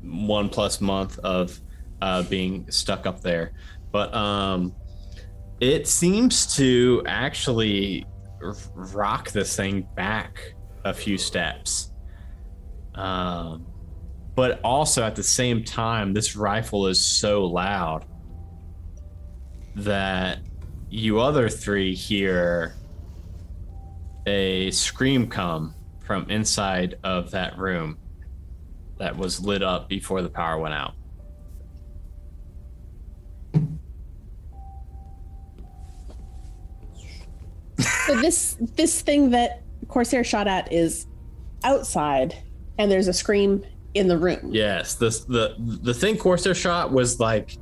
one 0.01 0.49
plus 0.49 0.81
month 0.81 1.19
of 1.19 1.59
uh, 2.01 2.23
being 2.23 2.69
stuck 2.71 3.05
up 3.05 3.21
there. 3.21 3.53
But 3.91 4.13
um, 4.13 4.75
it 5.59 5.87
seems 5.87 6.55
to 6.55 7.03
actually 7.05 8.05
rock 8.73 9.31
this 9.31 9.55
thing 9.55 9.87
back 9.95 10.55
a 10.83 10.93
few 10.93 11.17
steps. 11.17 11.91
Um, 12.93 13.65
but 14.35 14.59
also 14.63 15.03
at 15.03 15.15
the 15.15 15.23
same 15.23 15.63
time, 15.63 16.13
this 16.13 16.35
rifle 16.35 16.87
is 16.87 17.01
so 17.01 17.45
loud 17.45 18.05
that 19.75 20.39
you 20.89 21.19
other 21.19 21.49
three 21.49 21.95
hear 21.95 22.75
a 24.25 24.71
scream 24.71 25.27
come 25.27 25.73
from 26.03 26.29
inside 26.29 26.97
of 27.03 27.31
that 27.31 27.57
room 27.57 27.97
that 28.97 29.15
was 29.15 29.39
lit 29.39 29.63
up 29.63 29.89
before 29.89 30.21
the 30.21 30.29
power 30.29 30.59
went 30.59 30.73
out. 30.73 30.93
So 38.05 38.15
this 38.21 38.57
this 38.75 39.01
thing 39.01 39.31
that 39.31 39.63
Corsair 39.87 40.23
shot 40.23 40.47
at 40.47 40.71
is 40.71 41.07
outside, 41.63 42.35
and 42.77 42.91
there's 42.91 43.07
a 43.07 43.13
scream 43.13 43.65
in 43.95 44.07
the 44.07 44.17
room. 44.17 44.49
Yes, 44.51 44.95
this 44.95 45.21
the 45.21 45.55
the 45.81 45.93
thing 45.93 46.17
Corsair 46.17 46.53
shot 46.53 46.91
was 46.91 47.19
like 47.19 47.57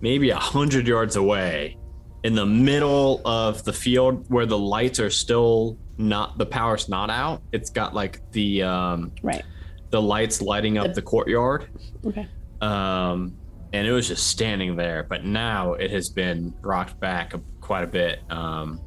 maybe 0.00 0.30
a 0.30 0.36
hundred 0.36 0.86
yards 0.86 1.16
away, 1.16 1.78
in 2.24 2.34
the 2.34 2.44
middle 2.44 3.22
of 3.24 3.64
the 3.64 3.72
field 3.72 4.24
where 4.28 4.44
the 4.46 4.58
lights 4.58 5.00
are 5.00 5.10
still 5.10 5.78
not 5.96 6.36
the 6.36 6.44
power's 6.46 6.88
not 6.88 7.08
out. 7.08 7.40
It's 7.52 7.70
got 7.70 7.94
like 7.94 8.20
the 8.32 8.62
um 8.64 9.12
Right. 9.22 9.44
the 9.90 10.02
lights 10.02 10.42
lighting 10.42 10.76
up 10.76 10.92
the 10.92 11.02
courtyard. 11.02 11.68
Okay. 12.04 12.28
Um 12.60 13.36
and 13.72 13.86
it 13.86 13.92
was 13.92 14.08
just 14.08 14.26
standing 14.28 14.76
there, 14.76 15.04
but 15.08 15.24
now 15.24 15.74
it 15.74 15.90
has 15.90 16.08
been 16.08 16.54
rocked 16.62 16.98
back 17.00 17.32
quite 17.60 17.84
a 17.84 17.86
bit. 17.86 18.20
Um 18.30 18.80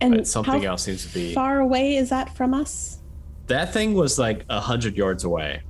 And 0.00 0.14
but 0.16 0.26
something 0.26 0.64
else 0.64 0.82
seems 0.82 1.06
to 1.06 1.12
be 1.14 1.34
far 1.34 1.60
away 1.60 1.96
is 1.96 2.08
that 2.08 2.34
from 2.34 2.54
us? 2.54 3.00
that 3.46 3.74
thing 3.74 3.92
was 3.92 4.18
like 4.18 4.42
a 4.48 4.58
hundred 4.58 4.96
yards 4.96 5.24
away. 5.24 5.60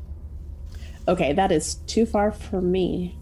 Okay, 1.06 1.32
that 1.34 1.52
is 1.52 1.74
too 1.86 2.06
far 2.06 2.32
for 2.32 2.60
me. 2.60 3.16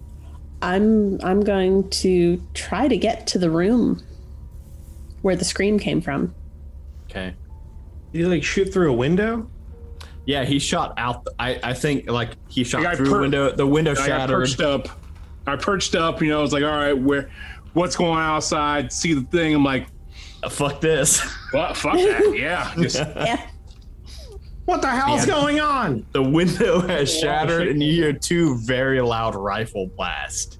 I'm 0.60 1.20
I'm 1.24 1.40
going 1.40 1.88
to 1.90 2.40
try 2.54 2.86
to 2.88 2.96
get 2.96 3.26
to 3.28 3.38
the 3.38 3.50
room 3.50 4.00
where 5.22 5.34
the 5.36 5.44
scream 5.44 5.78
came 5.78 6.00
from. 6.00 6.34
Okay. 7.10 7.34
Did 8.12 8.18
you 8.18 8.28
like 8.28 8.44
shoot 8.44 8.72
through 8.72 8.90
a 8.90 8.96
window? 8.96 9.48
Yeah, 10.24 10.44
he 10.44 10.58
shot 10.60 10.94
out. 10.98 11.24
The, 11.24 11.34
I 11.40 11.58
I 11.62 11.74
think 11.74 12.08
like 12.08 12.30
he 12.48 12.62
shot 12.62 12.82
Like, 12.82 12.96
through 12.96 13.06
the 13.06 13.12
per- 13.12 13.20
window. 13.22 13.50
The 13.52 13.66
window 13.66 13.92
I 13.92 13.94
got 13.96 14.06
shattered. 14.06 14.36
perched 14.36 14.60
up. 14.60 14.88
I 15.46 15.56
perched 15.56 15.94
up. 15.96 16.22
You 16.22 16.28
know, 16.28 16.38
I 16.38 16.42
was 16.42 16.52
like, 16.52 16.62
all 16.62 16.70
right, 16.70 16.92
where, 16.96 17.28
what's 17.72 17.96
going 17.96 18.12
on 18.12 18.18
outside? 18.36 18.92
See 18.92 19.14
the 19.14 19.22
thing. 19.22 19.52
I'm 19.54 19.64
like, 19.64 19.88
fuck 20.48 20.80
this. 20.80 21.20
what? 21.50 21.76
Fuck 21.76 21.94
that. 21.94 22.32
Yeah. 22.36 22.72
Just, 22.76 22.96
Yeah. 23.16 23.44
What 24.64 24.80
the 24.80 24.88
hell's 24.90 25.26
Man. 25.26 25.36
going 25.36 25.60
on? 25.60 26.06
The 26.12 26.22
window 26.22 26.80
has 26.86 27.12
shattered, 27.12 27.68
and 27.68 27.82
you 27.82 27.92
hear 27.92 28.12
two 28.12 28.58
very 28.58 29.00
loud 29.00 29.34
rifle 29.34 29.88
blasts. 29.96 30.58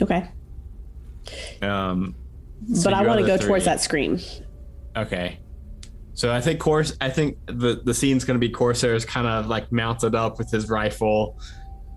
Okay. 0.00 0.28
Um, 1.60 2.14
but 2.84 2.94
I 2.94 3.02
want 3.04 3.18
to 3.20 3.24
other 3.24 3.38
go 3.38 3.46
towards 3.46 3.64
that 3.64 3.80
scream. 3.80 4.18
Okay. 4.96 5.40
So 6.14 6.32
I 6.32 6.40
think 6.40 6.58
course 6.58 6.96
I 7.00 7.10
think 7.10 7.36
the 7.46 7.80
the 7.84 7.94
scene's 7.94 8.24
gonna 8.24 8.38
be 8.40 8.48
Corsair's 8.48 9.04
kind 9.04 9.26
of 9.26 9.46
like 9.46 9.70
mounted 9.70 10.14
up 10.14 10.38
with 10.38 10.50
his 10.50 10.68
rifle, 10.68 11.38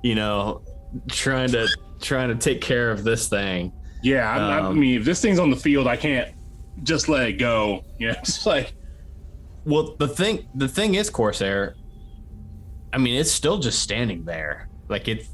you 0.03 0.13
know, 0.15 0.61
trying 1.09 1.49
to 1.51 1.67
trying 2.01 2.29
to 2.29 2.35
take 2.35 2.61
care 2.61 2.91
of 2.91 3.03
this 3.03 3.27
thing. 3.29 3.71
yeah. 4.03 4.29
I, 4.31 4.37
I 4.37 4.59
Um, 4.67 4.79
mean, 4.79 4.99
if 4.99 5.05
this 5.05 5.21
thing's 5.21 5.39
on 5.39 5.49
the 5.49 5.55
field, 5.55 5.87
I 5.87 5.95
can't 5.95 6.29
just 6.83 7.07
let 7.09 7.27
it 7.29 7.33
go. 7.33 7.83
You 7.99 8.07
know, 8.09 8.15
it's 8.19 8.45
like, 8.47 8.73
Well, 9.65 9.95
the 9.97 10.07
thing 10.07 10.47
the 10.55 10.67
thing 10.67 10.95
is 10.95 11.09
Corsair. 11.09 11.75
I 12.93 12.97
mean, 12.97 13.15
it's 13.19 13.31
still 13.31 13.57
just 13.59 13.79
standing 13.81 14.25
there. 14.25 14.69
Like 14.89 15.07
it's 15.07 15.29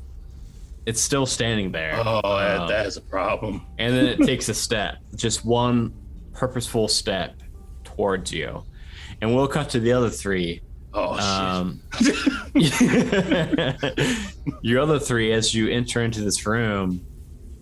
it's 0.86 1.02
still 1.02 1.26
standing 1.26 1.72
there. 1.72 1.96
oh, 1.98 2.22
that, 2.24 2.60
Um, 2.62 2.68
that 2.70 2.86
is 2.86 2.98
a 2.98 3.02
problem. 3.02 3.66
and 3.78 3.94
then 3.96 4.06
it 4.06 4.20
takes 4.26 4.48
a 4.50 4.54
step, 4.54 4.98
just 5.16 5.44
one 5.46 5.94
purposeful 6.34 6.88
step 6.88 7.36
towards 7.84 8.32
you. 8.32 8.64
And 9.22 9.36
we'll 9.36 9.48
cut 9.48 9.70
to 9.72 9.80
the 9.80 9.92
other 9.92 10.10
three. 10.10 10.62
Oh, 10.94 11.16
shit. 11.16 11.24
Um, 11.26 11.82
your 14.62 14.80
other 14.82 15.00
three, 15.00 15.32
as 15.34 15.54
you 15.54 15.70
enter 15.70 16.02
into 16.04 16.22
this 16.22 16.46
room, 16.46 17.06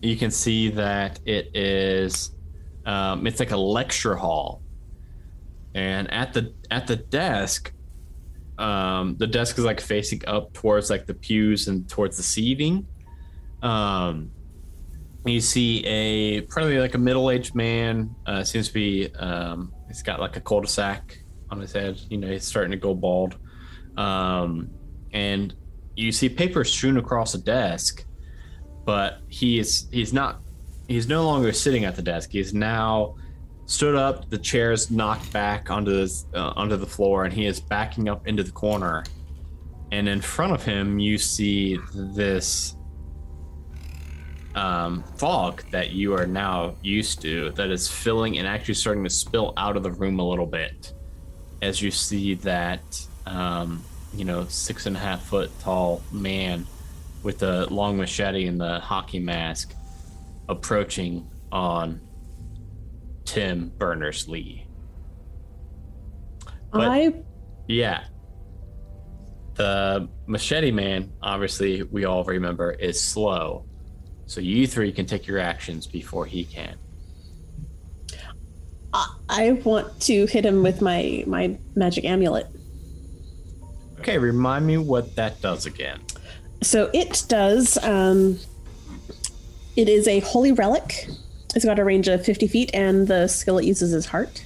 you 0.02 0.16
can 0.16 0.30
see 0.32 0.70
that 0.70 1.20
it 1.26 1.56
is 1.56 2.32
um, 2.86 3.26
it's 3.26 3.40
like 3.40 3.52
a 3.52 3.58
lecture 3.58 4.16
hall, 4.16 4.62
and 5.76 6.12
at 6.12 6.34
the 6.34 6.54
at 6.72 6.88
the 6.88 6.96
desk, 6.96 7.72
um, 8.58 9.18
the 9.18 9.28
desk 9.28 9.58
is 9.60 9.66
like 9.66 9.82
facing 9.82 10.22
up 10.26 10.54
towards 10.54 10.90
like 10.90 11.06
the 11.06 11.14
pews 11.14 11.68
and 11.68 11.88
towards 11.88 12.16
the 12.16 12.24
seating. 12.24 12.88
Um, 13.62 14.32
you 15.26 15.42
see 15.42 15.86
a 15.86 16.42
probably 16.42 16.80
like 16.80 16.96
a 16.96 16.98
middle 16.98 17.30
aged 17.30 17.56
man. 17.56 18.16
Uh, 18.26 18.44
seems 18.44 18.70
to 18.70 18.74
be 18.74 19.14
um, 19.16 19.74
he's 19.88 20.02
got 20.02 20.22
like 20.22 20.38
a 20.38 20.42
cul-de-sac 20.42 21.20
on 21.52 21.60
his 21.60 21.74
head. 21.74 22.00
You 22.10 22.20
know, 22.20 22.30
he's 22.30 22.46
starting 22.46 22.72
to 22.72 22.78
go 22.78 22.96
bald. 22.96 23.36
Um, 23.98 24.70
and 25.12 25.54
you 25.98 26.14
see 26.14 26.30
papers 26.30 26.72
strewn 26.72 26.98
across 26.98 27.34
the 27.34 27.38
desk, 27.40 28.06
but 28.86 29.20
he 29.28 29.60
is 29.60 29.90
he's 29.92 30.14
not 30.14 30.40
he's 30.88 31.10
no 31.10 31.26
longer 31.26 31.52
sitting 31.52 31.84
at 31.84 31.98
the 31.98 32.02
desk. 32.02 32.30
He's 32.32 32.54
now 32.54 33.16
stood 33.66 33.96
up. 33.96 34.30
The 34.30 34.38
chair's 34.38 34.92
knocked 34.92 35.32
back 35.32 35.70
onto 35.70 35.92
this 35.92 36.26
uh, 36.34 36.54
onto 36.56 36.78
the 36.78 36.86
floor, 36.86 37.26
and 37.26 37.34
he 37.34 37.46
is 37.46 37.60
backing 37.60 38.10
up 38.10 38.28
into 38.28 38.44
the 38.44 38.52
corner. 38.52 39.04
And 39.92 40.10
in 40.10 40.22
front 40.22 40.54
of 40.54 40.64
him, 40.64 41.00
you 41.00 41.18
see 41.18 41.78
this 41.94 42.76
um, 44.56 45.04
fog 45.18 45.64
that 45.72 45.92
you 45.92 46.14
are 46.14 46.26
now 46.26 46.76
used 46.82 47.22
to 47.22 47.52
that 47.52 47.70
is 47.70 47.90
filling 47.90 48.38
and 48.38 48.48
actually 48.48 48.74
starting 48.74 49.04
to 49.04 49.10
spill 49.10 49.54
out 49.58 49.76
of 49.76 49.84
the 49.84 49.92
room 49.92 50.20
a 50.20 50.28
little 50.28 50.46
bit 50.46 50.94
as 51.62 51.82
you 51.82 51.92
see 51.92 52.36
that 52.36 53.08
um, 53.26 53.84
you 54.14 54.24
know 54.24 54.46
six 54.46 54.86
and 54.86 54.96
a 54.96 55.00
half 55.00 55.24
foot 55.24 55.52
tall 55.60 56.02
man 56.12 56.66
with 57.24 57.40
the 57.40 57.72
long 57.74 57.98
machete 57.98 58.46
and 58.46 58.60
the 58.60 58.80
hockey 58.80 59.20
mask 59.20 59.74
approaching 60.48 61.28
on 61.52 62.00
Tim 63.26 63.72
Berners 63.78 64.28
Lee. 64.28 64.66
But- 66.72 66.90
I 66.90 67.14
Yeah. 67.68 68.04
The 69.56 70.10
machete 70.28 70.72
man, 70.72 71.12
obviously, 71.22 71.84
we 71.84 72.06
all 72.06 72.24
remember, 72.24 72.72
is 72.72 73.02
slow. 73.02 73.66
So 74.26 74.42
you 74.42 74.68
three 74.68 74.92
can 74.92 75.06
take 75.06 75.28
your 75.28 75.40
actions 75.40 75.88
before 75.88 76.26
he 76.26 76.44
can. 76.44 76.76
I 79.30 79.54
want 79.64 80.00
to 80.02 80.26
hit 80.26 80.46
him 80.46 80.64
with 80.64 80.82
my 80.82 81.24
my 81.28 81.58
magic 81.76 82.06
amulet. 82.06 82.48
Okay, 84.00 84.18
remind 84.18 84.66
me 84.66 84.78
what 84.78 85.16
that 85.16 85.42
does 85.42 85.66
again. 85.66 86.00
So 86.62 86.90
it 86.94 87.24
does. 87.28 87.78
Um, 87.84 88.40
it 89.76 89.90
is 89.90 90.08
a 90.08 90.20
holy 90.22 90.52
relic. 90.54 91.08
It's 91.56 91.66
got 91.66 91.80
a 91.80 91.84
range 91.84 92.08
of 92.08 92.24
50 92.26 92.48
feet, 92.48 92.70
and 92.74 93.08
the 93.08 93.28
skill 93.28 93.58
it 93.58 93.66
uses 93.66 93.94
is 93.94 94.06
heart. 94.08 94.44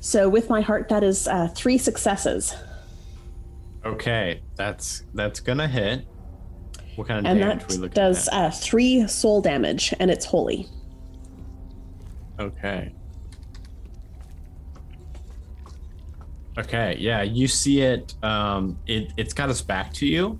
So 0.00 0.28
with 0.28 0.48
my 0.48 0.60
heart, 0.60 0.88
that 0.88 1.02
is 1.04 1.28
uh, 1.28 1.48
three 1.54 1.78
successes, 1.78 2.54
Okay, 3.84 4.42
that's 4.56 5.04
that's 5.14 5.40
gonna 5.40 5.68
hit. 5.68 6.04
What 6.96 7.06
kind 7.06 7.24
of 7.24 7.30
and 7.30 7.38
damage 7.38 7.68
we 7.68 7.74
that 7.76 7.80
looking 7.80 7.94
does 7.94 8.28
at? 8.28 8.34
uh, 8.34 8.50
three 8.50 9.06
soul 9.06 9.40
damage, 9.40 9.94
and 10.00 10.10
it's 10.10 10.24
holy. 10.24 10.66
Okay. 12.40 12.92
Okay, 16.58 16.96
yeah, 16.98 17.22
you 17.22 17.46
see 17.46 17.80
it. 17.82 18.14
Um, 18.22 18.78
it 18.86 19.12
it's 19.16 19.32
got 19.32 19.48
us 19.48 19.62
back 19.62 19.92
to 19.94 20.06
you, 20.06 20.38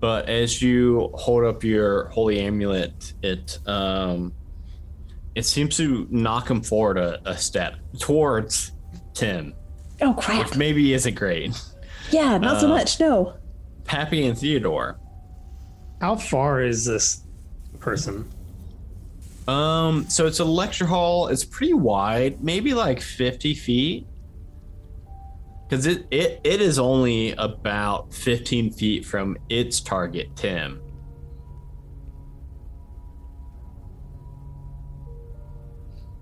but 0.00 0.28
as 0.28 0.60
you 0.60 1.10
hold 1.14 1.44
up 1.44 1.64
your 1.64 2.08
holy 2.08 2.40
amulet, 2.40 3.14
it 3.22 3.58
um, 3.66 4.32
it 5.34 5.44
seems 5.44 5.76
to 5.76 6.06
knock 6.10 6.50
him 6.50 6.62
forward 6.62 6.98
a, 6.98 7.20
a 7.28 7.36
step 7.36 7.76
towards 7.98 8.72
Tim, 9.14 9.54
Oh 10.00 10.14
crap! 10.14 10.48
which 10.48 10.56
maybe 10.56 10.92
isn't 10.94 11.14
great. 11.14 11.58
Yeah, 12.10 12.38
not 12.38 12.60
so 12.60 12.66
uh, 12.66 12.70
much. 12.70 13.00
No. 13.00 13.34
Pappy 13.84 14.26
and 14.26 14.38
Theodore. 14.38 14.98
How 16.00 16.16
far 16.16 16.60
is 16.60 16.84
this 16.84 17.22
person? 17.80 18.28
Um, 19.48 20.08
so 20.08 20.26
it's 20.26 20.40
a 20.40 20.44
lecture 20.44 20.86
hall. 20.86 21.28
It's 21.28 21.44
pretty 21.44 21.72
wide, 21.72 22.42
maybe 22.42 22.74
like 22.74 23.00
50 23.00 23.54
feet. 23.54 24.06
Because 25.68 25.86
it, 25.86 26.06
it 26.12 26.40
it 26.44 26.60
is 26.60 26.78
only 26.78 27.32
about 27.32 28.14
15 28.14 28.72
feet 28.72 29.04
from 29.04 29.36
its 29.48 29.80
target, 29.80 30.34
Tim. 30.36 30.80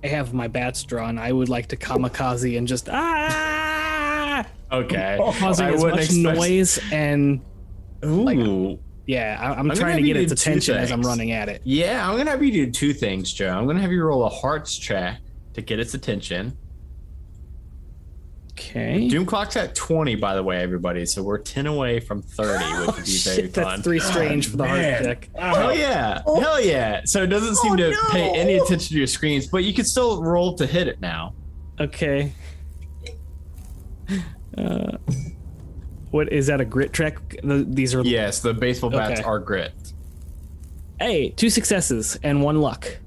I 0.03 0.09
have 0.09 0.35
my 0.35 0.49
bats 0.49 0.83
drawn. 0.83 1.19
I 1.19 1.33
would 1.33 1.49
like 1.49 1.69
to 1.69 1.77
kamikaze 1.77 2.59
and 2.59 2.69
just 2.69 2.89
ah, 2.91 4.45
Okay. 4.71 5.17
causing 5.39 5.67
I 5.67 5.73
as 5.73 5.83
much 5.83 5.95
expect- 5.95 6.37
noise 6.37 6.79
and 6.93 7.41
Ooh. 8.05 8.79
yeah, 9.07 9.39
I, 9.41 9.51
I'm, 9.53 9.67
gonna 9.69 9.77
trying 9.77 9.97
to 9.97 10.03
get 10.03 10.17
its 10.17 10.33
attention 10.33 10.77
as 10.77 10.91
I'm 10.91 11.01
running 11.03 11.33
at 11.33 11.49
it. 11.49 11.63
yeah, 11.65 12.07
I'm 12.09 12.19
gonna 12.19 12.31
have 12.31 12.43
you 12.43 12.53
do 12.53 12.71
two 12.71 12.93
things, 12.93 13.33
Joe. 13.33 13.49
I'm 13.49 13.67
gonna 13.67 13.81
have 13.81 13.93
you 13.93 14.03
roll 14.03 14.25
a 14.25 14.29
hearts 14.29 14.77
check 14.77 15.21
to 15.55 15.63
get 15.63 15.79
its 15.79 15.95
attention. 15.95 16.57
Okay. 18.57 19.09
Doom 19.09 19.27
clock's 19.27 19.57
at 19.57 19.75
20, 19.75 20.15
by 20.15 20.37
the 20.37 20.43
way, 20.43 20.59
everybody. 20.63 21.05
So 21.07 21.25
we're 21.25 21.39
10 21.39 21.67
away 21.67 21.99
from 21.99 22.23
30, 22.23 22.65
which 22.65 22.87
would 22.87 22.87
be 22.87 23.03
very 23.03 23.07
Shit, 23.07 23.55
that's 23.55 23.69
fun. 23.69 23.83
three 23.83 23.99
strange 23.99 24.49
for 24.49 24.57
the 24.59 24.65
hard 24.67 24.81
man. 24.81 25.03
check. 25.03 25.29
Hell 25.37 25.75
yeah. 25.77 26.23
Oh. 26.25 26.39
Hell 26.41 26.61
yeah. 26.61 27.01
So 27.05 27.25
it 27.25 27.27
doesn't 27.27 27.57
seem 27.57 27.73
Oh, 27.73 27.77
to 27.77 27.91
no. 27.91 27.99
pay 28.11 28.31
any 28.31 28.55
attention 28.55 28.89
to 28.91 28.99
your 28.99 29.09
screens, 29.09 29.49
but 29.49 29.65
you 29.65 29.75
can 29.75 29.85
still 29.85 30.23
roll 30.23 30.55
to 30.57 30.67
hit 30.67 30.87
it 30.87 31.01
now. 31.01 31.35
Okay. 31.81 32.33
Uh, 34.57 34.99
what 36.13 36.33
is 36.33 36.47
that? 36.47 36.61
A 36.61 36.65
grit 36.65 36.93
track? 36.93 37.19
The, 37.43 37.67
these 37.69 37.93
are 37.95 38.03
Yes, 38.03 38.41
the 38.41 38.55
baseball 38.55 38.91
bats 38.91 39.19
Okay. 39.21 39.29
are 39.29 39.41
grit. 39.41 39.73
hey, 41.01 41.31
two 41.31 41.51
successes 41.51 42.17
and 42.23 42.41
one 42.41 42.61
luck. 42.61 42.99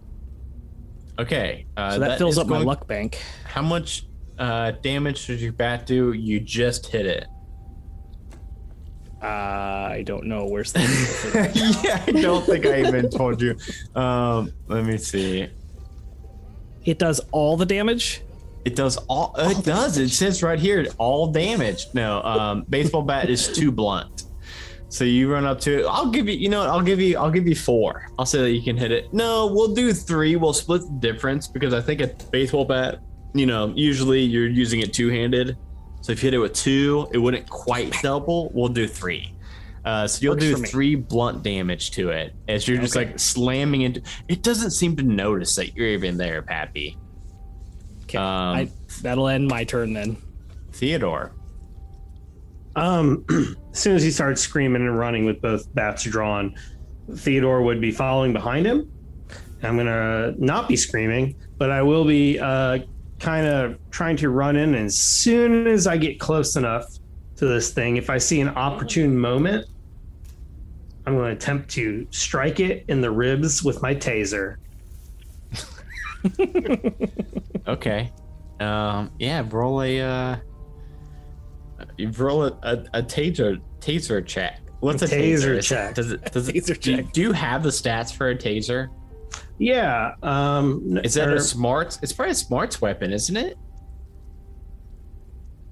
Okay. 1.17 1.65
Uh, 1.77 1.91
So 1.93 1.99
that, 1.99 2.17
fills 2.17 2.35
is 2.35 2.39
up 2.39 2.47
my 2.47 2.57
luck 2.59 2.85
bank. 2.85 3.17
How 3.45 3.61
much 3.61 4.05
uh, 4.37 4.71
damage 4.81 5.25
did 5.27 5.41
your 5.41 5.53
bat 5.53 5.85
do? 5.85 6.13
You 6.13 6.39
just 6.39 6.87
hit 6.87 7.05
it. 7.05 7.27
Uh, 9.21 9.25
I 9.25 10.03
don't 10.05 10.25
know. 10.25 10.45
Where's 10.45 10.71
the 10.71 10.79
yeah, 11.83 12.03
I 12.05 12.11
don't 12.21 12.45
think 12.45 12.65
I 12.65 12.81
even 12.81 13.09
told 13.09 13.41
you. 13.41 13.57
Um, 13.95 14.51
let 14.67 14.85
me 14.85 14.97
see. 14.97 15.49
It 16.85 16.99
does 16.99 17.19
all 17.31 17.57
the 17.57 17.65
damage. 17.65 18.21
It 18.63 18.75
does 18.75 18.97
all. 19.07 19.33
It 19.37 19.63
does. 19.65 19.97
It 19.97 20.09
says 20.09 20.43
right 20.43 20.59
here, 20.59 20.85
all 20.97 21.31
damage. 21.31 21.87
No, 21.93 22.21
um, 22.21 22.65
baseball 22.69 23.01
bat 23.01 23.29
is 23.29 23.47
too 23.47 23.71
blunt. 23.71 24.23
So 24.89 25.03
you 25.03 25.31
run 25.31 25.45
up 25.45 25.59
to 25.61 25.79
it. 25.79 25.85
I'll 25.85 26.11
give 26.11 26.27
you. 26.27 26.35
You 26.35 26.49
know, 26.49 26.59
what, 26.59 26.69
I'll 26.69 26.81
give 26.81 26.99
you. 26.99 27.17
I'll 27.17 27.31
give 27.31 27.47
you 27.47 27.55
four. 27.55 28.07
I'll 28.19 28.25
say 28.25 28.39
that 28.39 28.51
you 28.51 28.61
can 28.61 28.77
hit 28.77 28.91
it. 28.91 29.11
No, 29.13 29.47
we'll 29.47 29.73
do 29.73 29.93
three. 29.93 30.35
We'll 30.35 30.53
split 30.53 30.81
the 30.81 30.97
difference 30.99 31.47
because 31.47 31.73
I 31.73 31.81
think 31.81 32.01
a 32.01 32.07
baseball 32.31 32.65
bat. 32.65 32.99
You 33.33 33.45
know, 33.45 33.73
usually 33.75 34.21
you're 34.21 34.47
using 34.47 34.79
it 34.79 34.93
two 34.93 35.09
handed. 35.09 35.57
So 36.01 36.11
if 36.11 36.23
you 36.23 36.27
hit 36.27 36.33
it 36.33 36.39
with 36.39 36.53
two, 36.53 37.07
it 37.11 37.17
wouldn't 37.17 37.49
quite 37.49 37.93
double. 38.01 38.51
We'll 38.53 38.69
do 38.69 38.87
three. 38.87 39.33
Uh, 39.83 40.05
so 40.07 40.21
you'll 40.21 40.33
Works 40.33 40.43
do 40.45 40.55
three 40.65 40.95
blunt 40.95 41.43
damage 41.43 41.91
to 41.91 42.09
it 42.09 42.33
as 42.47 42.67
you're 42.67 42.77
just 42.77 42.95
Okay. 42.95 43.07
like 43.07 43.19
slamming 43.19 43.81
into. 43.81 44.01
It 44.27 44.43
doesn't 44.43 44.71
seem 44.71 44.95
to 44.97 45.03
notice 45.03 45.55
that 45.55 45.75
you're 45.75 45.87
even 45.87 46.17
there, 46.17 46.41
Pappy. 46.41 46.97
Okay, 48.03 48.17
Um, 48.17 48.23
I, 48.25 48.69
that'll 49.01 49.27
end 49.27 49.47
my 49.47 49.63
turn 49.63 49.93
then. 49.93 50.17
Theodore. 50.73 51.33
Um, 52.75 53.25
as 53.73 53.79
soon 53.79 53.95
as 53.95 54.03
he 54.03 54.11
starts 54.11 54.41
screaming 54.41 54.81
and 54.83 54.97
running 54.97 55.25
with 55.25 55.41
both 55.41 55.73
bats 55.73 56.03
drawn, 56.03 56.55
Theodore 57.15 57.61
would 57.63 57.81
be 57.81 57.91
following 57.91 58.33
behind 58.33 58.65
him. 58.65 58.91
I'm 59.63 59.75
gonna 59.77 60.33
not 60.37 60.67
be 60.67 60.75
screaming, 60.75 61.35
but 61.57 61.71
I 61.71 61.81
will 61.81 62.05
be 62.05 62.39
uh, 62.39 62.79
kind 63.19 63.47
of 63.47 63.77
trying 63.91 64.17
to 64.17 64.29
run 64.29 64.55
in. 64.55 64.75
And 64.75 64.85
as 64.85 64.97
soon 64.97 65.67
as 65.67 65.87
I 65.87 65.97
get 65.97 66.19
close 66.19 66.55
enough 66.55 66.85
to 67.37 67.45
this 67.45 67.71
thing, 67.73 67.97
if 67.97 68.09
I 68.09 68.17
see 68.17 68.41
an 68.41 68.49
opportune 68.49 69.17
moment, 69.17 69.67
I'm 71.05 71.15
going 71.15 71.29
to 71.29 71.35
attempt 71.35 71.69
to 71.71 72.05
strike 72.11 72.59
it 72.59 72.85
in 72.87 73.01
the 73.01 73.09
ribs 73.11 73.63
with 73.63 73.81
my 73.81 73.95
taser. 73.95 74.57
Okay. 77.67 78.11
Um. 78.59 79.11
Yeah. 79.19 79.45
Roll 79.49 79.81
a. 79.81 79.99
Uh, 80.01 80.37
roll 82.17 82.43
a, 82.43 82.57
a, 82.63 82.73
a 82.93 83.03
taser 83.03 83.61
taser 83.79 84.25
check. 84.25 84.61
What's 84.79 85.01
a, 85.01 85.05
A 85.05 85.07
taser? 85.09 85.57
taser 85.57 85.63
check. 85.63 85.95
Does 85.95 86.11
it? 86.11 86.31
Does 86.31 86.47
it? 86.49 86.55
Taser 86.55 86.79
do, 86.79 86.95
check. 86.97 87.11
do 87.11 87.21
you 87.21 87.31
have 87.33 87.61
the 87.63 87.69
stats 87.69 88.13
for 88.15 88.29
a 88.29 88.35
taser? 88.35 88.87
Yeah. 89.59 90.15
Um, 90.21 90.99
Is 91.03 91.15
that 91.15 91.29
or- 91.29 91.35
a 91.35 91.39
smart? 91.41 91.97
It's 92.01 92.13
probably 92.13 92.31
a 92.31 92.35
smarts 92.35 92.81
weapon, 92.81 93.11
isn't 93.11 93.35
it? 93.35 93.57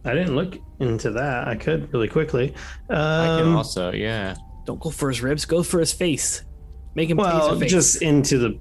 I 0.04 0.14
didn't 0.14 0.36
look 0.36 0.58
into 0.80 1.12
that. 1.12 1.48
I 1.48 1.56
could 1.56 1.92
really 1.94 2.08
quickly. 2.08 2.54
Um, 2.90 2.98
I 2.98 3.40
can 3.42 3.54
also. 3.54 3.92
Yeah. 3.92 4.36
Don't 4.66 4.80
go 4.80 4.90
for 4.92 5.10
his 5.10 5.22
ribs. 5.22 5.46
Go 5.46 5.64
for 5.64 5.80
his 5.80 5.94
face. 5.94 6.44
Make 6.96 7.10
him 7.10 7.18
Well, 7.18 7.60
face. 7.60 7.72
just 7.72 8.02
into 8.02 8.38
the. 8.38 8.60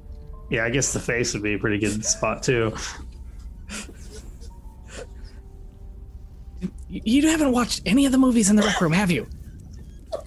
Yeah, 0.51 0.65
I 0.65 0.71
guess 0.71 0.93
the 0.93 1.01
face 1.01 1.33
would 1.35 1.43
be 1.43 1.55
a 1.55 1.59
pretty 1.59 1.79
good 1.79 2.05
spot 2.05 2.43
too. 2.43 2.75
You, 6.89 7.01
you 7.05 7.29
haven't 7.29 7.53
watched 7.53 7.83
any 7.87 8.07
of 8.07 8.13
the 8.13 8.19
movies 8.19 8.51
in 8.51 8.57
the 8.57 8.63
rec 8.63 8.81
room, 8.81 8.93
have 8.93 9.11
you? 9.11 9.27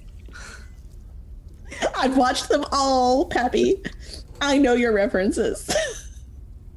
I've 1.97 2.17
watched 2.17 2.49
them 2.49 2.65
all, 2.71 3.25
Pappy. 3.25 3.75
I 4.41 4.57
know 4.57 4.73
your 4.73 4.93
references. 4.93 5.69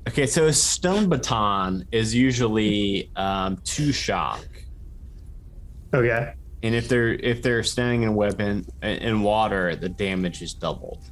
Okay. 0.09 0.27
So 0.27 0.47
a 0.47 0.53
stun 0.53 1.09
baton 1.09 1.85
is 1.93 2.13
usually 2.15 3.13
um, 3.15 3.59
two 3.65 3.93
shock. 3.93 4.45
Okay. 5.95 6.33
And 6.65 6.75
if 6.75 6.89
they're 6.89 7.11
if 7.13 7.43
they're 7.43 7.63
standing 7.63 8.03
in 8.03 8.09
a 8.09 8.13
weapon 8.13 8.67
in 8.83 9.23
water, 9.23 9.77
the 9.77 9.89
damage 9.91 10.43
is 10.43 10.53
doubled. 10.55 11.05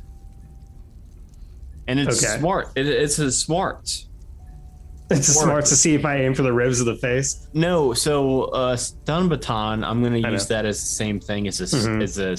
And 1.86 2.00
it's 2.00 2.24
Okay. 2.24 2.38
smart. 2.40 2.68
It, 2.76 2.86
it's 2.88 3.18
a 3.20 3.30
smart. 3.30 4.04
It's 5.10 5.28
Or- 5.36 5.42
smart 5.44 5.64
to 5.66 5.76
see 5.76 5.94
if 5.94 6.04
I 6.04 6.22
aim 6.22 6.34
for 6.34 6.42
the 6.42 6.52
ribs 6.52 6.80
of 6.80 6.86
the 6.86 6.96
face. 6.96 7.46
No, 7.52 7.92
so 7.92 8.44
uh, 8.46 8.74
stun 8.76 9.28
baton. 9.28 9.84
I'm 9.84 10.00
going 10.02 10.20
to 10.20 10.28
use 10.30 10.46
that 10.48 10.64
as 10.66 10.80
the 10.80 10.86
same 10.86 11.20
thing 11.20 11.46
as 11.46 11.60
a, 11.60 11.64
Mhm. 11.64 12.02
as 12.02 12.18
a, 12.18 12.32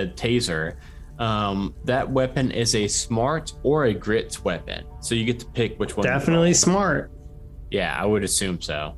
a 0.00 0.06
taser. 0.06 0.76
Um, 1.18 1.74
that 1.84 2.10
weapon 2.10 2.50
is 2.50 2.74
a 2.74 2.86
smart 2.88 3.52
or 3.62 3.86
a 3.86 3.94
grit 3.94 4.38
weapon, 4.44 4.84
so 5.00 5.14
you 5.14 5.24
get 5.24 5.40
to 5.40 5.46
pick 5.46 5.78
which 5.78 5.96
one. 5.96 6.04
Definitely 6.04 6.52
smart. 6.52 7.10
Yeah, 7.70 7.96
I 7.98 8.04
would 8.04 8.22
assume 8.22 8.60
so. 8.60 8.94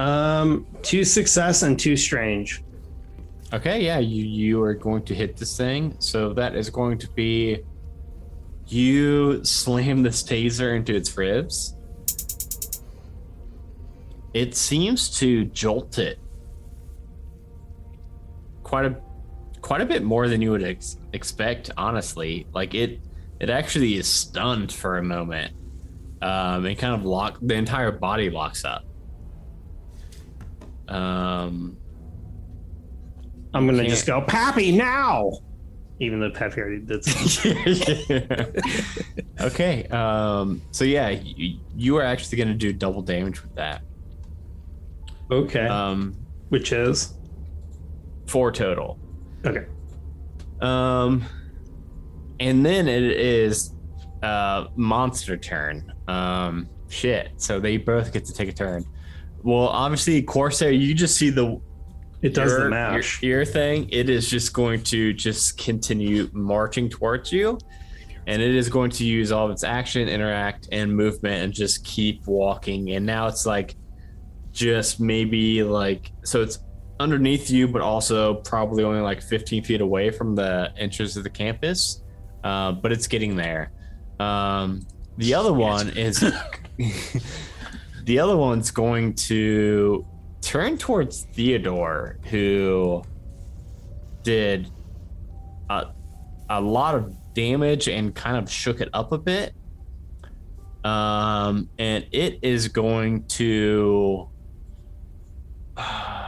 Um, 0.00 0.66
two 0.82 1.04
success 1.04 1.62
and 1.62 1.78
two 1.78 1.96
strange. 1.96 2.62
Okay, 3.52 3.84
yeah, 3.84 3.98
you 3.98 4.24
you 4.24 4.62
are 4.62 4.74
going 4.74 5.04
to 5.04 5.14
hit 5.14 5.36
this 5.36 5.56
thing. 5.56 5.94
So 5.98 6.32
that 6.34 6.56
is 6.56 6.70
going 6.70 6.98
to 6.98 7.10
be 7.10 7.60
you 8.66 9.44
slam 9.44 10.02
this 10.02 10.22
taser 10.22 10.74
into 10.74 10.94
its 10.94 11.16
ribs. 11.16 11.74
It 14.32 14.54
seems 14.54 15.10
to 15.18 15.44
jolt 15.46 15.98
it 15.98 16.18
quite 18.70 18.84
a 18.84 18.96
quite 19.62 19.80
a 19.80 19.84
bit 19.84 20.04
more 20.04 20.28
than 20.28 20.40
you 20.40 20.52
would 20.52 20.62
ex- 20.62 20.96
expect, 21.12 21.70
honestly. 21.76 22.46
Like 22.54 22.72
it 22.72 23.00
it 23.40 23.50
actually 23.50 23.96
is 23.96 24.06
stunned 24.06 24.72
for 24.72 24.96
a 24.98 25.02
moment. 25.02 25.52
Um, 26.22 26.66
it 26.66 26.76
kind 26.76 26.94
of 26.94 27.04
lock 27.04 27.38
the 27.42 27.54
entire 27.54 27.90
body 27.90 28.30
locks 28.30 28.64
up. 28.64 28.84
Um, 30.86 31.76
I'm 33.52 33.66
gonna 33.66 33.88
just 33.88 34.06
go 34.06 34.22
Pappy 34.22 34.70
now. 34.70 35.32
Even 35.98 36.20
though 36.20 36.30
Pappy 36.30 36.60
already 36.60 36.78
did. 36.78 37.04
Something. 37.04 38.28
okay. 39.40 39.84
Um. 39.88 40.62
So 40.70 40.84
yeah, 40.84 41.08
you, 41.08 41.58
you 41.74 41.96
are 41.96 42.04
actually 42.04 42.38
going 42.38 42.48
to 42.48 42.54
do 42.54 42.72
double 42.72 43.02
damage 43.02 43.42
with 43.42 43.54
that. 43.56 43.82
okay. 45.30 45.66
Um. 45.66 46.16
Which 46.50 46.72
is 46.72 47.14
Four 48.30 48.52
total. 48.52 48.98
okay. 49.44 49.66
Um. 50.60 51.24
And 52.38 52.64
then 52.64 52.88
it 52.88 53.02
is, 53.02 53.74
uh, 54.22 54.66
monster 54.76 55.36
turn. 55.36 55.92
Um. 56.06 56.68
Shit. 56.88 57.32
So 57.36 57.58
they 57.58 57.76
both 57.76 58.12
get 58.12 58.24
to 58.26 58.32
take 58.32 58.48
a 58.48 58.52
turn. 58.52 58.84
Well, 59.42 59.68
obviously, 59.68 60.22
Corsair, 60.22 60.70
you 60.70 60.94
just 60.94 61.16
see 61.16 61.30
the 61.30 61.60
It 62.22 62.34
does 62.34 62.52
your, 62.52 62.64
the 62.64 62.70
mash. 62.70 63.22
Your, 63.22 63.38
your 63.38 63.44
thing, 63.44 63.88
it 63.90 64.08
is 64.08 64.28
just 64.30 64.52
going 64.52 64.82
to 64.84 65.12
just 65.12 65.58
continue 65.58 66.28
marching 66.32 66.88
towards 66.88 67.32
you. 67.32 67.58
And 68.26 68.40
it 68.40 68.54
is 68.54 68.68
going 68.68 68.90
to 68.92 69.04
use 69.04 69.32
all 69.32 69.46
of 69.46 69.50
its 69.50 69.64
action, 69.64 70.08
interact, 70.08 70.68
and 70.70 70.94
movement 70.94 71.42
and 71.42 71.52
just 71.52 71.84
keep 71.84 72.26
walking. 72.26 72.90
And 72.90 73.04
now 73.06 73.26
it's 73.26 73.46
like 73.46 73.74
just 74.52 75.00
maybe 75.00 75.62
like 75.64 76.12
so 76.22 76.42
it's 76.42 76.58
underneath 77.00 77.50
you, 77.50 77.66
but 77.66 77.80
also 77.80 78.34
probably 78.34 78.84
only 78.84 79.00
like 79.00 79.22
15 79.22 79.64
feet 79.64 79.80
away 79.80 80.10
from 80.10 80.36
the 80.36 80.70
entrance 80.76 81.16
of 81.16 81.24
the 81.24 81.30
campus. 81.30 82.02
Uh, 82.44 82.72
but 82.72 82.92
it's 82.92 83.08
getting 83.08 83.34
there. 83.34 83.72
Um, 84.20 84.86
the 85.16 85.34
other 85.34 85.52
one 85.52 85.90
is 85.90 86.20
the 88.04 88.18
other 88.18 88.36
one's 88.36 88.70
going 88.70 89.14
to 89.14 90.06
turn 90.42 90.78
towards 90.78 91.22
Theodore, 91.32 92.18
who 92.24 93.02
did 94.22 94.70
a, 95.70 95.86
a 96.50 96.60
lot 96.60 96.94
of 96.94 97.16
damage 97.34 97.88
and 97.88 98.14
kind 98.14 98.36
of 98.36 98.50
shook 98.50 98.80
it 98.80 98.90
up 98.92 99.12
a 99.12 99.18
bit. 99.18 99.54
Um, 100.84 101.68
and 101.78 102.06
it 102.12 102.38
is 102.42 102.68
going 102.68 103.24
to. 103.28 104.28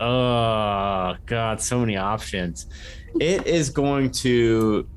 Oh 0.00 1.16
God, 1.26 1.60
so 1.60 1.80
many 1.80 1.96
options. 1.96 2.66
It 3.20 3.46
is 3.46 3.70
going 3.70 4.10
to 4.12 4.88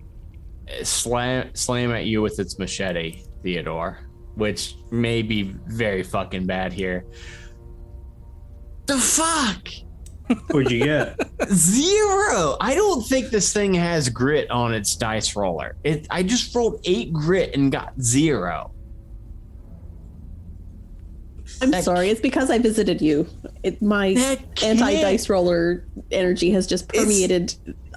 slam 0.83 1.53
slam 1.55 1.91
at 1.91 2.05
you 2.05 2.21
with 2.21 2.39
its 2.39 2.59
machete, 2.59 3.23
Theodore, 3.43 3.99
which 4.35 4.75
may 4.91 5.21
be 5.21 5.55
very 5.67 6.03
fucking 6.03 6.45
bad 6.45 6.71
here. 6.73 7.05
The 8.85 8.97
fuck? 8.97 9.67
What'd 10.49 10.71
you 10.71 10.83
get? 10.83 11.19
Zero. 11.51 12.57
I 12.61 12.73
don't 12.75 13.05
think 13.05 13.29
this 13.29 13.51
thing 13.51 13.73
has 13.73 14.09
grit 14.09 14.49
on 14.49 14.73
its 14.73 14.95
dice 14.95 15.35
roller. 15.35 15.75
It. 15.83 16.07
I 16.09 16.23
just 16.23 16.53
rolled 16.55 16.79
eight 16.85 17.11
grit 17.11 17.55
and 17.55 17.71
got 17.71 17.99
zero. 18.01 18.73
I'm 21.61 21.71
That- 21.71 21.83
sorry. 21.83 22.09
It's 22.09 22.21
because 22.21 22.49
I 22.49 22.57
visited 22.57 23.01
you. 23.01 23.27
It, 23.63 23.81
my 23.81 24.07
anti 24.63 25.01
dice 25.01 25.29
roller 25.29 25.85
energy 26.11 26.51
has 26.51 26.67
just 26.67 26.85
It's- 26.89 27.03
permeated 27.03 27.53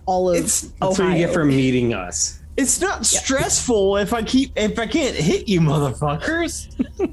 all 0.07 0.29
of 0.31 0.37
it's- 0.37 0.71
That's 0.81 0.99
what 0.99 1.09
you 1.09 1.15
get 1.15 1.25
Ohio. 1.31 1.33
for 1.33 1.45
meeting 1.45 1.95
us. 1.95 2.41
It's 2.57 2.81
not 2.81 3.05
stressful 3.05 3.97
if 3.97 4.13
I 4.13 4.23
keep 4.23 4.53
if 4.57 4.79
I 4.79 4.87
can't 4.87 5.17
hit 5.17 5.49
you, 5.49 5.61
motherfuckers. 5.61 6.69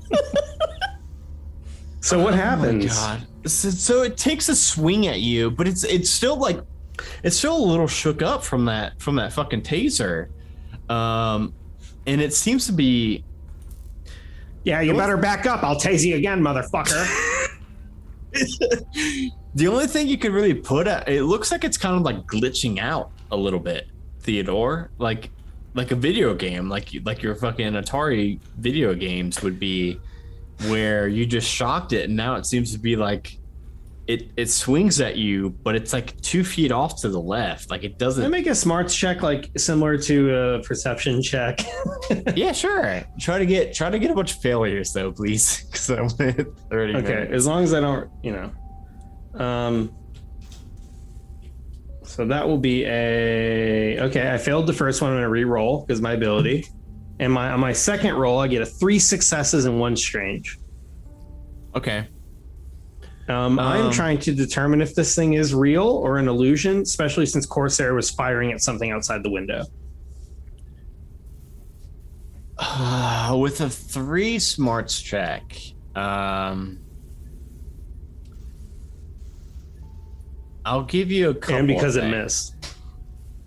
So 2.04 2.20
what 2.22 2.34
happens? 2.34 2.86
Oh 2.86 2.88
my 2.88 3.18
god! 3.18 3.28
So, 3.52 3.70
so 3.70 4.02
it 4.02 4.18
takes 4.18 4.50
a 4.50 4.56
swing 4.56 5.06
at 5.06 5.20
you, 5.20 5.52
but 5.52 5.68
it's 5.68 5.84
it's 5.84 6.10
still 6.10 6.36
like 6.36 6.60
it's 7.24 7.36
still 7.38 7.56
a 7.56 7.64
little 7.64 7.86
shook 7.88 8.24
up 8.24 8.44
from 8.44 8.66
that 8.66 9.00
from 9.00 9.16
that 9.18 9.32
fucking 9.34 9.62
taser. 9.62 10.30
Um, 10.90 11.54
and 12.08 12.20
it 12.20 12.34
seems 12.34 12.66
to 12.66 12.74
be 12.74 13.24
Yeah, 14.64 14.82
you 14.82 14.94
better 14.94 15.18
back 15.18 15.46
up. 15.46 15.64
I'll 15.64 15.80
tase 15.80 16.06
you 16.06 16.16
again, 16.16 16.42
motherfucker. 16.42 17.08
the 19.56 19.68
only 19.68 19.88
thing 19.88 20.08
you 20.08 20.18
could 20.18 20.32
really 20.32 20.54
put 20.54 20.88
at 20.88 21.08
it 21.10 21.24
looks 21.24 21.52
like 21.52 21.64
it's 21.64 21.78
kind 21.78 21.96
of 21.96 22.04
like 22.04 22.16
glitching 22.28 22.80
out 22.80 23.12
a 23.32 23.36
little 23.36 23.60
bit 23.60 23.88
theodore 24.22 24.90
like 25.00 25.30
like 25.74 25.92
a 25.92 25.96
video 25.96 26.34
game 26.34 26.70
like 26.70 26.90
like 27.04 27.22
your 27.22 27.36
fucking 27.36 27.74
atari 27.74 28.40
video 28.58 28.94
games 28.94 29.42
would 29.42 29.60
be 29.60 30.00
where 30.68 31.10
you 31.10 31.26
just 31.26 31.48
shocked 31.48 31.92
it 31.92 32.06
and 32.06 32.16
now 32.16 32.36
it 32.36 32.46
seems 32.46 32.72
to 32.72 32.80
be 32.80 32.96
like 32.96 33.38
it 34.14 34.32
it 34.38 34.50
swings 34.50 35.00
at 35.00 35.18
you 35.18 35.50
but 35.64 35.76
it's 35.76 35.94
like 35.94 36.20
two 36.22 36.44
feet 36.44 36.72
off 36.72 37.02
to 37.02 37.10
the 37.10 37.20
left 37.20 37.70
like 37.70 37.84
it 37.84 37.98
doesn't. 37.98 38.24
Can 38.24 38.34
I 38.34 38.38
doesn't 38.38 38.46
make 38.46 38.48
a 38.48 38.56
smarts 38.56 38.96
check, 38.96 39.22
like 39.22 39.50
similar 39.58 39.98
to 39.98 40.36
a 40.36 40.64
perception 40.64 41.22
check? 41.22 41.60
yeah 42.36 42.52
sure 42.52 43.02
try 43.20 43.38
to 43.40 43.46
get 43.46 43.74
try 43.74 43.90
to 43.90 44.00
get 44.00 44.12
a 44.12 44.16
bunch 44.16 44.34
of 44.34 44.42
failures 44.42 44.94
though 44.94 45.12
please 45.12 45.64
because 45.66 45.90
i'm 45.90 46.06
at 46.20 46.48
30 46.70 46.96
okay, 46.96 47.08
minutes. 47.08 47.34
as 47.34 47.48
long 47.48 47.64
as 47.64 47.74
I 47.74 47.80
don't, 47.80 48.10
you 48.24 48.32
know. 48.32 48.52
Um. 49.40 49.96
So 52.04 52.26
that 52.26 52.48
will 52.48 52.58
be 52.58 52.84
a 52.86 54.00
okay. 54.02 54.32
I 54.32 54.38
failed 54.38 54.68
the 54.68 54.74
first 54.74 55.02
one. 55.02 55.12
I'm 55.12 55.18
gonna 55.18 55.30
re-roll 55.30 55.86
because 55.86 56.02
my 56.02 56.14
ability, 56.14 56.68
and 57.20 57.32
my 57.32 57.52
on 57.52 57.60
my 57.60 57.74
second 57.74 58.16
roll, 58.16 58.40
I 58.40 58.48
get 58.48 58.62
a 58.62 58.66
three 58.66 59.00
successes 59.00 59.66
and 59.66 59.80
one 59.80 59.96
strange. 59.96 60.60
okay 61.76 62.08
Um, 63.30 63.60
I'm 63.60 63.86
Um, 63.88 63.92
trying 63.92 64.20
to 64.20 64.34
determine 64.34 64.82
if 64.82 64.94
this 64.96 65.16
thing 65.16 65.34
is 65.34 65.54
real 65.54 65.84
or 65.84 66.18
an 66.18 66.28
illusion, 66.28 66.82
especially 66.82 67.26
since 67.26 67.46
Corsair 67.46 67.94
was 67.94 68.10
firing 68.10 68.52
at 68.52 68.62
something 68.62 68.92
outside 68.92 69.24
the 69.24 69.30
window. 69.30 69.64
Uh, 72.58 73.38
with 73.40 73.62
a 73.62 73.70
three 73.70 74.38
smarts 74.38 75.02
check, 75.02 75.56
um, 75.96 76.80
I'll 80.66 80.84
give 80.84 81.12
you 81.12 81.30
a 81.30 81.34
couple. 81.34 81.56
and 81.56 81.68
because 81.68 81.96
it 81.96 82.10
missed. 82.10 82.56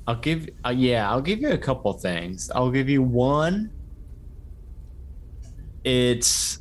I'll 0.07 0.17
give. 0.17 0.49
Uh, 0.67 0.71
yeah, 0.71 1.09
I'll 1.11 1.21
give 1.23 1.41
you 1.41 1.51
a 1.53 1.59
couple 1.59 1.93
things. 1.93 2.51
I'll 2.55 2.71
give 2.71 2.89
you 2.89 3.03
one. 3.03 3.71
It's, 5.85 6.59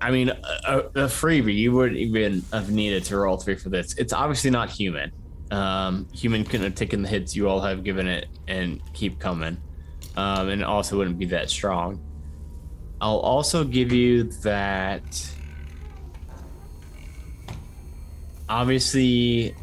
I 0.00 0.10
mean, 0.10 0.30
a, 0.30 0.78
a 0.78 1.08
freebie. 1.08 1.54
You 1.54 1.72
wouldn't 1.72 1.98
even 1.98 2.42
have 2.52 2.70
needed 2.70 3.04
to 3.04 3.18
roll 3.18 3.36
three 3.36 3.56
for 3.56 3.68
this. 3.68 3.94
It's 3.98 4.12
obviously 4.12 4.50
not 4.50 4.70
human. 4.70 5.12
Um, 5.50 6.08
human 6.12 6.44
couldn't 6.44 6.62
have 6.62 6.74
taken 6.74 7.02
the 7.02 7.08
hits 7.08 7.34
you 7.36 7.48
all 7.48 7.60
have 7.60 7.84
given 7.84 8.06
it 8.06 8.26
and 8.48 8.80
keep 8.94 9.18
coming. 9.18 9.58
Um, 10.16 10.48
and 10.48 10.64
also 10.64 10.96
wouldn't 10.96 11.18
be 11.18 11.26
that 11.26 11.50
strong. 11.50 12.00
I'll 13.00 13.18
also 13.18 13.64
give 13.64 13.92
you 13.92 14.24
that. 14.42 15.34
Obviously, 18.48 19.54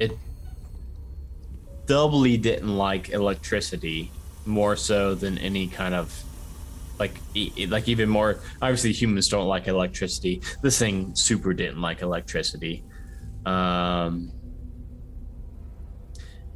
it 0.00 0.18
doubly 1.86 2.36
didn't 2.36 2.76
like 2.76 3.10
electricity 3.10 4.10
more 4.44 4.76
so 4.76 5.14
than 5.14 5.38
any 5.38 5.68
kind 5.68 5.94
of 5.94 6.24
like 6.98 7.14
e- 7.34 7.66
like 7.66 7.88
even 7.88 8.08
more 8.08 8.40
obviously 8.60 8.92
humans 8.92 9.28
don't 9.28 9.46
like 9.46 9.68
electricity. 9.68 10.42
This 10.62 10.78
thing 10.78 11.14
super 11.14 11.52
didn't 11.52 11.80
like 11.80 12.02
electricity. 12.02 12.84
Um 13.46 14.32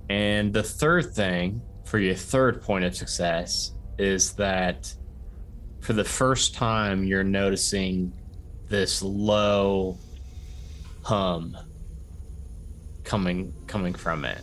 and 0.08 0.52
the 0.52 0.62
third 0.62 1.14
thing 1.14 1.62
for 1.84 1.98
your 1.98 2.14
third 2.14 2.62
point 2.62 2.84
of 2.84 2.96
success 2.96 3.72
is 3.98 4.34
that 4.34 4.92
for 5.80 5.92
the 5.92 6.04
first 6.04 6.54
time 6.54 7.04
you're 7.04 7.24
noticing 7.24 8.12
this 8.68 9.02
low 9.02 9.98
hum 11.02 11.56
coming 13.04 13.52
coming 13.66 13.94
from 13.94 14.24
it. 14.24 14.40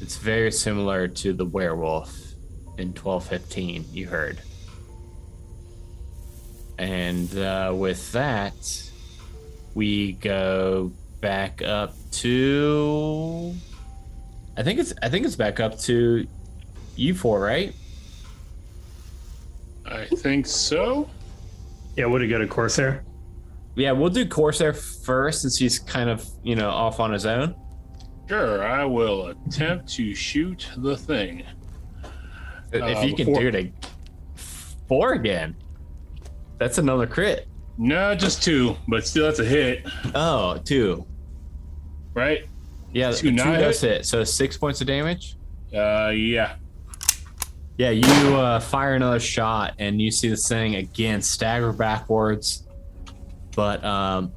It's 0.00 0.16
very 0.16 0.50
similar 0.50 1.06
to 1.08 1.32
the 1.32 1.44
werewolf 1.44 2.14
in 2.78 2.88
1215 2.88 3.84
you 3.92 4.06
heard. 4.06 4.40
And 6.78 7.36
uh, 7.38 7.72
with 7.74 8.10
that, 8.12 8.54
we 9.74 10.12
go 10.12 10.92
back 11.20 11.62
up 11.62 11.94
to 12.12 13.54
I 14.56 14.62
think 14.62 14.78
it's 14.78 14.92
I 15.02 15.08
think 15.08 15.24
it's 15.26 15.36
back 15.36 15.58
up 15.60 15.78
to 15.80 16.26
you 16.96 17.14
four, 17.14 17.40
right? 17.40 17.74
I 19.86 20.06
think 20.06 20.46
so. 20.46 21.08
Yeah, 21.96 22.06
would 22.06 22.22
it 22.22 22.28
go 22.28 22.38
to 22.38 22.46
Corsair? 22.46 23.04
Yeah, 23.76 23.92
we'll 23.92 24.10
do 24.10 24.26
Corsair 24.26 24.72
first 24.72 25.42
since 25.42 25.56
he's 25.58 25.78
kind 25.78 26.08
of, 26.08 26.24
you 26.42 26.54
know, 26.56 26.70
off 26.70 27.00
on 27.00 27.12
his 27.12 27.26
own. 27.26 27.54
Sure, 28.28 28.64
I 28.64 28.84
will 28.84 29.28
attempt 29.28 29.88
to 29.94 30.14
shoot 30.14 30.68
the 30.78 30.96
thing. 30.96 31.42
if 32.72 32.82
Uh, 32.82 33.00
you 33.00 33.14
can 33.14 33.26
before- 33.26 33.40
do 33.42 33.48
it 33.48 33.54
ag- 33.54 33.72
four 34.88 35.12
again. 35.12 35.54
That's 36.64 36.78
another 36.78 37.06
crit. 37.06 37.46
No, 37.76 38.14
just 38.14 38.42
two, 38.42 38.74
but 38.88 39.06
still 39.06 39.24
that's 39.26 39.38
a 39.38 39.44
hit, 39.44 39.86
Oh, 40.14 40.56
two. 40.64 41.04
right? 42.14 42.46
Yeah, 42.90 43.10
Two 43.10 43.32
two 43.32 43.36
does 43.36 43.82
hit. 43.82 44.06
So 44.06 44.24
six 44.24 44.56
points 44.56 44.80
of 44.80 44.86
damage. 44.86 45.36
Uh, 45.76 46.08
yeah. 46.16 46.54
Yeah, 47.76 47.90
you 47.90 48.06
uh, 48.34 48.60
fire 48.60 48.94
another 48.94 49.20
shot, 49.20 49.74
and 49.78 50.00
you 50.00 50.10
see 50.10 50.30
this 50.30 50.48
thing 50.48 50.76
again 50.76 51.20
stagger 51.20 51.70
backwards. 51.70 52.66
But 53.54 53.84
um, 53.84 54.32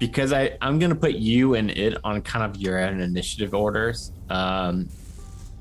because 0.00 0.32
I 0.32 0.56
I'm 0.60 0.80
gonna 0.80 0.96
put 0.96 1.12
you 1.12 1.54
and 1.54 1.70
it 1.70 1.98
on 2.02 2.20
kind 2.22 2.44
of 2.52 2.60
your 2.60 2.80
own 2.80 2.98
initiative 3.00 3.54
orders, 3.54 4.10
um, 4.28 4.88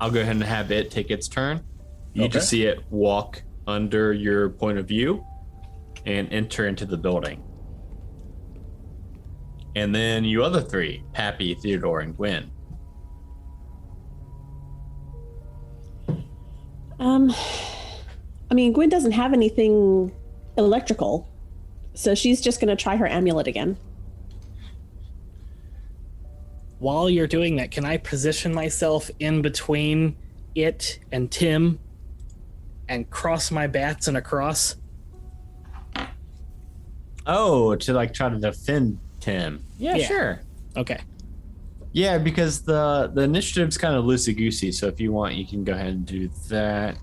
I'll 0.02 0.10
go 0.10 0.22
ahead 0.22 0.38
and 0.38 0.44
have 0.44 0.72
it 0.72 0.90
take 0.90 1.12
its 1.12 1.28
turn. 1.28 1.62
You 2.14 2.24
Okay. 2.24 2.32
just 2.34 2.50
see 2.50 2.66
it 2.66 2.80
walk 2.90 3.44
under 3.68 4.12
your 4.12 4.50
point 4.50 4.80
of 4.80 4.88
view 4.88 5.24
and 6.08 6.32
enter 6.32 6.68
into 6.68 6.86
the 6.86 6.98
building. 6.98 7.44
And 9.76 9.94
then 9.94 10.24
you 10.24 10.44
other 10.44 10.62
three, 10.62 11.04
Pappy, 11.14 11.54
Theodore, 11.54 12.00
and 12.00 12.16
Gwen. 12.16 12.50
Um, 17.00 17.32
I 18.50 18.54
mean, 18.54 18.72
Gwen 18.74 18.90
doesn't 18.90 19.12
have 19.12 19.34
anything 19.34 20.12
electrical, 20.58 21.30
so 21.94 22.16
she's 22.16 22.42
just 22.42 22.60
going 22.60 22.76
to 22.76 22.82
try 22.82 22.96
her 22.96 23.06
amulet 23.06 23.46
again. 23.46 23.78
While 26.80 27.10
you're 27.10 27.28
doing 27.28 27.58
that, 27.58 27.70
can 27.70 27.86
I 27.86 27.98
position 27.98 28.54
myself 28.54 29.12
in 29.20 29.42
between 29.42 30.16
it 30.56 31.00
and 31.12 31.30
Tim 31.30 31.80
and 32.88 33.10
cross 33.10 33.52
my 33.52 33.68
bats 33.68 34.08
and 34.08 34.16
across? 34.16 34.78
Oh, 37.28 37.76
to 37.76 37.94
like 37.94 38.14
try 38.14 38.30
to 38.30 38.38
defend 38.40 38.98
Tim. 39.20 39.64
Yeah, 39.78 39.96
Yeah. 39.96 40.08
sure. 40.08 40.42
Okay. 40.76 41.00
Yeah, 41.92 42.18
because 42.18 42.62
the 42.62 43.12
the 43.14 43.22
initiative's 43.22 43.78
kind 43.78 43.96
of 43.96 44.06
loosey 44.06 44.36
goosey. 44.36 44.72
So 44.72 44.88
if 44.88 45.00
you 45.00 45.12
want, 45.12 45.36
you 45.36 45.46
can 45.46 45.64
go 45.64 45.74
ahead 45.74 45.88
and 45.88 46.06
do 46.06 46.30
that. 46.50 46.98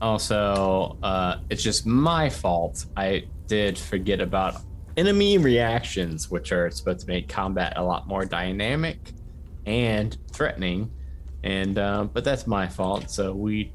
Also, 0.00 0.96
uh, 1.02 1.36
it's 1.48 1.62
just 1.62 1.86
my 1.86 2.28
fault. 2.28 2.86
I 2.96 3.24
did 3.46 3.78
forget 3.78 4.20
about 4.20 4.56
enemy 4.96 5.38
reactions, 5.38 6.30
which 6.30 6.52
are 6.52 6.70
supposed 6.70 7.00
to 7.00 7.06
make 7.06 7.28
combat 7.28 7.74
a 7.76 7.82
lot 7.82 8.08
more 8.08 8.24
dynamic 8.24 8.98
and 9.66 10.16
threatening. 10.32 10.90
And 11.44 11.78
uh, 11.78 12.04
but 12.12 12.24
that's 12.24 12.46
my 12.46 12.66
fault. 12.66 13.10
So 13.10 13.32
we, 13.32 13.72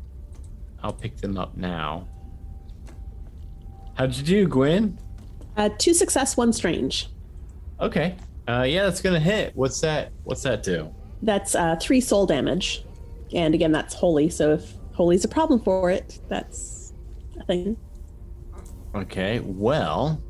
I'll 0.83 0.93
pick 0.93 1.17
them 1.17 1.37
up 1.37 1.55
now. 1.57 2.07
How'd 3.97 4.15
you 4.15 4.23
do, 4.23 4.47
Gwen? 4.47 4.99
Uh, 5.55 5.69
two 5.77 5.93
success, 5.93 6.37
one 6.37 6.53
strange. 6.53 7.09
Okay. 7.79 8.15
Uh, 8.47 8.61
yeah, 8.67 8.83
that's 8.83 9.01
gonna 9.01 9.19
hit. 9.19 9.55
What's 9.55 9.81
that? 9.81 10.11
What's 10.23 10.43
that 10.43 10.61
do? 10.61 10.93
That's 11.23 11.55
uh, 11.55 11.75
three 11.81 11.99
soul 11.99 12.27
damage. 12.27 12.85
And 13.33 13.55
again, 13.55 13.71
that's 13.71 13.93
holy, 13.93 14.29
so 14.29 14.53
if 14.53 14.73
holy's 14.93 15.25
a 15.25 15.27
problem 15.27 15.59
for 15.59 15.89
it, 15.89 16.19
that's 16.29 16.93
a 17.39 17.43
thing. 17.45 17.75
Okay. 18.95 19.39
Well. 19.39 20.21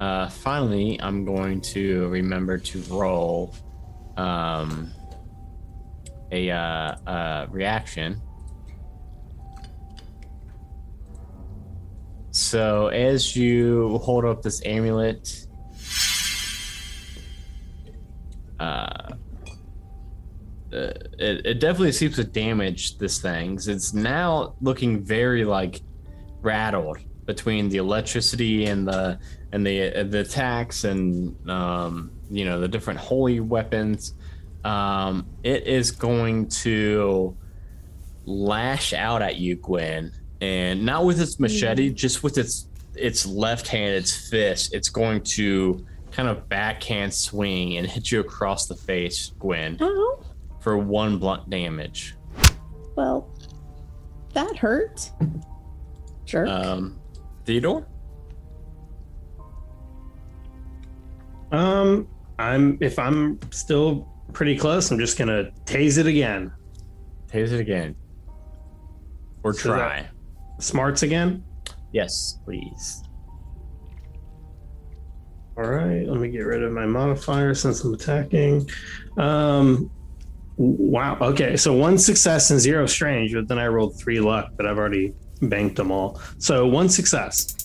Uh, 0.00 0.28
finally, 0.28 1.00
I'm 1.00 1.24
going 1.24 1.60
to 1.60 2.08
remember 2.08 2.58
to 2.58 2.80
roll, 2.88 3.54
um, 4.16 4.90
a 6.32 6.50
uh, 6.50 6.56
uh, 6.56 7.46
reaction. 7.50 8.20
So 12.32 12.88
as 12.88 13.36
you 13.36 13.98
hold 13.98 14.24
up 14.24 14.40
this 14.40 14.64
amulet, 14.64 15.46
uh, 18.58 19.12
it, 20.72 21.44
it 21.44 21.60
definitely 21.60 21.92
seems 21.92 22.16
to 22.16 22.24
damage 22.24 22.96
this 22.96 23.20
thing. 23.20 23.58
It's 23.66 23.92
now 23.92 24.54
looking 24.62 25.04
very 25.04 25.44
like 25.44 25.82
rattled 26.40 26.98
between 27.26 27.68
the 27.68 27.76
electricity 27.76 28.64
and 28.64 28.88
the 28.88 29.18
and 29.52 29.66
the 29.66 30.00
uh, 30.00 30.04
the 30.04 30.20
attacks 30.20 30.84
and 30.84 31.36
um, 31.50 32.10
you 32.30 32.46
know 32.46 32.58
the 32.60 32.68
different 32.68 32.98
holy 32.98 33.40
weapons. 33.40 34.14
Um, 34.64 35.26
it 35.42 35.66
is 35.66 35.90
going 35.90 36.48
to 36.48 37.36
lash 38.24 38.94
out 38.94 39.20
at 39.20 39.36
you, 39.36 39.56
Gwen, 39.56 40.12
and 40.42 40.84
not 40.84 41.04
with 41.04 41.20
its 41.20 41.38
machete, 41.38 41.90
just 41.90 42.24
with 42.24 42.36
its 42.36 42.66
its 42.96 43.24
left 43.24 43.68
hand, 43.68 43.94
its 43.94 44.28
fist. 44.28 44.74
It's 44.74 44.88
going 44.88 45.22
to 45.36 45.86
kind 46.10 46.28
of 46.28 46.48
backhand 46.48 47.14
swing 47.14 47.76
and 47.78 47.86
hit 47.86 48.10
you 48.10 48.18
across 48.20 48.66
the 48.66 48.74
face, 48.74 49.32
Gwen, 49.38 49.78
Oh, 49.80 50.22
for 50.60 50.76
one 50.76 51.18
blunt 51.18 51.48
damage. 51.48 52.16
well, 52.96 53.30
that 54.34 54.56
hurt. 54.56 55.10
Jerk. 56.26 56.48
Um, 56.48 56.98
Theodore. 57.44 57.86
Um, 61.52 62.08
I'm 62.38 62.78
if 62.80 62.98
I'm 62.98 63.38
still 63.52 64.08
pretty 64.32 64.56
close, 64.58 64.90
I'm 64.90 64.98
just 64.98 65.16
gonna 65.18 65.52
tase 65.66 65.98
it 65.98 66.06
again. 66.06 66.50
Tase 67.30 67.52
it 67.52 67.60
again. 67.60 67.94
Or 69.44 69.52
So 69.52 69.70
try. 69.70 70.08
Smarts 70.58 71.02
again. 71.02 71.42
Yes, 71.92 72.38
please. 72.44 73.02
All 75.56 75.64
right, 75.64 76.06
let 76.08 76.18
me 76.18 76.28
get 76.30 76.40
rid 76.46 76.62
of 76.62 76.72
my 76.72 76.86
modifier 76.86 77.54
since 77.54 77.84
I'm 77.84 77.92
attacking. 77.92 78.68
Um, 79.18 79.90
wow. 80.56 81.18
Okay, 81.20 81.56
so 81.56 81.74
one 81.74 81.98
success 81.98 82.50
and 82.50 82.58
zero 82.58 82.86
strange, 82.86 83.34
but 83.34 83.48
then 83.48 83.58
I 83.58 83.66
rolled 83.66 83.98
three 83.98 84.18
luck, 84.20 84.52
but 84.56 84.64
I've 84.66 84.78
already 84.78 85.12
banked 85.42 85.76
them 85.76 85.90
all. 85.90 86.20
So 86.38 86.66
one 86.66 86.88
success. 86.88 87.56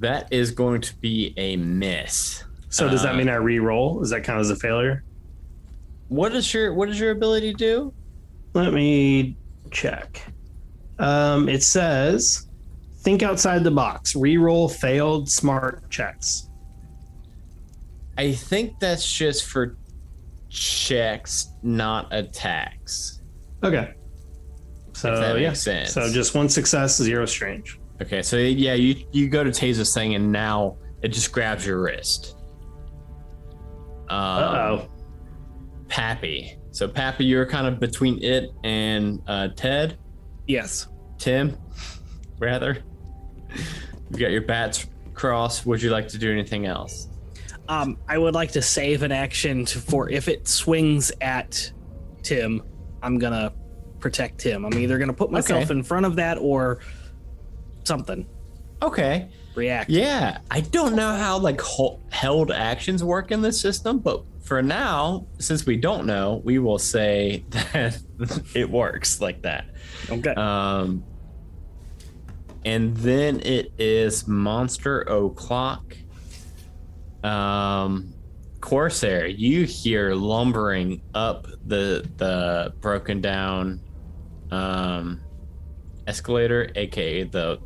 That 0.00 0.30
is 0.32 0.50
going 0.50 0.80
to 0.82 0.94
be 0.96 1.32
a 1.36 1.56
miss. 1.56 2.44
So 2.68 2.88
does 2.88 3.02
that 3.04 3.14
Uh, 3.14 3.18
mean 3.18 3.28
I 3.28 3.36
re-roll? 3.36 4.00
Does 4.00 4.10
that 4.10 4.24
count 4.24 4.40
as 4.40 4.50
a 4.50 4.56
failure? 4.56 5.04
What 6.08 6.34
is 6.34 6.52
your 6.52 6.74
what 6.74 6.88
does 6.88 6.98
your 7.00 7.12
ability 7.12 7.54
do? 7.54 7.94
Let 8.52 8.74
me 8.74 9.36
check. 9.70 10.20
Um, 10.98 11.48
it 11.48 11.62
says, 11.62 12.46
think 12.98 13.22
outside 13.22 13.64
the 13.64 13.70
box. 13.70 14.14
Re-roll 14.14 14.68
failed 14.68 15.28
smart 15.28 15.90
checks. 15.90 16.48
I 18.18 18.32
think 18.32 18.78
that's 18.78 19.10
just 19.10 19.46
for 19.46 19.76
checks, 20.48 21.48
not 21.62 22.08
attacks. 22.12 23.22
Okay. 23.62 23.94
So 24.92 25.12
If 25.14 25.20
that 25.20 25.34
makes 25.36 25.42
yeah. 25.42 25.52
sense. 25.54 25.92
So 25.92 26.12
just 26.12 26.34
one 26.34 26.48
success, 26.48 26.98
zero 26.98 27.24
strange. 27.26 27.80
Okay, 28.00 28.20
so 28.22 28.36
yeah, 28.36 28.74
you 28.74 29.04
you 29.12 29.28
go 29.28 29.44
to 29.44 29.50
tase 29.50 29.76
this 29.76 29.94
thing, 29.94 30.14
and 30.14 30.30
now 30.32 30.76
it 31.02 31.08
just 31.08 31.32
grabs 31.32 31.64
your 31.64 31.80
wrist. 31.80 32.36
Um, 34.08 34.18
Uh 34.18 34.56
oh. 34.58 34.88
Pappy. 35.88 36.58
So 36.70 36.88
Pappy, 36.88 37.24
you're 37.24 37.46
kind 37.46 37.66
of 37.66 37.78
between 37.80 38.22
it 38.22 38.50
and 38.64 39.22
uh, 39.26 39.48
Ted, 39.56 39.98
Yes. 40.46 40.88
Tim, 41.18 41.56
rather. 42.38 42.78
you've 44.10 44.18
got 44.18 44.30
your 44.30 44.42
bats 44.42 44.86
crossed. 45.14 45.66
Would 45.66 45.82
you 45.82 45.90
like 45.90 46.08
to 46.08 46.18
do 46.18 46.30
anything 46.32 46.66
else? 46.66 47.08
Um, 47.68 47.96
I 48.08 48.18
would 48.18 48.34
like 48.34 48.50
to 48.52 48.62
save 48.62 49.02
an 49.02 49.12
action 49.12 49.64
to, 49.66 49.78
for 49.78 50.10
if 50.10 50.28
it 50.28 50.48
swings 50.48 51.12
at 51.20 51.70
Tim, 52.22 52.62
I'm 53.02 53.18
gonna 53.18 53.52
protect 54.00 54.38
Tim. 54.38 54.64
I'm 54.64 54.74
either 54.74 54.98
gonna 54.98 55.12
put 55.12 55.30
myself 55.30 55.64
Okay. 55.64 55.74
in 55.74 55.82
front 55.82 56.06
of 56.06 56.16
that 56.16 56.38
or 56.38 56.80
something. 57.84 58.26
Okay. 58.82 59.28
React. 59.54 59.90
Yeah, 59.90 60.38
I 60.50 60.60
don't 60.60 60.96
know 60.96 61.14
how 61.14 61.38
like 61.38 61.60
held 62.10 62.50
actions 62.50 63.04
work 63.04 63.30
in 63.30 63.42
this 63.42 63.60
system, 63.60 63.98
but 64.00 64.24
for 64.42 64.62
now, 64.62 65.26
since 65.38 65.66
we 65.66 65.76
don't 65.76 66.06
know, 66.06 66.42
we 66.44 66.58
will 66.58 66.78
say 66.78 67.44
that 67.50 67.98
it 68.54 68.68
works 68.68 69.20
like 69.20 69.42
that. 69.42 69.66
Okay. 70.10 70.34
Um, 70.34 71.04
and 72.64 72.96
then 72.96 73.40
it 73.40 73.72
is 73.78 74.26
Monster 74.26 75.02
O'Clock. 75.02 75.96
Um, 77.24 78.14
Corsair, 78.60 79.26
you 79.26 79.64
hear 79.64 80.14
lumbering 80.14 81.02
up 81.14 81.46
the 81.66 82.08
the 82.16 82.72
broken 82.80 83.20
down 83.20 83.80
um, 84.52 85.20
escalator, 86.06 86.70
aka 86.76 87.24
the 87.24 87.58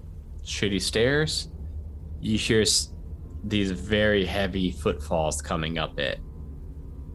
shitty 0.43 0.81
stairs. 0.81 1.51
You 2.21 2.39
hear 2.39 2.65
these 3.45 3.71
very 3.71 4.25
heavy 4.25 4.71
footfalls 4.71 5.43
coming 5.43 5.79
up 5.79 5.99
it, 5.99 6.19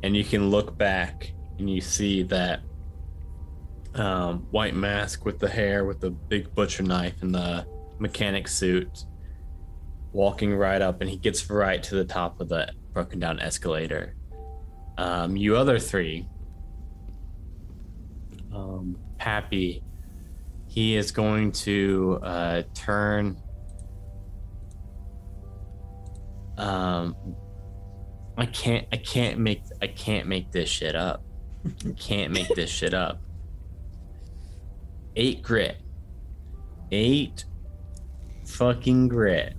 and 0.04 0.16
you 0.16 0.24
can 0.24 0.50
look 0.50 0.78
back 0.78 1.32
and 1.58 1.70
you 1.70 1.82
see 1.82 2.24
that 2.24 2.62
um, 3.96 4.48
white 4.52 4.76
mask 4.76 5.26
with 5.26 5.40
the 5.40 5.50
hair, 5.50 5.86
with 5.86 6.00
the 6.00 6.10
big 6.10 6.54
butcher 6.56 6.84
knife 6.84 7.22
and 7.22 7.34
the 7.34 7.66
mechanic 8.00 8.48
suit, 8.48 9.06
walking 10.12 10.56
right 10.56 10.82
up, 10.82 11.02
and 11.02 11.10
he 11.10 11.18
gets 11.18 11.50
right 11.50 11.82
to 11.84 11.96
the 11.96 12.06
top 12.06 12.40
of 12.40 12.50
the 12.50 12.72
broken 12.94 13.20
down 13.20 13.40
escalator. 13.40 14.16
Um, 14.98 15.36
you 15.38 15.56
other 15.56 15.80
three, 15.80 16.28
um, 18.54 18.98
Pappy, 19.18 19.84
he 20.68 20.96
is 20.96 21.12
going 21.12 21.52
to 21.52 22.20
uh, 22.24 22.64
turn. 22.74 23.38
Um, 26.58 27.16
I 28.42 28.46
can't. 28.48 28.88
I 28.92 28.98
can't 28.98 29.40
make. 29.40 29.62
I 29.82 29.88
can't 29.88 30.28
make 30.28 30.52
this 30.52 30.68
shit 30.68 30.96
up. 30.96 31.24
I 31.66 31.92
can't 31.92 32.34
make 32.34 32.48
this 32.50 32.70
shit 32.70 32.94
up 32.94 33.22
eight 35.16 35.42
grit. 35.42 35.78
Eight 36.92 37.46
fucking 38.46 39.08
grit. 39.08 39.56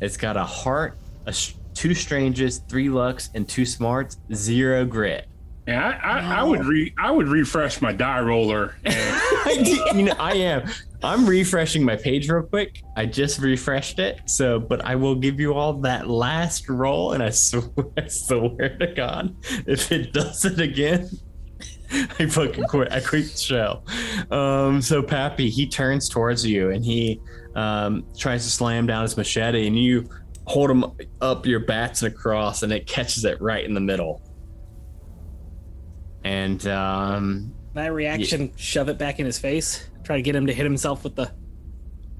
It's 0.00 0.16
got 0.16 0.36
a 0.36 0.44
heart, 0.44 0.96
a 1.26 1.32
sh- 1.32 1.54
two 1.74 1.94
strangers, 1.94 2.58
three 2.68 2.88
lucks, 2.88 3.30
and 3.34 3.48
two 3.48 3.66
smarts. 3.66 4.18
Zero 4.32 4.84
grit. 4.84 5.26
Yeah, 5.66 5.98
I, 6.02 6.18
I, 6.18 6.40
I 6.40 6.42
would 6.42 6.64
re 6.66 6.92
I 6.98 7.10
would 7.10 7.26
refresh 7.26 7.80
my 7.80 7.92
die 7.92 8.20
roller 8.20 8.76
and 8.84 9.66
you 9.66 10.02
know, 10.04 10.14
I 10.18 10.34
am. 10.34 10.68
I'm 11.04 11.26
refreshing 11.26 11.84
my 11.84 11.96
page 11.96 12.28
real 12.28 12.42
quick. 12.42 12.82
I 12.96 13.06
just 13.06 13.38
refreshed 13.38 13.98
it. 13.98 14.20
So, 14.26 14.58
but 14.58 14.84
I 14.84 14.94
will 14.96 15.14
give 15.14 15.38
you 15.40 15.54
all 15.54 15.74
that 15.80 16.08
last 16.08 16.68
roll, 16.68 17.12
and 17.12 17.22
I 17.22 17.30
swear, 17.30 17.64
I 17.96 18.08
swear 18.08 18.76
to 18.78 18.86
God, 18.94 19.36
if 19.66 19.92
it 19.92 20.12
does 20.12 20.44
it 20.44 20.60
again, 20.60 21.08
I 22.18 22.26
fucking 22.26 22.64
quit. 22.64 22.92
I 22.92 23.00
quit 23.00 23.30
the 23.32 23.38
show. 23.38 23.82
Um, 24.30 24.82
so 24.82 25.02
Pappy, 25.02 25.50
he 25.50 25.66
turns 25.66 26.08
towards 26.08 26.44
you 26.44 26.70
and 26.70 26.84
he 26.84 27.20
um, 27.54 28.04
tries 28.16 28.44
to 28.44 28.50
slam 28.50 28.86
down 28.86 29.02
his 29.02 29.16
machete, 29.16 29.66
and 29.66 29.78
you 29.78 30.08
hold 30.46 30.70
him 30.70 30.84
up 31.20 31.46
your 31.46 31.60
bats 31.60 32.02
and 32.02 32.12
across, 32.12 32.62
and 32.62 32.72
it 32.72 32.86
catches 32.86 33.24
it 33.24 33.40
right 33.40 33.64
in 33.64 33.74
the 33.74 33.80
middle. 33.80 34.22
And 36.24 36.66
um, 36.66 37.54
My 37.74 37.86
reaction, 37.86 38.52
shove 38.56 38.88
it 38.88 38.98
back 38.98 39.20
in 39.20 39.26
his 39.26 39.38
face. 39.38 39.88
Try 40.04 40.16
to 40.16 40.22
get 40.22 40.36
him 40.36 40.46
to 40.46 40.52
hit 40.54 40.64
himself 40.64 41.02
with 41.04 41.16
the. 41.16 41.32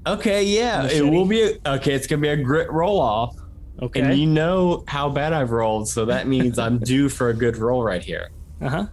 okay, 0.07 0.43
yeah, 0.43 0.87
it 0.87 1.01
will 1.01 1.25
be 1.25 1.41
a, 1.43 1.57
okay. 1.75 1.93
It's 1.93 2.07
gonna 2.07 2.21
be 2.21 2.29
a 2.29 2.37
grit 2.37 2.71
roll 2.71 2.99
off. 2.99 3.35
Okay. 3.81 4.01
And 4.01 4.17
you 4.17 4.25
know 4.25 4.83
how 4.87 5.09
bad 5.09 5.33
I've 5.33 5.51
rolled, 5.51 5.87
so 5.89 6.05
that 6.05 6.27
means 6.27 6.57
I'm 6.57 6.79
due 6.93 7.09
for 7.09 7.29
a 7.29 7.33
good 7.33 7.57
roll 7.57 7.83
right 7.83 8.03
here. 8.03 8.29
Uh 8.61 8.69
huh. 8.69 8.85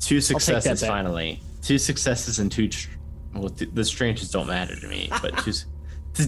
Two 0.00 0.20
successes 0.20 0.84
finally. 0.84 1.40
Two 1.62 1.78
successes 1.78 2.38
and 2.38 2.50
two. 2.50 2.68
Tr- 2.68 2.90
well, 3.34 3.48
th- 3.50 3.70
the 3.74 3.84
stranges 3.84 4.30
don't 4.30 4.46
matter 4.46 4.74
to 4.78 4.88
me, 4.88 5.08
but 5.22 5.36
just 5.44 5.66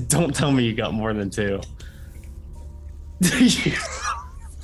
don't 0.09 0.35
tell 0.35 0.53
me 0.53 0.65
you 0.65 0.75
got 0.75 0.93
more 0.95 1.13
than 1.15 1.31
two. 1.31 1.61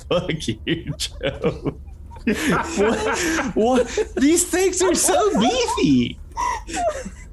Fuck 0.09 0.47
you, 0.47 0.93
Joe. 0.97 1.77
what, 2.77 3.51
what? 3.55 4.07
These 4.15 4.45
things 4.45 4.81
are 4.81 4.95
so 4.95 5.39
beefy. 5.39 6.19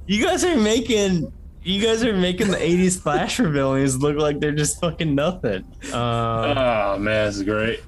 You 0.06 0.24
guys 0.24 0.44
are 0.44 0.56
making. 0.56 1.32
You 1.64 1.80
guys 1.80 2.02
are 2.04 2.12
making 2.16 2.48
the 2.48 2.56
'80s 2.56 3.00
slasher 3.02 3.48
villains 3.48 3.98
look 4.02 4.16
like 4.16 4.40
they're 4.40 4.50
just 4.52 4.80
fucking 4.80 5.14
nothing. 5.14 5.64
Um, 5.92 5.94
oh 5.94 6.96
man, 6.98 7.26
this 7.28 7.36
is 7.36 7.42
great. 7.44 7.80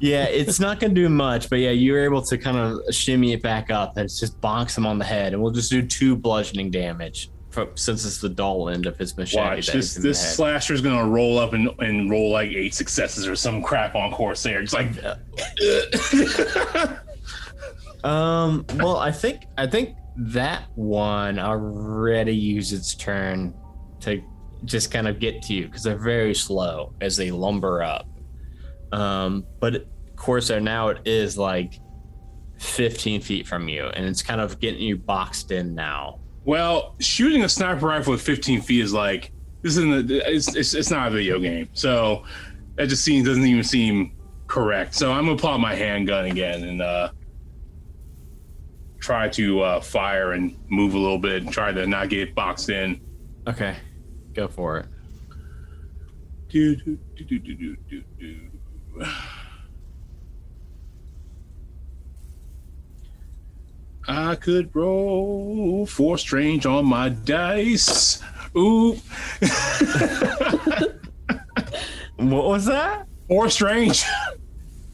yeah, 0.00 0.24
it's 0.24 0.60
not 0.60 0.80
gonna 0.80 0.92
do 0.92 1.08
much, 1.08 1.48
but 1.48 1.60
yeah, 1.60 1.70
you 1.70 1.92
were 1.94 2.04
able 2.04 2.20
to 2.22 2.36
kind 2.36 2.58
of 2.58 2.94
shimmy 2.94 3.32
it 3.32 3.42
back 3.42 3.70
up 3.70 3.96
and 3.96 4.06
just 4.08 4.38
bonks 4.42 4.76
him 4.76 4.84
on 4.84 4.98
the 4.98 5.04
head, 5.06 5.32
and 5.32 5.42
we'll 5.42 5.50
just 5.52 5.70
do 5.70 5.80
two 5.80 6.14
bludgeoning 6.14 6.70
damage 6.70 7.30
from, 7.48 7.70
since 7.74 8.04
it's 8.04 8.18
the 8.20 8.28
dull 8.28 8.68
end 8.68 8.84
of 8.84 8.98
his 8.98 9.16
machete. 9.16 9.38
Watch 9.42 9.66
that 9.68 9.72
this. 9.76 9.96
is 9.96 10.02
This 10.02 10.22
head. 10.22 10.34
slasher's 10.34 10.82
gonna 10.82 11.08
roll 11.08 11.38
up 11.38 11.54
and, 11.54 11.70
and 11.78 12.10
roll 12.10 12.30
like 12.30 12.50
eight 12.50 12.74
successes 12.74 13.26
or 13.26 13.34
some 13.34 13.62
crap 13.62 13.94
on 13.94 14.12
Corsair. 14.12 14.60
It's 14.60 14.74
like 14.74 14.88
Um. 18.04 18.64
Well, 18.76 18.96
I 18.98 19.10
think 19.12 19.42
I 19.58 19.66
think 19.66 19.94
that 20.16 20.64
one 20.74 21.38
already 21.38 22.34
used 22.34 22.72
its 22.72 22.94
turn 22.94 23.54
to 24.00 24.22
just 24.64 24.90
kind 24.90 25.08
of 25.08 25.18
get 25.18 25.42
to 25.42 25.54
you 25.54 25.66
because 25.66 25.82
they're 25.82 25.98
very 25.98 26.34
slow 26.34 26.92
as 27.00 27.16
they 27.16 27.30
lumber 27.30 27.82
up. 27.82 28.08
Um. 28.92 29.46
But 29.60 29.86
Corsair 30.16 30.60
now 30.60 30.88
it 30.88 31.06
is 31.06 31.38
like 31.38 31.80
15 32.58 33.20
feet 33.22 33.46
from 33.46 33.68
you, 33.68 33.86
and 33.86 34.04
it's 34.04 34.22
kind 34.22 34.40
of 34.40 34.60
getting 34.60 34.82
you 34.82 34.96
boxed 34.96 35.50
in 35.50 35.74
now. 35.74 36.20
Well, 36.44 36.94
shooting 37.00 37.44
a 37.44 37.48
sniper 37.48 37.86
rifle 37.86 38.14
at 38.14 38.20
15 38.20 38.60
feet 38.62 38.82
is 38.82 38.92
like 38.92 39.32
this 39.62 39.76
isn't. 39.76 40.10
A, 40.10 40.30
it's, 40.30 40.54
it's 40.54 40.74
it's 40.74 40.90
not 40.90 41.08
a 41.08 41.10
video 41.10 41.38
game, 41.38 41.68
so 41.72 42.24
that 42.76 42.88
just 42.88 43.04
seems 43.04 43.26
doesn't 43.26 43.44
even 43.44 43.64
seem 43.64 44.12
correct. 44.46 44.94
So 44.94 45.12
I'm 45.12 45.26
gonna 45.26 45.38
pull 45.38 45.50
out 45.50 45.60
my 45.60 45.74
handgun 45.74 46.26
again 46.26 46.64
and 46.64 46.82
uh, 46.82 47.10
try 49.00 49.28
to 49.30 49.60
uh, 49.62 49.80
fire 49.80 50.32
and 50.32 50.56
move 50.68 50.94
a 50.94 50.98
little 50.98 51.18
bit 51.18 51.42
and 51.42 51.52
try 51.52 51.72
to 51.72 51.86
not 51.86 52.08
get 52.10 52.34
boxed 52.34 52.68
in. 52.70 53.00
Okay, 53.48 53.76
go 54.34 54.46
for 54.48 54.78
it. 54.78 54.86
Do, 56.48 56.76
do, 56.76 56.98
do, 57.16 57.24
do, 57.24 57.38
do, 57.38 57.76
do, 57.88 58.02
do. 58.18 58.50
I 64.08 64.34
could 64.34 64.74
roll 64.74 65.86
four 65.86 66.18
strange 66.18 66.66
on 66.66 66.84
my 66.86 67.08
dice. 67.10 68.20
Ooh, 68.56 68.96
What 72.16 72.44
was 72.44 72.64
that? 72.66 73.06
four 73.28 73.48
strange. 73.48 74.04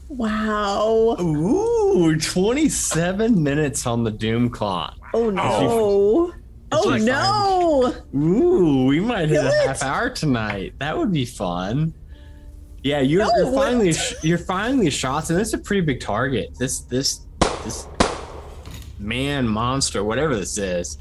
Wow. 0.09 1.17
Ooh, 1.19 1.76
27 1.97 3.43
minutes 3.43 3.87
on 3.87 4.05
the 4.05 4.11
doom 4.11 4.51
clock. 4.51 4.97
Oh 5.15 5.31
no. 5.31 6.33
Oh 6.73 6.89
like 6.89 7.03
no. 7.03 7.95
Ooh, 8.15 8.87
we 8.87 9.01
might 9.01 9.29
hit 9.29 9.45
a 9.45 9.51
half 9.67 9.83
hour 9.83 10.11
tonight. 10.11 10.75
That 10.79 10.97
would 10.97 11.13
be 11.13 11.25
fun. 11.25 11.95
Yeah, 12.83 13.01
you're, 13.01 13.25
No, 13.25 13.31
you're 13.37 13.53
finally 13.53 13.95
you're 14.23 14.39
finally 14.39 14.91
shots, 14.91 15.31
and 15.31 15.39
this 15.39 15.49
is 15.49 15.55
a 15.55 15.59
pretty 15.59 15.81
big 15.81 16.01
target. 16.01 16.57
This 16.59 16.81
this 16.81 17.27
this 17.65 17.89
man 18.99 19.47
monster, 19.49 20.05
whatever 20.05 20.37
this 20.37 20.59
is, 20.59 20.99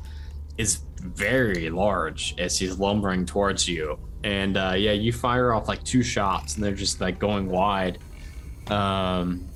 is 0.57 0.79
very 0.99 1.69
large 1.69 2.35
as 2.39 2.57
he's 2.57 2.79
lumbering 2.79 3.25
towards 3.25 3.67
you. 3.67 3.99
And 4.23 4.57
uh, 4.57 4.73
yeah, 4.75 4.93
you 4.93 5.13
fire 5.13 5.53
off 5.53 5.67
like 5.67 5.83
two 5.83 6.01
shots, 6.03 6.55
and 6.55 6.63
they're 6.63 6.73
just 6.73 7.01
like 7.01 7.19
going 7.19 7.47
wide. 7.49 7.99
Um, 8.67 9.47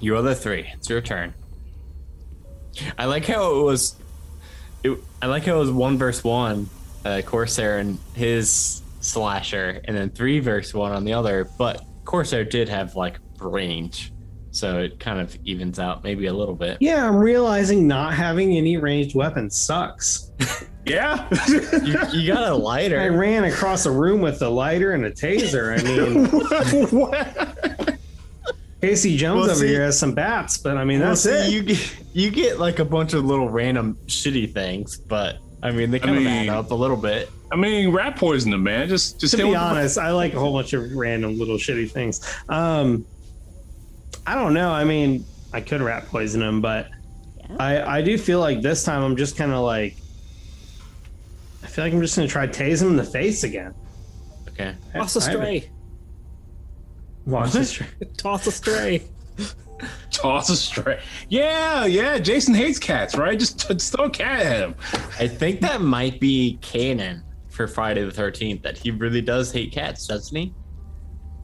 your 0.00 0.22
the 0.22 0.34
three, 0.34 0.70
it's 0.74 0.88
your 0.88 1.00
turn. 1.00 1.34
I 2.98 3.06
like 3.06 3.24
how 3.24 3.58
it 3.58 3.62
was. 3.62 3.96
It, 4.84 4.98
I 5.22 5.26
like 5.26 5.44
how 5.44 5.56
it 5.56 5.60
was 5.60 5.70
one 5.70 5.98
verse 5.98 6.22
one, 6.22 6.68
uh, 7.04 7.22
Corsair 7.24 7.78
and 7.78 7.98
his 8.14 8.82
slasher, 9.00 9.80
and 9.84 9.96
then 9.96 10.10
three 10.10 10.40
verse 10.40 10.74
one 10.74 10.92
on 10.92 11.04
the 11.04 11.14
other. 11.14 11.48
But 11.58 11.84
Corsair 12.04 12.44
did 12.44 12.68
have 12.68 12.96
like 12.96 13.18
range, 13.38 14.12
so 14.50 14.78
it 14.80 15.00
kind 15.00 15.20
of 15.20 15.36
evens 15.44 15.78
out 15.78 16.04
maybe 16.04 16.26
a 16.26 16.32
little 16.32 16.54
bit. 16.54 16.78
Yeah, 16.80 17.06
I'm 17.06 17.16
realizing 17.16 17.86
not 17.86 18.14
having 18.14 18.56
any 18.56 18.76
ranged 18.76 19.14
weapons 19.14 19.56
sucks. 19.56 20.30
yeah. 20.86 21.28
You, 21.48 21.98
you 22.12 22.32
got 22.32 22.50
a 22.50 22.54
lighter. 22.54 23.00
I 23.00 23.08
ran 23.08 23.44
across 23.44 23.86
a 23.86 23.90
room 23.90 24.20
with 24.20 24.40
a 24.42 24.48
lighter 24.48 24.92
and 24.92 25.04
a 25.04 25.10
taser. 25.10 25.78
I 25.78 25.82
mean, 25.82 26.26
what? 26.90 27.75
Casey 28.82 29.16
Jones 29.16 29.40
Well, 29.42 29.50
over 29.50 29.60
see- 29.60 29.68
here 29.68 29.82
has 29.84 29.98
some 29.98 30.12
bats, 30.12 30.58
but 30.58 30.76
I 30.76 30.84
mean, 30.84 31.00
Well, 31.00 31.10
that's 31.10 31.22
see, 31.22 31.30
it. 31.30 31.50
You 31.50 31.62
get 31.62 31.96
you 32.12 32.30
get 32.30 32.58
like 32.58 32.78
a 32.78 32.84
bunch 32.84 33.14
of 33.14 33.24
little 33.24 33.48
random 33.48 33.98
shitty 34.06 34.52
things, 34.52 34.96
but 34.96 35.38
I 35.62 35.70
mean 35.72 35.90
they 35.90 35.98
kind 35.98 36.16
of 36.16 36.22
mean- 36.22 36.48
add 36.48 36.56
up 36.56 36.70
a 36.70 36.74
little 36.74 36.96
bit. 36.96 37.30
I 37.50 37.56
mean, 37.56 37.90
rat 37.92 38.16
poison 38.16 38.50
them, 38.50 38.64
man. 38.64 38.88
Just 38.88 39.20
just 39.20 39.36
to 39.36 39.42
be 39.44 39.54
honest, 39.54 39.98
I 39.98 40.10
like 40.12 40.34
a 40.34 40.38
whole 40.38 40.52
bunch 40.52 40.72
of 40.72 40.92
random 40.92 41.38
little 41.38 41.56
shitty 41.56 41.90
things. 41.90 42.20
Um, 42.48 43.06
I 44.26 44.34
don't 44.34 44.52
know. 44.52 44.70
I 44.70 44.82
mean, 44.84 45.24
I 45.52 45.60
could 45.60 45.80
rat 45.80 46.06
poison 46.08 46.42
him, 46.42 46.60
but 46.60 46.88
Yeah. 47.38 47.56
I 47.60 47.98
I 47.98 48.02
do 48.02 48.18
feel 48.18 48.40
like 48.40 48.62
this 48.62 48.82
time 48.84 49.02
I'm 49.02 49.16
just 49.16 49.36
kind 49.36 49.52
of 49.52 49.60
like. 49.64 49.96
I 51.62 51.66
feel 51.68 51.84
like 51.84 51.92
I'm 51.94 52.00
just 52.00 52.16
gonna 52.16 52.28
try 52.28 52.46
tase 52.46 52.82
him 52.82 52.88
in 52.88 52.96
the 52.96 53.04
face 53.04 53.44
again. 53.44 53.74
Okay. 54.48 54.74
Toss 54.94 55.16
a 55.16 55.20
I 57.34 57.46
haven't- 57.46 57.64
stray. 57.64 57.86
Toss 58.16 58.46
a 58.46 58.52
stray. 58.52 59.02
toss 60.10 60.48
a 60.48 60.56
stray. 60.56 61.00
Yeah, 61.28 61.84
yeah. 61.86 62.18
Jason 62.18 62.54
hates 62.54 62.78
cats, 62.78 63.16
right? 63.16 63.38
Just, 63.38 63.68
just 63.68 63.92
throw 63.94 64.06
a 64.06 64.10
cat 64.10 64.40
at 64.40 64.60
him. 64.62 64.74
I 65.18 65.26
think 65.28 65.60
that 65.60 65.80
might 65.82 66.18
be 66.20 66.58
canon 66.62 67.22
for 67.48 67.66
Friday 67.66 68.04
the 68.04 68.10
Thirteenth. 68.10 68.62
That 68.62 68.78
he 68.78 68.90
really 68.90 69.20
does 69.20 69.52
hate 69.52 69.72
cats, 69.72 70.06
doesn't 70.06 70.34
he? 70.36 70.54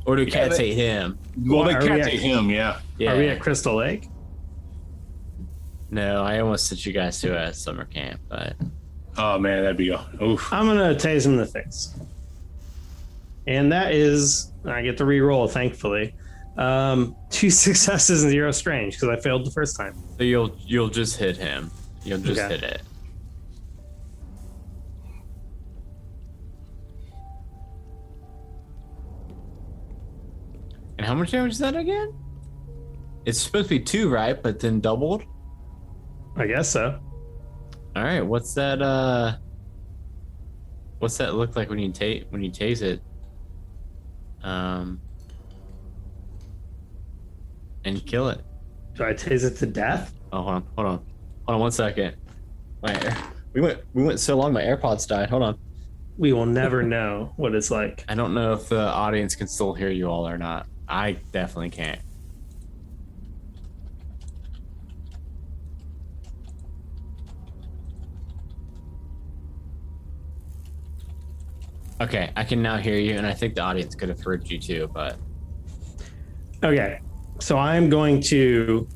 Or 0.07 0.17
do 0.17 0.25
cats 0.27 0.57
they- 0.57 0.69
hate 0.69 0.75
him? 0.77 1.19
Well, 1.45 1.65
the 1.65 1.75
Are 1.77 1.81
we 1.83 1.89
cat 1.89 2.01
at- 2.01 2.09
ate 2.09 2.21
him. 2.21 2.49
Yeah. 2.51 2.81
Yeah. 2.99 3.13
Are 3.13 3.19
we 3.19 3.29
at 3.29 3.41
Crystal 3.41 3.75
Lake? 3.77 4.09
no, 5.91 6.23
I 6.23 6.39
almost 6.41 6.67
sent 6.69 6.87
you 6.87 6.93
guys 6.93 7.21
to 7.21 7.37
a 7.39 7.53
summer 7.53 7.85
camp, 7.85 8.21
but 8.29 8.55
Oh 9.19 9.39
man, 9.39 9.63
that'd 9.63 9.77
be 9.77 9.91
a 9.91 10.03
oof. 10.23 10.51
I'm 10.53 10.67
gonna 10.67 10.95
tase 10.95 11.27
him 11.27 11.33
in 11.33 11.39
the 11.39 11.47
face, 11.47 11.95
and 13.47 13.71
that 13.73 13.93
is 13.93 14.52
I 14.65 14.83
get 14.83 14.97
to 14.99 15.05
re-roll. 15.05 15.49
Thankfully, 15.49 16.15
um, 16.57 17.17
two 17.31 17.51
successes 17.67 18.23
and 18.23 18.31
zero 18.33 18.51
strange 18.53 18.95
because 18.95 19.09
I 19.09 19.21
failed 19.21 19.45
the 19.47 19.51
first 19.51 19.77
time. 19.77 19.93
so 20.19 20.25
you'll 20.25 20.57
you'll 20.67 20.89
just 20.91 21.17
hit 21.17 21.37
him. 21.37 21.71
You'll 22.05 22.19
just 22.19 22.41
Okay. 22.41 22.55
hit 22.55 22.63
it. 22.65 22.83
And 30.99 31.07
how 31.07 31.15
much 31.15 31.31
damage 31.33 31.53
is 31.53 31.59
that 31.59 31.75
again? 31.77 32.13
It's 33.25 33.41
supposed 33.41 33.69
to 33.69 33.79
be 33.79 33.81
two, 33.85 34.09
right? 34.09 34.41
But 34.41 34.61
then 34.61 34.81
doubled. 34.81 35.23
I 36.37 36.47
guess 36.47 36.69
so. 36.71 36.99
All 37.95 38.03
right, 38.03 38.21
what's 38.23 38.55
that? 38.55 38.81
Uh, 38.81 39.37
what's 40.99 41.19
that 41.19 41.35
look 41.35 41.57
like 41.57 41.69
when 41.71 41.79
you 41.79 41.93
take 41.93 42.27
when 42.31 42.43
you 42.43 42.51
tase 42.51 42.83
it? 42.83 43.03
Um, 44.43 45.01
and 47.85 48.05
kill 48.07 48.29
it. 48.29 48.41
Do 48.95 49.05
I 49.05 49.13
tase 49.13 49.45
it 49.45 49.57
to 49.59 49.67
death? 49.67 50.15
Oh, 50.33 50.43
hold 50.43 50.55
on, 50.55 50.67
hold 50.77 50.87
on, 50.87 50.97
hold 51.47 51.55
on 51.55 51.61
one 51.61 51.73
second. 51.73 52.17
My 52.83 52.95
air, 53.03 53.17
we 53.53 53.61
went 53.61 53.81
we 53.95 54.03
went 54.05 54.21
so 54.21 54.37
long, 54.37 54.53
my 54.53 54.63
AirPods 54.63 55.07
died. 55.07 55.31
Hold 55.31 55.43
on. 55.43 55.59
We 56.19 56.33
will 56.33 56.47
never 56.47 56.83
know 56.83 57.33
what 57.37 57.55
it's 57.55 57.71
like. 57.71 58.05
I 58.09 58.15
don't 58.15 58.35
know 58.35 58.53
if 58.53 58.69
the 58.69 58.81
audience 58.81 59.35
can 59.35 59.47
still 59.47 59.73
hear 59.73 59.89
you 59.89 60.07
all 60.07 60.29
or 60.29 60.37
not. 60.37 60.67
I 60.89 61.13
definitely 61.33 61.71
can't. 61.71 62.01
Okay, 72.01 72.33
I 72.37 72.43
can 72.43 72.61
now 72.61 72.79
hear 72.79 72.97
you, 72.97 73.17
and 73.17 73.25
I 73.25 73.33
think 73.33 73.55
the 73.55 73.63
audience 73.63 73.95
could 73.95 74.09
have 74.09 74.21
heard 74.21 74.51
you 74.51 74.59
too, 74.59 74.91
but 74.93 75.17
Okay, 76.65 77.01
so 77.43 77.59
I'm 77.59 77.91
going 77.91 78.21
to 78.23 78.87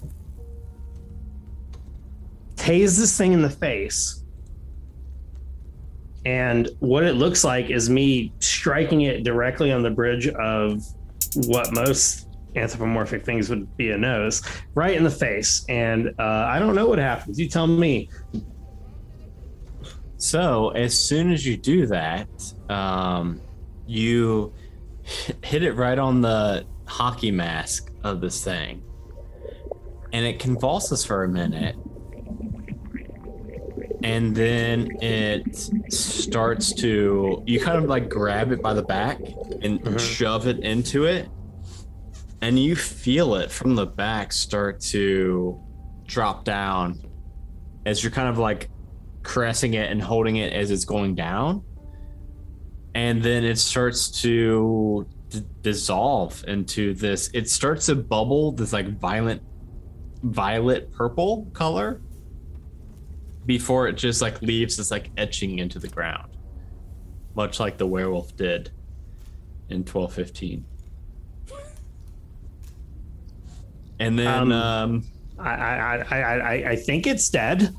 tase 2.54 2.96
this 2.96 3.18
thing 3.18 3.32
in 3.32 3.42
the 3.42 3.50
face. 3.50 4.22
And 6.24 6.68
what 6.78 7.02
it 7.02 7.14
looks 7.14 7.42
like 7.42 7.70
is 7.70 7.90
me 7.90 8.32
striking 8.38 9.02
it 9.02 9.24
directly 9.24 9.72
on 9.72 9.82
the 9.82 9.90
bridge 9.90 10.28
of 10.28 10.80
what 11.46 11.72
most 11.72 12.28
anthropomorphic 12.54 13.24
things 13.24 13.50
would 13.50 13.76
be 13.76 13.90
a 13.90 13.98
nose, 13.98 14.42
right 14.74 14.96
in 14.96 15.02
the 15.02 15.10
face. 15.10 15.64
And 15.68 16.14
uh, 16.18 16.46
I 16.48 16.60
don't 16.60 16.76
know 16.76 16.86
what 16.86 17.00
happens. 17.00 17.40
You 17.40 17.48
tell 17.48 17.66
me. 17.66 18.08
So 20.18 20.70
as 20.70 20.98
soon 20.98 21.32
as 21.32 21.44
you 21.44 21.56
do 21.56 21.86
that, 21.88 22.28
um, 22.68 23.40
you 23.86 24.52
hit 25.42 25.64
it 25.64 25.72
right 25.72 25.98
on 25.98 26.20
the 26.20 26.64
hockey 26.86 27.32
mask 27.32 27.92
of 28.06 28.20
this 28.20 28.42
thing, 28.42 28.82
and 30.12 30.24
it 30.24 30.38
convulses 30.38 31.04
for 31.04 31.24
a 31.24 31.28
minute, 31.28 31.76
and 34.02 34.34
then 34.34 34.96
it 35.02 35.70
starts 35.92 36.72
to. 36.74 37.42
You 37.46 37.60
kind 37.60 37.78
of 37.78 37.84
like 37.88 38.08
grab 38.08 38.52
it 38.52 38.62
by 38.62 38.74
the 38.74 38.82
back 38.82 39.18
and 39.62 39.80
Mhm. 39.80 39.98
shove 39.98 40.46
it 40.46 40.60
into 40.60 41.04
it, 41.04 41.28
and 42.40 42.58
you 42.58 42.76
feel 42.76 43.34
it 43.36 43.50
from 43.50 43.74
the 43.74 43.86
back 43.86 44.32
start 44.32 44.80
to 44.80 45.60
drop 46.06 46.44
down 46.44 47.00
as 47.84 48.02
you're 48.02 48.12
kind 48.12 48.28
of 48.28 48.38
like 48.38 48.68
caressing 49.22 49.74
it 49.74 49.90
and 49.90 50.00
holding 50.00 50.36
it 50.36 50.52
as 50.52 50.70
it's 50.70 50.84
going 50.84 51.14
down. 51.14 51.62
And 52.94 53.22
then 53.22 53.44
it 53.44 53.58
starts 53.58 54.22
to 54.22 55.06
d- 55.30 55.42
dissolve 55.62 56.44
into 56.46 56.94
this. 56.94 57.30
It 57.34 57.48
starts 57.48 57.86
to 57.86 57.94
bubble, 57.94 58.52
this 58.52 58.72
like 58.72 58.98
violent 58.98 59.42
violet 60.22 60.90
purple 60.92 61.46
color 61.52 62.00
before 63.44 63.86
it 63.86 63.92
just 63.94 64.20
like 64.22 64.40
leaves 64.42 64.76
this 64.76 64.90
like 64.90 65.10
etching 65.16 65.58
into 65.58 65.78
the 65.78 65.88
ground, 65.88 66.36
much 67.34 67.60
like 67.60 67.78
the 67.78 67.86
werewolf 67.86 68.34
did 68.36 68.70
in 69.68 69.78
1215. 69.78 70.64
And 73.98 74.18
then 74.18 74.26
Um, 74.26 74.52
um, 74.52 75.04
I, 75.38 75.50
I, 75.50 75.96
I, 75.96 76.20
I, 76.20 76.70
I 76.70 76.76
think 76.76 77.06
it's 77.06 77.28
dead, 77.30 77.74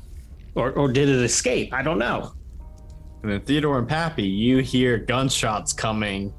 or, 0.54 0.72
or 0.72 0.90
did 0.90 1.08
it 1.08 1.22
escape? 1.22 1.72
I 1.72 1.82
don't 1.82 1.98
know. 1.98 2.32
And 3.22 3.32
then 3.32 3.40
Theodore 3.42 3.78
and 3.78 3.88
Pappy, 3.88 4.26
you 4.26 4.58
hear 4.58 4.96
gunshots 4.96 5.72
coming. 5.72 6.32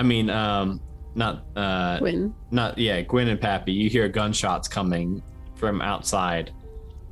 I 0.00 0.02
mean, 0.02 0.30
um, 0.30 0.80
not 1.14 1.44
uh, 1.54 1.98
Gwyn. 1.98 2.34
not 2.50 2.78
yeah, 2.78 3.02
Gwen 3.02 3.28
and 3.28 3.38
Pappy. 3.38 3.70
You 3.70 3.90
hear 3.90 4.08
gunshots 4.08 4.66
coming 4.66 5.22
from 5.56 5.82
outside 5.82 6.52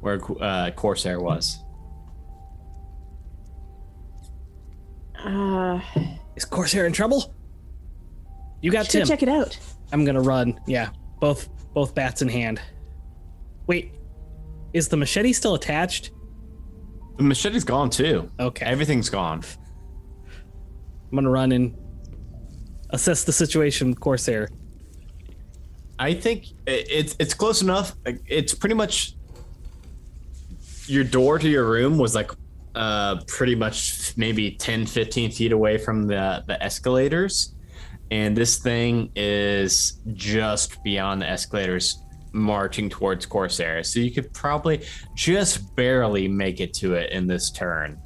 where 0.01 0.19
uh, 0.41 0.71
Corsair 0.71 1.21
was. 1.21 1.63
Uh, 5.23 5.81
Is 6.35 6.47
Corsair 6.47 6.87
in 6.87 6.95
trouble? 6.95 7.35
You 8.63 8.71
got 8.71 8.87
should 8.87 9.01
Tim. 9.01 9.07
check 9.07 9.23
it 9.23 9.29
out. 9.29 9.59
I'm 9.93 10.07
gonna 10.07 10.23
run. 10.23 10.59
Yeah, 10.67 10.89
both 11.21 11.51
both 11.75 11.95
bats 11.95 12.23
in 12.23 12.29
hand. 12.31 12.63
Wait, 13.67 13.93
is 14.73 14.89
the 14.89 14.97
machete 14.97 15.35
still 15.35 15.57
attached? 15.57 16.13
The 17.19 17.23
machete's 17.23 17.65
gone 17.65 17.91
too. 17.91 18.31
Okay, 18.41 18.65
Everything's 18.65 19.11
gone. 19.11 19.43
I'm 21.11 21.17
gonna 21.19 21.29
run 21.29 21.53
and 21.53 21.77
assess 22.91 23.25
the 23.25 23.33
situation 23.33 23.89
with 23.91 24.01
Corsair. 24.01 24.49
I 25.99 26.15
think 26.15 26.47
it's 26.67 27.17
it's 27.19 27.35
close 27.35 27.63
enough. 27.63 27.95
It's 28.27 28.55
pretty 28.55 28.75
much 28.75 29.15
your 30.87 31.05
door 31.05 31.39
to 31.39 31.49
your 31.49 31.69
room 31.69 31.99
was 31.99 32.15
like 32.15 32.31
uh 32.75 33.21
pretty 33.27 33.55
much 33.55 34.17
maybe 34.17 34.53
10 34.53 34.87
15 34.87 35.31
feet 35.31 35.53
away 35.53 35.79
from 35.79 36.07
the 36.07 36.43
the 36.47 36.63
escalators 36.63 37.55
and 38.11 38.37
this 38.37 38.59
thing 38.59 39.11
is 39.17 40.01
just 40.15 40.83
beyond 40.83 41.21
the 41.21 41.29
escalators 41.29 42.03
marching 42.33 42.89
towards 42.89 43.27
corsair 43.27 43.83
so 43.83 44.01
you 44.01 44.11
could 44.11 44.33
probably 44.33 44.85
just 45.15 45.75
barely 45.77 46.29
make 46.29 46.61
it 46.61 46.73
to 46.75 46.95
it 46.95 47.11
in 47.11 47.27
this 47.27 47.51
turn 47.51 47.99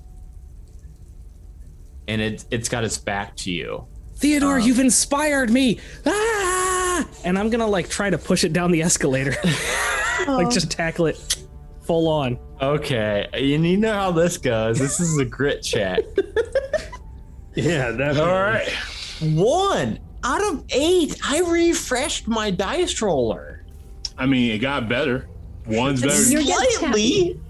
and 2.09 2.21
it 2.21 2.45
it's 2.51 2.69
got 2.69 2.85
its 2.85 2.99
back 2.99 3.35
to 3.37 3.51
you 3.51 3.87
Theodore, 4.23 4.59
you've 4.59 4.79
inspired 4.79 5.51
me. 5.51 5.81
Ah! 6.07 7.07
And 7.25 7.39
I'm 7.39 7.51
gonna 7.51 7.67
like 7.67 7.89
try 7.89 8.09
to 8.09 8.17
push 8.19 8.45
it 8.45 8.53
down 8.53 8.71
the 8.71 8.83
escalator, 8.83 9.35
like 10.29 10.49
just 10.51 10.71
tackle 10.71 11.07
it 11.07 11.45
full 11.83 12.09
on. 12.09 12.39
Okay, 12.61 13.27
and 13.33 13.67
you 13.67 13.77
know 13.77 13.93
how 13.93 14.13
this 14.13 14.39
goes. 14.39 14.79
This 14.79 15.01
is 15.01 15.19
a 15.19 15.25
grit 15.25 15.63
check. 15.63 16.01
Yeah, 17.55 17.91
that's 17.91 18.19
All 18.19 18.29
right, 18.29 18.67
one 19.21 19.99
out 20.25 20.43
of 20.43 20.65
eight. 20.71 21.19
I 21.23 21.41
refreshed 21.41 22.27
my 22.27 22.51
dice 22.51 23.03
roller 23.03 23.53
I 24.17 24.25
mean, 24.25 24.53
it 24.53 24.59
got 24.59 24.89
better. 24.89 25.29
One's 25.67 26.01
better. 26.01 26.15
It's- 26.15 26.33
You're 26.33 26.43
getting 26.43 26.71
slightly. 26.79 27.41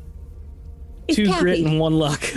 It's 1.08 1.16
Two 1.16 1.32
grit 1.38 1.60
and 1.60 1.78
one 1.78 1.94
luck. 1.94 2.20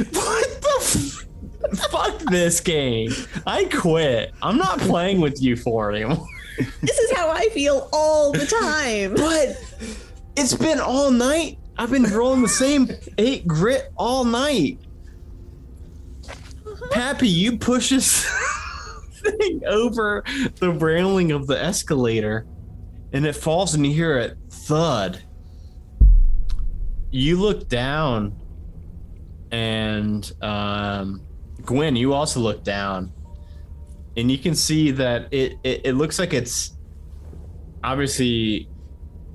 What 1.80 1.90
the? 1.92 1.98
F- 1.98 2.20
Fuck 2.22 2.32
this 2.32 2.60
game. 2.60 3.12
I 3.46 3.66
quit. 3.66 4.34
I'm 4.42 4.58
not 4.58 4.80
playing 4.80 5.22
with 5.22 5.42
you 5.42 5.56
for 5.56 5.92
anymore. 5.92 6.28
This 6.82 6.98
is 7.00 7.12
how 7.12 7.30
I 7.30 7.50
feel 7.50 7.90
all 7.92 8.32
the 8.32 8.46
time. 8.46 9.14
But 9.16 9.62
it's 10.38 10.54
been 10.54 10.80
all 10.80 11.12
night. 11.12 11.58
I've 11.78 11.92
been 11.92 12.04
rolling 12.04 12.42
the 12.42 12.48
same 12.48 12.90
eight 13.18 13.46
grit 13.46 13.92
all 13.98 14.24
night. 14.24 14.80
Pappy, 16.92 17.28
you 17.28 17.58
push 17.58 17.90
this 17.90 18.26
thing 19.22 19.64
over 19.68 20.24
the 20.60 20.72
railing 20.72 21.34
of 21.34 21.46
the 21.48 21.62
escalator 21.62 22.46
and 23.12 23.26
it 23.26 23.36
falls 23.36 23.74
and 23.76 23.86
you 23.86 23.94
hear 23.94 24.18
it 24.18 24.38
thud. 24.50 25.22
You 27.12 27.38
look 27.40 27.68
down 27.68 28.34
and 29.52 30.32
um, 30.42 31.22
Gwen, 31.66 31.96
you 31.96 32.14
also 32.14 32.40
look 32.40 32.64
down 32.64 33.12
and 34.18 34.32
you 34.32 34.38
can 34.38 34.56
see 34.56 34.92
that 34.92 35.34
it, 35.34 35.58
it, 35.64 35.82
it 35.86 35.94
looks 35.94 36.20
like 36.20 36.34
it's 36.34 36.78
obviously 37.84 38.70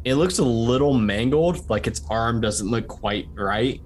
it 0.05 0.15
looks 0.15 0.39
a 0.39 0.45
little 0.45 0.95
mangled 0.95 1.69
like 1.69 1.87
its 1.87 2.03
arm 2.09 2.41
doesn't 2.41 2.69
look 2.69 2.89
quite 2.89 3.27
right 3.35 3.81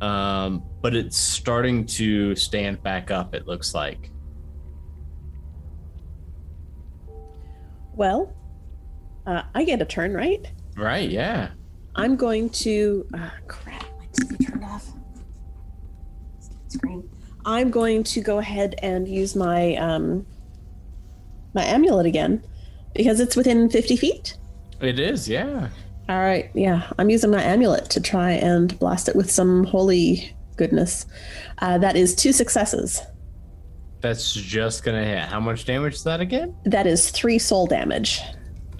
um 0.00 0.62
but 0.82 0.94
it's 0.94 1.16
starting 1.16 1.84
to 1.86 2.34
stand 2.36 2.82
back 2.82 3.10
up 3.10 3.34
it 3.34 3.46
looks 3.46 3.74
like 3.74 4.10
Well, 7.92 8.32
uh, 9.26 9.42
I 9.54 9.62
get 9.64 9.82
a 9.82 9.84
turn, 9.84 10.14
right? 10.14 10.50
right 10.74 11.10
yeah 11.10 11.50
I'm 11.96 12.16
going 12.16 12.48
to. 12.50 13.06
Uh, 13.12 13.28
crap, 13.46 13.84
my 13.98 14.06
TV 14.06 14.46
turned 14.46 14.64
off. 14.64 14.90
Screen. 16.68 17.06
I'm 17.44 17.70
going 17.70 18.02
to 18.04 18.20
go 18.20 18.38
ahead 18.38 18.74
and 18.82 19.06
use 19.08 19.34
my 19.36 19.74
um, 19.76 20.26
my 21.54 21.64
amulet 21.64 22.06
again 22.06 22.42
because 22.94 23.20
it's 23.20 23.36
within 23.36 23.68
50 23.70 23.96
feet. 23.96 24.36
it 24.80 24.98
is 24.98 25.28
yeah 25.28 25.68
All 26.08 26.18
right, 26.20 26.50
yeah, 26.54 26.90
I'm 26.98 27.10
using 27.10 27.30
my 27.30 27.42
amulet 27.42 27.88
to 27.90 28.00
try 28.00 28.32
and 28.32 28.76
blast 28.78 29.08
it 29.08 29.16
with 29.16 29.30
some 29.30 29.64
holy 29.64 30.34
goodness. 30.56 31.06
Uh, 31.58 31.78
that 31.78 31.96
is 31.96 32.14
two 32.14 32.32
successes. 32.32 33.00
that's 34.00 34.32
just 34.34 34.82
gonna 34.84 35.04
hit 35.04 35.18
how 35.20 35.40
much 35.40 35.64
damage 35.64 35.94
is 35.94 36.04
that 36.04 36.20
again 36.20 36.54
That 36.64 36.86
is 36.86 37.10
three 37.10 37.38
soul 37.38 37.66
damage. 37.66 38.20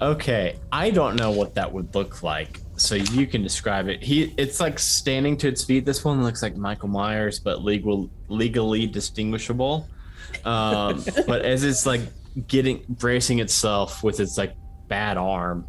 okay 0.01 0.57
i 0.71 0.89
don't 0.89 1.15
know 1.15 1.31
what 1.31 1.53
that 1.55 1.71
would 1.71 1.93
look 1.95 2.23
like 2.23 2.59
so 2.81 2.95
you 2.95 3.27
can 3.27 3.43
describe 3.43 3.87
it. 3.87 4.03
He 4.03 4.33
it's 4.37 4.59
like 4.59 4.79
standing 4.79 5.37
to 5.37 5.47
its 5.47 5.63
feet. 5.63 5.85
This 5.85 6.03
one 6.03 6.23
looks 6.23 6.41
like 6.41 6.55
michael 6.55 6.89
myers 6.89 7.39
but 7.39 7.63
legal 7.63 8.09
legally 8.27 8.87
distinguishable. 8.87 9.87
Um 10.45 11.03
but 11.27 11.43
as 11.43 11.63
it's 11.63 11.85
like 11.85 12.01
getting 12.47 12.83
bracing 12.89 13.39
itself 13.39 14.03
with 14.03 14.19
its 14.19 14.37
like 14.37 14.55
bad 14.87 15.17
arm 15.17 15.65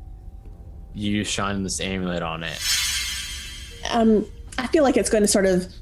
you 0.94 1.24
shine 1.24 1.62
this 1.62 1.80
amulet 1.80 2.22
on 2.22 2.42
it. 2.42 2.58
Um, 3.90 4.26
I 4.58 4.66
feel 4.68 4.82
like 4.82 4.96
it's 4.96 5.10
going 5.10 5.22
to 5.22 5.28
sort 5.28 5.46
of 5.46 5.72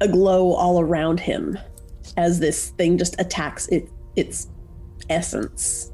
a 0.00 0.08
glow 0.08 0.52
all 0.52 0.80
around 0.80 1.20
him 1.20 1.58
as 2.16 2.38
this 2.38 2.70
thing 2.70 2.98
just 2.98 3.18
attacks 3.18 3.66
it, 3.68 3.88
its 4.14 4.48
essence. 5.08 5.92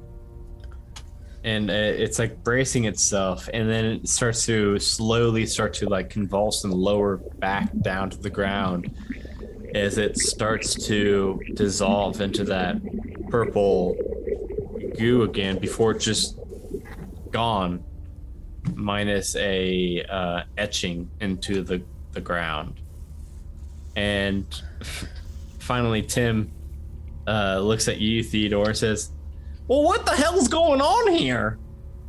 And 1.45 1.70
uh, 1.70 1.74
it's 1.74 2.18
like 2.18 2.43
bracing 2.45 2.84
itself 2.84 3.49
and 3.53 3.68
then 3.68 3.84
it 3.84 4.09
starts 4.09 4.47
to 4.47 4.78
slowly 4.78 5.45
start 5.45 5.74
to 5.74 5.88
like 5.88 6.09
convulse 6.09 6.64
and 6.64 6.72
lower 6.72 7.16
back 7.16 7.68
down 7.80 8.09
to 8.11 8.16
the 8.18 8.30
ground 8.30 8.95
as 9.74 9.99
it 9.99 10.16
starts 10.16 10.74
to 10.86 11.40
dissolve 11.55 12.20
into 12.20 12.45
that 12.45 12.76
purple 13.28 13.97
goo 14.99 15.22
again 15.22 15.59
before 15.59 15.93
it's 15.93 16.05
just 16.05 16.38
gone 17.30 17.82
minus 18.74 19.34
a 19.36 20.05
uh, 20.05 20.43
etching 20.57 21.11
into 21.20 21.62
the, 21.62 21.82
the 22.12 22.20
ground. 22.20 22.78
And 23.97 24.47
finally 25.59 26.03
tim 26.03 26.53
uh, 27.26 27.59
looks 27.59 27.88
at 27.88 27.99
you 27.99 28.22
theodore 28.22 28.68
and 28.68 28.76
says 28.76 29.11
well, 29.69 29.83
what 29.83 30.05
the 30.05 30.13
hell's 30.13 30.49
going 30.49 30.81
on 30.81 31.13
here? 31.13 31.59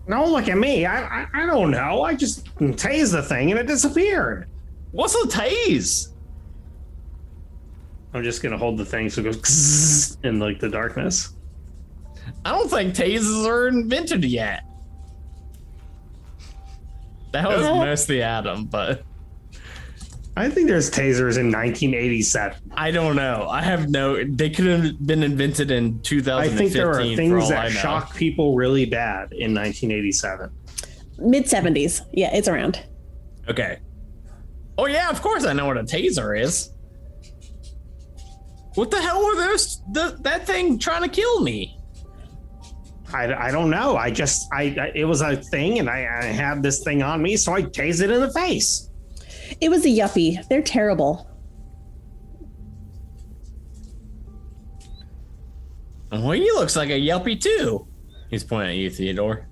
Don't 0.07 0.31
look 0.31 0.49
at 0.49 0.57
me. 0.57 0.85
I, 0.85 1.21
I 1.21 1.27
I 1.33 1.45
don't 1.45 1.71
know. 1.71 2.03
I 2.03 2.13
just 2.13 2.45
tased 2.57 3.13
the 3.13 3.23
thing 3.23 3.51
and 3.51 3.59
it 3.59 3.67
disappeared. 3.67 4.49
What's 4.91 5.15
a 5.15 5.27
tase? 5.27 6.09
I'm 8.13 8.23
just 8.23 8.43
gonna 8.43 8.57
hold 8.57 8.77
the 8.77 8.85
thing 8.85 9.09
so 9.09 9.21
it 9.21 9.23
goes 9.23 10.17
in 10.23 10.39
like 10.39 10.59
the 10.59 10.69
darkness. 10.69 11.33
I 12.45 12.51
don't 12.51 12.69
think 12.69 12.93
tases 12.93 13.45
are 13.47 13.67
invented 13.69 14.23
yet. 14.23 14.63
That 17.31 17.47
was 17.47 17.61
mostly 17.61 18.21
Adam, 18.21 18.65
but 18.65 19.03
I 20.35 20.49
think 20.49 20.67
there's 20.67 20.89
tasers 20.89 21.37
in 21.37 21.51
1987. 21.51 22.71
I 22.71 22.89
don't 22.89 23.15
know. 23.15 23.47
I 23.49 23.61
have 23.61 23.89
no. 23.89 24.23
They 24.23 24.49
could 24.49 24.65
have 24.65 25.05
been 25.05 25.21
invented 25.21 25.69
in 25.69 25.99
2015. 26.01 26.33
I 26.33 26.57
think 26.57 26.73
there 26.73 26.89
are 26.89 27.15
things 27.15 27.49
that 27.49 27.71
shock 27.71 28.15
people 28.15 28.55
really 28.55 28.85
bad 28.85 29.31
in 29.31 29.53
1987. 29.53 30.49
Mid 31.19 31.45
70s. 31.45 32.01
Yeah, 32.11 32.35
it's 32.35 32.47
around. 32.47 32.83
Okay. 33.47 33.77
Oh 34.77 34.87
yeah, 34.87 35.09
of 35.09 35.21
course 35.21 35.45
I 35.45 35.53
know 35.53 35.67
what 35.67 35.77
a 35.77 35.83
taser 35.83 36.39
is. 36.39 36.71
What 38.73 38.89
the 38.89 38.99
hell 38.99 39.23
were 39.23 39.35
those? 39.35 39.81
The, 39.91 40.17
that 40.21 40.47
thing 40.47 40.79
trying 40.79 41.03
to 41.03 41.09
kill 41.09 41.41
me? 41.41 41.79
I, 43.13 43.31
I 43.31 43.51
don't 43.51 43.69
know. 43.69 43.95
I 43.95 44.09
just 44.09 44.47
I, 44.51 44.75
I 44.79 44.91
it 44.95 45.05
was 45.05 45.21
a 45.21 45.35
thing, 45.35 45.77
and 45.77 45.87
I, 45.87 46.07
I 46.21 46.25
had 46.25 46.63
this 46.63 46.83
thing 46.83 47.03
on 47.03 47.21
me, 47.21 47.37
so 47.37 47.53
I 47.53 47.61
tased 47.61 48.01
it 48.01 48.09
in 48.09 48.19
the 48.19 48.31
face. 48.31 48.89
It 49.61 49.69
was 49.69 49.85
a 49.85 49.89
yuppie. 49.89 50.45
They're 50.49 50.61
terrible. 50.61 51.29
Well, 56.11 56.31
he 56.31 56.51
looks 56.51 56.75
like 56.75 56.89
a 56.89 56.99
yelpy 56.99 57.39
too. 57.41 57.87
He's 58.29 58.43
pointing 58.43 58.71
at 58.71 58.75
you, 58.77 58.89
Theodore. 58.89 59.47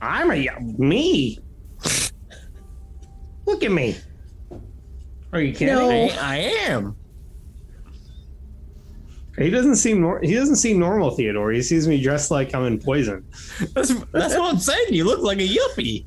I'm 0.00 0.30
a 0.30 0.34
y- 0.46 0.58
me. 0.78 1.38
Look 3.46 3.62
at 3.62 3.70
me. 3.70 3.96
Are 5.32 5.40
you 5.40 5.52
kidding? 5.52 5.74
No. 5.74 5.90
I, 5.90 6.16
I 6.20 6.36
am. 6.68 6.96
He 9.38 9.50
doesn't 9.50 9.76
seem 9.76 10.00
nor- 10.00 10.20
he 10.20 10.34
doesn't 10.34 10.56
seem 10.56 10.78
normal, 10.78 11.10
Theodore. 11.10 11.52
He 11.52 11.62
sees 11.62 11.86
me 11.88 12.02
dressed 12.02 12.30
like 12.30 12.54
I'm 12.54 12.64
in 12.64 12.78
poison. 12.78 13.24
That's, 13.74 13.94
that's 14.12 14.34
what 14.36 14.54
I'm 14.54 14.58
saying. 14.58 14.86
You 14.90 15.04
look 15.04 15.20
like 15.20 15.38
a 15.38 15.48
yuppie. 15.48 16.06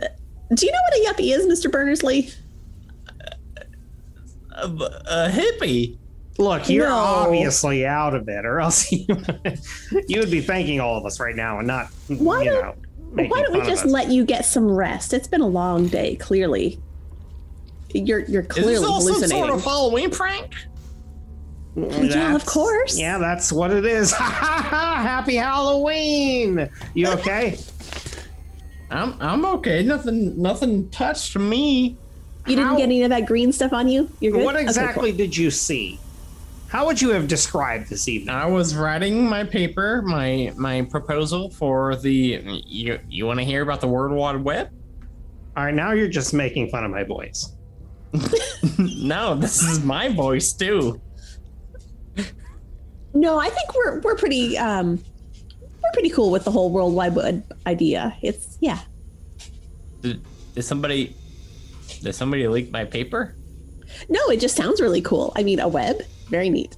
Uh, 0.00 0.06
Do 0.54 0.64
you 0.66 0.72
know 0.72 0.78
what 0.88 0.94
a 1.18 1.22
yuppie 1.22 1.32
is, 1.36 1.46
Mr. 1.46 1.70
Berners-Lee? 1.70 2.32
A, 4.52 4.66
a 4.68 5.28
hippie. 5.30 5.98
Look, 6.38 6.68
you're 6.68 6.88
No. 6.88 6.94
obviously 6.94 7.86
out 7.86 8.14
of 8.14 8.28
it, 8.28 8.44
or 8.44 8.60
else 8.60 8.90
you, 8.92 9.06
you 10.06 10.20
would 10.20 10.30
be 10.30 10.40
thanking 10.40 10.80
all 10.80 10.96
of 10.98 11.04
us 11.06 11.18
right 11.18 11.34
now 11.34 11.58
and 11.58 11.66
not, 11.66 11.88
Why 12.08 12.42
you 12.42 12.50
don't- 12.50 12.62
know, 12.62 12.74
Why 13.28 13.42
don't 13.42 13.52
we 13.52 13.58
fun 13.58 13.60
of 13.62 13.66
just 13.66 13.84
us. 13.86 13.90
let 13.90 14.10
you 14.10 14.24
get 14.24 14.44
some 14.44 14.70
rest? 14.70 15.12
It's 15.14 15.28
been 15.28 15.40
a 15.40 15.46
long 15.48 15.88
day, 15.88 16.16
clearly. 16.16 16.78
You're 17.94 18.20
you're 18.26 18.42
clearly 18.42 18.74
Is 18.74 18.80
clearly 18.80 18.84
this 18.84 18.84
all 18.84 19.00
some 19.00 19.14
hallucinating. 19.14 19.46
sort 19.48 19.58
of 19.58 19.64
Halloween 19.64 20.10
prank? 20.10 20.52
yeah, 21.76 22.34
of 22.34 22.44
course. 22.44 22.98
Yeah, 22.98 23.16
that's 23.18 23.50
what 23.52 23.70
it 23.70 23.84
is. 23.86 24.12
Happy 24.16 25.36
Halloween! 25.36 26.68
You 26.94 27.08
okay? 27.12 27.58
I'm 28.90 29.14
I'm 29.20 29.44
okay. 29.46 29.82
Nothing 29.82 30.40
nothing 30.40 30.88
touched 30.90 31.36
me. 31.36 31.96
You 32.46 32.54
didn't 32.56 32.66
How- 32.68 32.76
get 32.76 32.84
any 32.84 33.02
of 33.02 33.10
that 33.10 33.26
green 33.26 33.52
stuff 33.52 33.72
on 33.72 33.88
you? 33.88 34.08
You're 34.20 34.32
good? 34.32 34.44
what 34.44 34.54
Okay, 34.54 34.64
cool. 34.64 34.68
exactly 34.68 35.12
did 35.12 35.36
you 35.36 35.50
see? 35.50 35.98
How 36.68 36.84
would 36.86 37.00
you 37.00 37.10
have 37.10 37.28
described 37.28 37.88
this 37.88 38.08
evening? 38.08 38.34
I 38.34 38.46
was 38.46 38.74
writing 38.76 39.24
my 39.28 39.44
paper, 39.44 40.02
my 40.02 40.52
my 40.56 40.82
proposal 40.82 41.50
for 41.50 41.96
the. 41.96 42.40
You 42.66 42.98
you 43.08 43.26
want 43.26 43.38
to 43.40 43.44
hear 43.44 43.62
about 43.62 43.80
the 43.80 43.88
World 43.88 44.12
Wide 44.12 44.42
Web? 44.42 44.70
All 45.56 45.64
right, 45.64 45.74
now 45.74 45.92
you're 45.92 46.08
just 46.08 46.34
making 46.34 46.68
fun 46.68 46.84
of 46.84 46.90
my 46.90 47.02
voice. 47.04 47.52
no, 48.78 49.34
this 49.34 49.62
is 49.62 49.82
my 49.84 50.08
voice 50.08 50.52
too. 50.52 51.00
No, 53.14 53.38
I 53.38 53.48
think 53.48 53.74
we're 53.74 54.00
we're 54.00 54.16
pretty 54.16 54.58
um 54.58 55.02
we're 55.86 55.92
pretty 55.92 56.10
cool 56.10 56.30
with 56.30 56.44
the 56.44 56.50
whole 56.50 56.70
World 56.70 56.94
Wide 56.94 57.14
Web 57.14 57.44
idea. 57.66 58.16
It's 58.22 58.58
yeah. 58.60 58.80
Did, 60.02 60.22
did 60.54 60.62
somebody 60.62 61.14
did 62.02 62.14
somebody 62.14 62.46
leak 62.48 62.70
my 62.70 62.84
paper? 62.84 63.34
No, 64.08 64.20
it 64.28 64.40
just 64.40 64.56
sounds 64.56 64.80
really 64.80 65.00
cool. 65.00 65.32
I 65.36 65.42
mean, 65.42 65.60
a 65.60 65.68
web, 65.68 66.02
very 66.28 66.50
neat, 66.50 66.76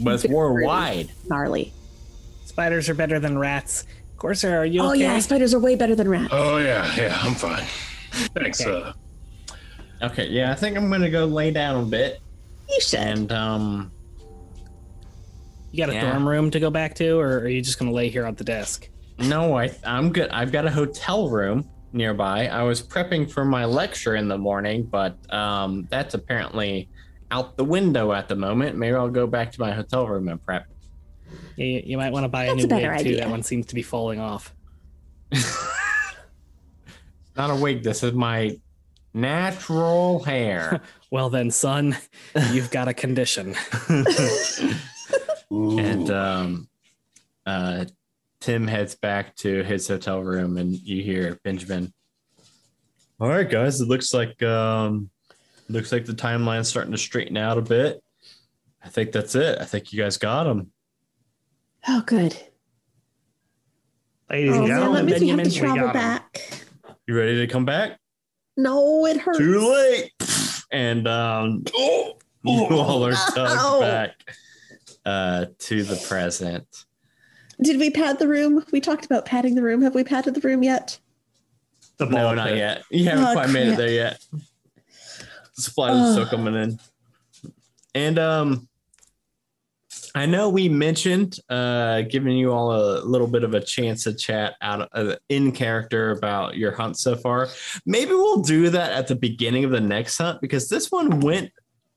But 0.00 0.14
it's 0.14 0.22
Very 0.24 0.34
worldwide. 0.34 1.10
gnarly. 1.28 1.72
Spiders 2.44 2.88
are 2.88 2.94
better 2.94 3.18
than 3.18 3.38
rats. 3.38 3.86
Corsair, 4.18 4.60
are 4.60 4.64
you 4.66 4.82
Oh 4.82 4.90
okay? 4.90 5.00
yeah, 5.00 5.18
spiders 5.20 5.54
are 5.54 5.58
way 5.58 5.74
better 5.74 5.94
than 5.94 6.08
rats. 6.08 6.28
Oh 6.32 6.58
yeah, 6.58 6.94
yeah, 6.96 7.18
I'm 7.22 7.34
fine. 7.34 7.64
Thanks. 8.34 8.60
Okay. 8.60 8.70
Uh, 8.88 8.92
Okay, 10.02 10.26
yeah, 10.28 10.50
I 10.50 10.56
think 10.56 10.76
I'm 10.76 10.90
gonna 10.90 11.08
go 11.10 11.24
lay 11.26 11.52
down 11.52 11.84
a 11.84 11.86
bit 11.86 12.20
you 12.68 12.80
should. 12.80 12.98
and 12.98 13.30
um 13.32 13.92
You 15.72 15.78
got 15.78 15.90
a 15.90 15.94
Yeah. 15.94 16.10
dorm 16.12 16.28
room 16.28 16.50
to 16.52 16.60
go 16.60 16.70
back 16.70 16.94
to, 16.96 17.18
or 17.18 17.38
are 17.40 17.48
you 17.48 17.62
just 17.62 17.78
gonna 17.78 17.92
lay 17.92 18.08
here 18.08 18.24
at 18.26 18.36
the 18.36 18.44
desk? 18.44 18.88
no, 19.18 19.56
I 19.58 19.70
I'm 19.84 20.12
good. 20.12 20.30
I've 20.30 20.52
got 20.52 20.64
a 20.66 20.70
hotel 20.70 21.28
room 21.28 21.68
nearby. 21.92 22.46
I 22.48 22.62
was 22.62 22.82
prepping 22.82 23.30
for 23.30 23.44
my 23.44 23.64
lecture 23.66 24.14
in 24.16 24.28
the 24.28 24.38
morning, 24.38 24.84
but 24.90 25.16
um 25.32 25.86
that's 25.90 26.14
apparently 26.14 26.88
out 27.30 27.56
the 27.56 27.64
window 27.64 28.12
at 28.12 28.28
the 28.28 28.36
moment. 28.36 28.76
Maybe 28.76 28.94
I'll 28.94 29.08
go 29.08 29.26
back 29.26 29.52
to 29.52 29.60
my 29.60 29.72
hotel 29.72 30.06
room 30.06 30.28
and 30.28 30.42
prep. 30.42 30.64
You, 31.56 31.82
you 31.84 31.96
might 31.96 32.12
want 32.12 32.24
to 32.24 32.28
buy 32.28 32.46
a 32.46 32.54
new 32.54 32.64
a 32.64 32.68
better 32.68 32.90
wig 32.92 33.04
too. 33.04 33.16
That 33.16 33.30
one 33.30 33.42
seems 33.42 33.66
to 33.66 33.74
be 33.74 33.82
falling 33.82 34.20
off. 34.20 34.54
Not 37.36 37.50
a 37.50 37.56
wig. 37.56 37.82
This 37.82 38.02
is 38.02 38.12
my 38.12 38.56
natural 39.14 40.22
hair. 40.24 40.80
Well 41.12 41.28
then, 41.28 41.50
son, 41.50 41.94
you've 42.52 42.70
got 42.70 42.88
a 42.88 42.94
condition. 42.94 43.54
and 45.52 46.10
um, 46.10 46.68
uh, 47.46 47.84
Tim 48.40 48.66
heads 48.66 48.94
back 48.94 49.36
to 49.36 49.62
his 49.62 49.86
hotel 49.86 50.20
room, 50.22 50.56
and 50.56 50.72
you 50.72 51.02
hear 51.02 51.38
Benjamin. 51.44 51.92
All 53.20 53.28
right, 53.28 53.48
guys. 53.48 53.80
It 53.80 53.88
looks 53.88 54.14
like 54.14 54.42
um, 54.42 55.10
looks 55.68 55.92
like 55.92 56.06
the 56.06 56.14
timeline's 56.14 56.68
starting 56.68 56.92
to 56.92 56.98
straighten 56.98 57.36
out 57.36 57.58
a 57.58 57.62
bit. 57.62 58.02
I 58.84 58.88
think 58.88 59.12
that's 59.12 59.34
it. 59.34 59.60
I 59.60 59.64
think 59.64 59.92
you 59.92 60.02
guys 60.02 60.16
got 60.16 60.46
him. 60.46 60.72
oh, 61.88 62.02
good. 62.06 62.36
Ladies 64.30 64.52
Oh 64.52 64.60
and 64.60 64.68
man, 64.68 64.78
gentlemen, 64.78 65.06
that 65.06 65.20
means 65.20 65.20
we 65.20 65.28
have 65.28 65.36
Benjamin, 65.36 65.50
to 65.50 65.50
we 65.50 65.58
travel 65.60 65.76
got 65.92 65.96
'em. 65.96 66.00
back. 66.02 66.64
You 67.06 67.16
ready 67.16 67.36
to 67.38 67.46
come 67.46 67.64
back? 67.64 67.98
No, 68.56 69.06
it 69.06 69.18
hurts. 69.18 69.38
Too 69.38 69.70
late. 69.72 70.10
And 70.72 71.06
um, 71.06 71.64
you 71.76 72.66
all 72.70 73.04
are 73.06 73.12
tugged 73.12 73.36
Ow. 73.38 73.80
back 73.80 74.14
uh, 75.04 75.46
to 75.58 75.82
the 75.82 75.96
present. 76.08 76.66
Did 77.60 77.78
we 77.78 77.90
pad 77.90 78.18
the 78.18 78.28
room? 78.28 78.64
We 78.72 78.80
talked 78.80 79.04
about 79.04 79.24
padding 79.24 79.54
the 79.54 79.62
room. 79.62 79.82
Have 79.82 79.94
we 79.94 80.04
padded 80.04 80.34
the 80.34 80.40
room 80.40 80.62
yet? 80.62 80.98
the 81.98 82.06
No, 82.06 82.34
not 82.34 82.48
pit. 82.48 82.56
yet. 82.56 82.82
You 82.90 83.04
haven't 83.04 83.26
Oh, 83.26 83.32
quite 83.32 83.50
made 83.50 83.68
it 83.68 83.76
there 83.76 83.90
yet. 83.90 84.20
The 84.32 85.62
supplies 85.62 85.94
are 85.94 86.12
still 86.12 86.26
coming 86.26 86.54
in. 86.54 86.78
And 87.94 88.18
um 88.18 88.68
I 90.14 90.26
know 90.26 90.48
we 90.48 90.68
mentioned 90.68 91.38
uh 91.50 92.02
giving 92.02 92.36
you 92.36 92.52
all 92.52 92.72
a 92.72 93.04
little 93.04 93.26
bit 93.26 93.44
of 93.44 93.54
a 93.54 93.60
chance 93.60 94.04
to 94.04 94.14
chat 94.14 94.54
out 94.62 94.88
of, 94.92 95.18
in 95.28 95.52
character 95.52 96.10
about 96.12 96.56
your 96.56 96.72
hunt 96.72 96.96
so 96.98 97.14
far. 97.14 97.48
Maybe 97.84 98.12
we'll 98.12 98.40
do 98.42 98.70
that 98.70 98.92
at 98.92 99.06
the 99.08 99.14
beginning 99.16 99.64
of 99.64 99.70
the 99.70 99.80
next 99.80 100.16
hunt 100.18 100.40
because 100.40 100.68
this 100.68 100.90
one 100.90 101.20
went 101.20 101.52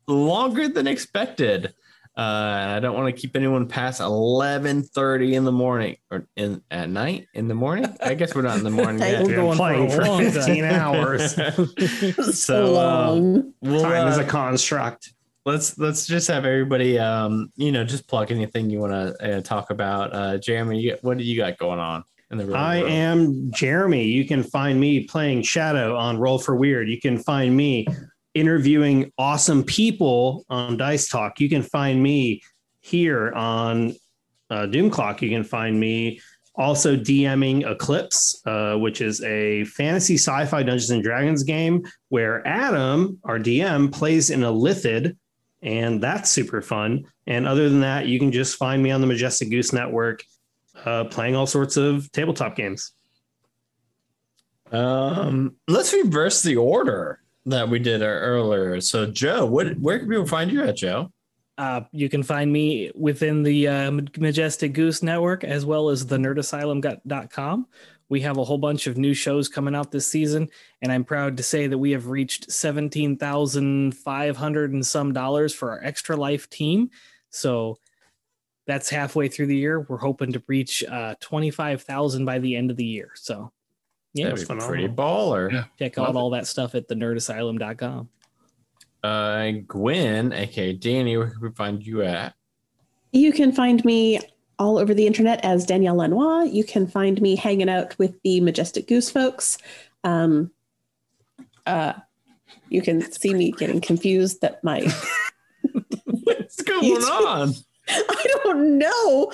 longer 0.08 0.68
than 0.68 0.86
expected. 0.88 1.74
Uh, 2.18 2.22
and 2.22 2.72
I 2.72 2.80
don't 2.80 2.96
want 2.96 3.14
to 3.14 3.22
keep 3.22 3.36
anyone 3.36 3.68
past 3.68 4.00
eleven 4.00 4.84
thirty 4.84 5.36
in 5.36 5.44
the 5.44 5.52
morning 5.52 5.98
or 6.10 6.26
in 6.38 6.62
at 6.72 6.90
night 6.90 7.28
in 7.34 7.50
the 7.50 7.56
morning. 7.56 7.94
I 8.02 8.14
guess 8.14 8.34
we're 8.34 8.42
not 8.42 8.58
in 8.58 8.64
the 8.64 8.70
morning 8.82 9.00
yet. 9.02 9.24
We're 9.26 9.36
going 9.36 9.58
for 9.58 9.64
playing 9.64 9.92
a 9.92 9.96
for 9.96 10.32
15 10.32 10.64
hours. 10.64 11.36
so 11.36 11.52
So, 12.32 12.66
uh, 12.76 13.12
long. 13.12 13.54
We'll, 13.62 13.82
Time 13.82 14.08
is 14.08 14.18
uh, 14.18 14.22
a 14.22 14.26
construct. 14.26 15.14
let's 15.46 15.78
let's 15.78 16.06
just 16.08 16.28
have 16.30 16.46
everybody, 16.46 16.98
um, 16.98 17.52
you 17.58 17.74
know, 17.74 17.84
just 17.84 18.08
plug 18.08 18.32
anything 18.32 18.70
you 18.70 18.80
want 18.80 18.94
to 18.94 19.38
uh, 19.38 19.42
talk 19.42 19.70
about. 19.70 20.14
Uh, 20.14 20.38
Jeremy, 20.38 20.80
you, 20.80 20.98
what 21.02 21.18
do 21.18 21.24
you 21.26 21.36
got 21.36 21.58
going 21.58 21.80
on 21.80 22.04
in 22.32 22.38
the 22.38 22.46
real 22.46 22.56
I 22.56 22.80
world? 22.80 22.92
am 22.92 23.52
Jeremy. 23.52 24.06
You 24.06 24.26
can 24.26 24.42
find 24.42 24.80
me 24.80 25.04
playing 25.04 25.42
Shadow 25.44 25.98
on 25.98 26.18
Roll 26.18 26.40
for 26.40 26.56
Weird. 26.56 26.88
You 26.90 27.00
can 27.00 27.18
find 27.18 27.56
me 27.58 27.86
interviewing 28.36 29.12
awesome 29.18 29.64
people 29.64 30.46
on 30.50 30.78
Dice 30.78 31.10
Talk. 31.10 31.40
You 31.40 31.50
can 31.50 31.64
find 31.64 32.04
me 32.04 32.44
here 32.82 33.32
on 33.32 33.96
uh, 34.50 34.68
Doom 34.68 34.92
Clock. 34.92 35.22
You 35.22 35.30
can 35.30 35.44
find 35.44 35.80
me 35.80 36.20
also 36.54 36.96
DMing 36.96 37.70
Eclipse, 37.70 38.42
uh, 38.46 38.76
which 38.76 39.02
is 39.02 39.24
a 39.24 39.64
fantasy 39.66 40.16
sci-fi 40.16 40.64
Dungeons 40.64 40.92
and 40.92 41.04
Dragons 41.04 41.44
game 41.44 41.84
where 42.10 42.46
Adam, 42.48 43.20
our 43.24 43.40
DM, 43.40 43.92
plays 43.92 44.30
an 44.30 44.42
Illithid, 44.42 45.18
and 45.62 46.02
that's 46.02 46.30
super 46.30 46.62
fun. 46.62 47.06
And 47.28 47.48
other 47.48 47.70
than 47.70 47.82
that, 47.82 48.06
you 48.06 48.20
can 48.20 48.32
just 48.32 48.58
find 48.58 48.84
me 48.84 48.92
on 48.92 49.02
the 49.02 49.08
Majestic 49.08 49.50
Goose 49.50 49.74
Network 49.74 50.24
uh, 50.84 51.06
playing 51.06 51.36
all 51.36 51.48
sorts 51.48 51.78
of 51.78 52.12
tabletop 52.12 52.56
games. 52.56 52.92
Um, 54.72 55.56
let's 55.68 55.94
reverse 55.94 56.42
the 56.42 56.58
order 56.58 57.22
that 57.46 57.70
we 57.70 57.80
did 57.80 58.02
earlier. 58.02 58.82
So, 58.82 59.06
Joe, 59.06 59.46
what 59.46 59.78
where 59.78 60.00
can 60.00 60.10
people 60.10 60.26
find 60.26 60.52
you 60.52 60.64
at, 60.64 60.78
Joe? 60.78 61.12
Uh, 61.58 61.82
you 61.92 62.10
can 62.10 62.22
find 62.22 62.52
me 62.52 62.92
within 62.96 63.44
the 63.44 63.68
uh, 63.68 63.92
Majestic 64.18 64.74
Goose 64.74 65.02
Network 65.02 65.46
as 65.46 65.66
well 65.66 65.90
as 65.90 66.06
the 66.06 66.18
nerdasylum.com. 66.18 67.68
We 68.10 68.22
have 68.22 68.38
a 68.38 68.44
whole 68.44 68.58
bunch 68.58 68.88
of 68.88 68.98
new 68.98 69.14
shows 69.14 69.48
coming 69.48 69.74
out 69.74 69.92
this 69.92 70.08
season, 70.08 70.50
and 70.82 70.92
I'm 70.92 71.06
proud 71.06 71.38
to 71.38 71.44
say 71.44 71.68
that 71.68 71.78
we 71.78 71.92
have 71.92 72.08
reached 72.08 72.52
17,500 72.52 74.74
and 74.74 74.86
some 74.86 75.14
dollars 75.14 75.56
for 75.56 75.72
our 75.72 75.84
Extra 75.84 76.16
Life 76.16 76.50
team. 76.50 76.92
So 77.32 77.80
that's 78.68 78.90
halfway 78.90 79.28
through 79.28 79.48
the 79.48 79.58
year. 79.58 79.80
We're 79.80 79.98
hoping 79.98 80.34
to 80.34 80.44
reach 80.48 80.84
uh, 80.84 81.16
25,000 81.20 82.26
by 82.26 82.40
the 82.40 82.56
end 82.56 82.70
of 82.70 82.78
the 82.78 82.86
year. 82.86 83.12
So 83.16 83.52
yeah, 84.16 84.26
That'd 84.26 84.40
be 84.40 84.46
phenomenal. 84.46 84.68
pretty 84.70 84.88
baller. 84.88 85.52
Yeah. 85.52 85.64
check 85.78 85.98
love 85.98 86.10
out 86.10 86.16
it. 86.16 86.18
all 86.18 86.30
that 86.32 86.48
stuff 86.48 86.74
at 86.74 86.88
the 86.88 86.96
nerdasylum.com. 86.96 88.10
Uh, 89.04 89.52
Gwen, 89.68 90.34
aka 90.34 90.74
Danny, 90.74 91.16
where 91.18 91.30
can 91.30 91.42
we 91.42 91.52
find 91.52 91.86
you 91.86 92.02
at? 92.02 92.34
You 93.12 93.32
can 93.32 93.52
find 93.52 93.84
me 93.86 94.20
all 94.58 94.78
over 94.80 94.94
the 94.94 95.06
internet 95.06 95.44
as 95.46 95.66
Danielle 95.66 95.98
Lanois. 95.98 96.44
You 96.44 96.64
can 96.64 96.88
find 96.88 97.22
me 97.22 97.36
hanging 97.36 97.70
out 97.70 97.98
with 98.00 98.16
the 98.24 98.42
Majestic 98.42 98.88
Goose 98.88 99.12
folks. 99.12 99.58
Um, 100.04 100.50
uh, 101.68 101.94
you 102.70 102.82
can 102.82 103.02
see 103.12 103.34
me 103.34 103.52
getting 103.52 103.80
confused 103.82 104.42
that 104.42 104.64
my 104.64 104.82
What's 106.06 106.62
going 106.64 106.84
YouTube- 106.84 107.28
on? 107.28 107.54
I 107.90 108.26
don't 108.44 108.78
know. 108.78 109.32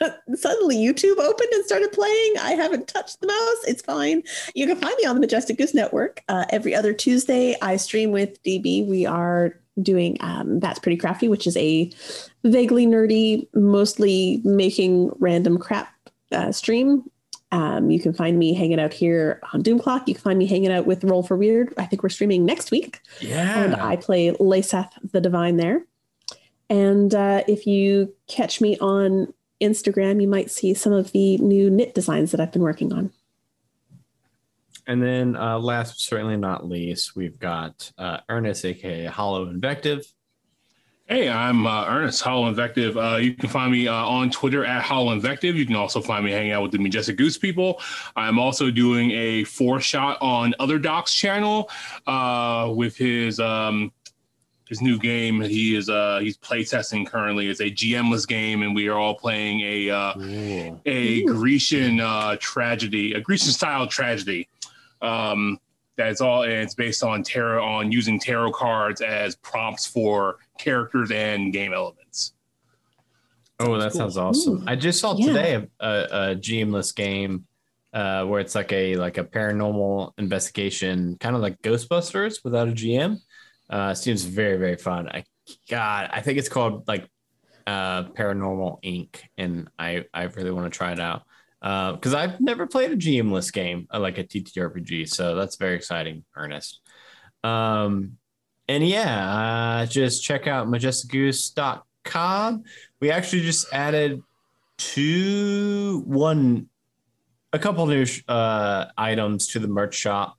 Suddenly 0.34 0.76
YouTube 0.76 1.18
opened 1.18 1.52
and 1.52 1.64
started 1.64 1.92
playing. 1.92 2.34
I 2.40 2.52
haven't 2.52 2.88
touched 2.88 3.20
the 3.20 3.26
mouse. 3.26 3.64
It's 3.68 3.82
fine. 3.82 4.22
You 4.54 4.66
can 4.66 4.76
find 4.76 4.94
me 4.96 5.04
on 5.06 5.14
the 5.16 5.20
Majestic 5.20 5.58
Goose 5.58 5.74
Network. 5.74 6.22
Uh, 6.28 6.44
every 6.50 6.74
other 6.74 6.92
Tuesday, 6.92 7.54
I 7.62 7.76
stream 7.76 8.10
with 8.12 8.42
DB. 8.42 8.86
We 8.88 9.04
are 9.06 9.58
doing 9.80 10.16
um, 10.20 10.60
That's 10.60 10.78
Pretty 10.78 10.96
Crafty, 10.96 11.28
which 11.28 11.46
is 11.46 11.56
a 11.56 11.90
vaguely 12.44 12.86
nerdy, 12.86 13.46
mostly 13.54 14.40
making 14.44 15.10
random 15.18 15.58
crap 15.58 15.94
uh, 16.32 16.52
stream. 16.52 17.04
Um, 17.52 17.90
you 17.90 18.00
can 18.00 18.14
find 18.14 18.38
me 18.38 18.54
hanging 18.54 18.80
out 18.80 18.94
here 18.94 19.38
on 19.52 19.60
Doom 19.60 19.78
Clock. 19.78 20.08
You 20.08 20.14
can 20.14 20.22
find 20.22 20.38
me 20.38 20.46
hanging 20.46 20.72
out 20.72 20.86
with 20.86 21.04
Roll 21.04 21.22
for 21.22 21.36
Weird. 21.36 21.74
I 21.76 21.84
think 21.84 22.02
we're 22.02 22.08
streaming 22.08 22.46
next 22.46 22.70
week 22.70 23.00
Yeah. 23.20 23.62
and 23.64 23.76
I 23.76 23.96
play 23.96 24.30
Laseth 24.32 24.88
the 25.12 25.20
Divine 25.20 25.58
there. 25.58 25.84
And 26.72 27.14
uh, 27.14 27.44
if 27.46 27.66
you 27.66 28.14
catch 28.28 28.62
me 28.62 28.78
on 28.78 29.34
Instagram, 29.60 30.22
you 30.22 30.26
might 30.26 30.50
see 30.50 30.72
some 30.72 30.94
of 30.94 31.12
the 31.12 31.36
new 31.36 31.68
knit 31.68 31.94
designs 31.94 32.30
that 32.30 32.40
I've 32.40 32.50
been 32.50 32.62
working 32.62 32.94
on. 32.94 33.12
And 34.86 35.02
then, 35.02 35.36
uh, 35.36 35.58
last 35.58 35.90
but 35.90 35.98
certainly 35.98 36.38
not 36.38 36.66
least, 36.66 37.14
we've 37.14 37.38
got 37.38 37.92
uh, 37.98 38.20
Ernest, 38.26 38.64
aka 38.64 39.04
Hollow 39.04 39.50
Invective. 39.50 40.10
Hey, 41.04 41.28
I'm 41.28 41.66
uh, 41.66 41.84
Ernest 41.88 42.22
Hollow 42.22 42.46
Invective. 42.46 42.96
Uh, 42.96 43.16
you 43.16 43.34
can 43.34 43.50
find 43.50 43.70
me 43.70 43.86
uh, 43.86 43.92
on 43.92 44.30
Twitter 44.30 44.64
at 44.64 44.82
Hollow 44.82 45.12
Invective. 45.12 45.56
You 45.56 45.66
can 45.66 45.76
also 45.76 46.00
find 46.00 46.24
me 46.24 46.30
hanging 46.30 46.52
out 46.52 46.62
with 46.62 46.72
the 46.72 46.78
Majestic 46.78 47.18
Goose 47.18 47.36
people. 47.36 47.82
I'm 48.16 48.38
also 48.38 48.70
doing 48.70 49.10
a 49.10 49.44
four 49.44 49.78
shot 49.78 50.16
on 50.22 50.54
Other 50.58 50.78
Doc's 50.78 51.14
channel 51.14 51.68
uh, 52.06 52.72
with 52.74 52.96
his 52.96 53.40
um, 53.40 53.92
his 54.72 54.80
new 54.80 54.98
game. 54.98 55.42
He 55.42 55.76
is 55.76 55.90
uh, 55.90 56.20
he's 56.22 56.38
playtesting 56.38 57.06
currently. 57.06 57.48
It's 57.48 57.60
a 57.60 57.70
GMless 57.70 58.26
game, 58.26 58.62
and 58.62 58.74
we 58.74 58.88
are 58.88 58.98
all 58.98 59.14
playing 59.14 59.60
a 59.60 59.90
uh, 59.90 60.14
a 60.86 61.20
Ooh. 61.20 61.26
Grecian 61.26 62.00
uh, 62.00 62.36
tragedy, 62.40 63.12
a 63.12 63.20
Grecian 63.20 63.52
style 63.52 63.86
tragedy. 63.86 64.48
Um, 65.02 65.58
that's 65.96 66.22
all, 66.22 66.44
and 66.44 66.52
it's 66.52 66.74
based 66.74 67.02
on 67.02 67.22
tarot 67.22 67.62
on 67.62 67.92
using 67.92 68.18
tarot 68.18 68.52
cards 68.52 69.02
as 69.02 69.36
prompts 69.36 69.86
for 69.86 70.36
characters 70.58 71.10
and 71.10 71.52
game 71.52 71.74
elements. 71.74 72.32
Oh, 73.60 73.78
that 73.78 73.92
sounds 73.92 74.16
awesome. 74.16 74.62
Ooh. 74.62 74.64
I 74.66 74.74
just 74.74 75.00
saw 75.00 75.14
Yeah. 75.18 75.26
today 75.26 75.54
a, 75.54 75.86
a, 75.86 76.30
a 76.30 76.36
GMless 76.36 76.94
game 76.94 77.44
uh, 77.92 78.24
where 78.24 78.40
it's 78.40 78.54
like 78.54 78.72
a 78.72 78.96
like 78.96 79.18
a 79.18 79.24
paranormal 79.24 80.12
investigation, 80.16 81.18
kind 81.20 81.36
of 81.36 81.42
like 81.42 81.60
Ghostbusters 81.60 82.42
without 82.42 82.68
a 82.68 82.72
GM. 82.72 83.20
Uh, 83.70 83.94
seems 83.94 84.24
very 84.24 84.56
very 84.58 84.76
fun. 84.76 85.08
I 85.08 85.24
God, 85.68 86.10
I 86.12 86.20
think 86.20 86.38
it's 86.38 86.48
called 86.48 86.86
like 86.86 87.08
uh, 87.66 88.04
Paranormal 88.04 88.82
Inc. 88.82 89.16
And 89.36 89.68
I 89.78 90.04
I 90.12 90.24
really 90.24 90.50
want 90.50 90.72
to 90.72 90.76
try 90.76 90.92
it 90.92 91.00
out 91.00 91.22
Uh, 91.62 91.92
because 91.92 92.12
I've 92.14 92.40
never 92.40 92.66
played 92.66 92.90
a 92.90 92.96
GMless 92.96 93.52
game 93.52 93.86
uh, 93.92 94.00
like 94.00 94.18
a 94.18 94.24
TTRPG. 94.24 95.08
So 95.08 95.34
that's 95.36 95.56
very 95.56 95.76
exciting, 95.76 96.24
Ernest. 96.36 96.80
Um, 97.44 98.18
and 98.68 98.86
yeah, 98.86 99.82
uh, 99.82 99.86
just 99.86 100.22
check 100.24 100.46
out 100.46 100.68
majesticgoose.com. 100.68 102.64
We 103.00 103.10
actually 103.10 103.42
just 103.42 103.66
added 103.72 104.22
two, 104.78 106.02
one, 106.06 106.68
a 107.52 107.58
couple 107.58 107.86
new 107.86 108.06
uh, 108.28 108.86
items 108.96 109.48
to 109.48 109.58
the 109.58 109.68
merch 109.68 109.94
shop. 109.94 110.36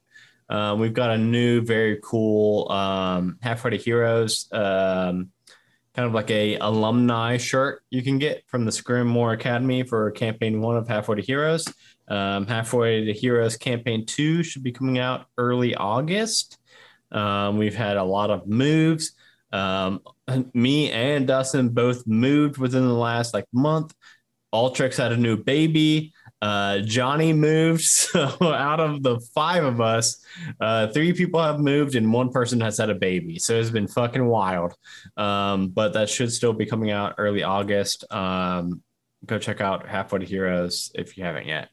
Um, 0.49 0.80
we've 0.80 0.94
got 0.94 1.11
a 1.11 1.18
new, 1.18 1.61
very 1.61 1.99
cool 2.03 2.72
um, 2.72 3.38
Halfway 3.41 3.72
to 3.72 3.78
Heroes, 3.78 4.48
um, 4.52 5.32
kind 5.95 6.07
of 6.07 6.14
like 6.14 6.32
a 6.32 6.57
alumni 6.57 7.38
shirt 7.38 7.84
you 7.90 8.02
can 8.02 8.18
get 8.20 8.44
from 8.48 8.65
the 8.65 8.72
Scrimmore 8.72 9.34
Academy 9.34 9.84
for 9.84 10.11
campaign 10.11 10.61
one 10.61 10.78
of 10.78 10.88
Halfway 10.88 11.18
to 11.18 11.22
Heroes. 11.22 11.68
Um, 12.07 12.48
Halfway 12.48 13.06
to 13.06 13.14
Heroes 13.14 13.57
campaign 13.57 14.06
two 14.06 14.44
should 14.44 14.64
be 14.64 14.72
coming 14.72 14.99
out 14.99 15.28
early 15.38 15.76
August. 15.76 16.57
Um, 17.11 17.57
we've 17.57 17.76
had 17.76 17.98
a 17.98 18.03
lot 18.03 18.30
of 18.30 18.48
moves. 18.48 19.14
Um, 19.52 20.02
me 20.53 20.91
and 20.91 21.28
Dustin 21.28 21.70
both 21.70 22.06
moved 22.07 22.57
within 22.57 22.88
the 22.88 22.94
last 22.94 23.34
like 23.34 23.45
month. 23.53 23.94
Ultrix 24.53 24.98
had 24.98 25.11
a 25.11 25.18
new 25.18 25.38
baby. 25.38 26.14
Uh, 26.44 26.80
Johnny 26.80 27.32
moved. 27.32 27.84
So 28.14 28.28
out 28.41 28.80
of 28.80 29.02
the 29.02 29.20
five 29.34 29.64
of 29.64 29.80
us, 29.80 30.24
uh, 30.60 30.88
three 30.88 31.14
people 31.14 31.41
have 31.41 31.60
moved 31.60 31.95
and 31.95 32.11
one 32.11 32.30
person 32.30 32.60
has 32.60 32.78
had 32.78 32.90
a 32.90 32.95
baby. 32.95 33.40
So 33.40 33.57
it's 33.57 33.70
been 33.70 33.88
fucking 33.88 34.26
wild. 34.26 34.76
Um, 35.15 35.70
but 35.70 35.94
that 35.94 36.10
should 36.10 36.32
still 36.32 36.53
be 36.53 36.65
coming 36.65 36.91
out 36.91 37.15
early 37.18 37.44
August. 37.44 38.03
Um, 38.11 38.84
go 39.26 39.40
check 39.40 39.61
out 39.61 39.88
Halfway 39.88 40.20
to 40.20 40.26
Heroes 40.26 40.91
if 40.95 41.18
you 41.18 41.24
haven't 41.24 41.48
yet. 41.48 41.70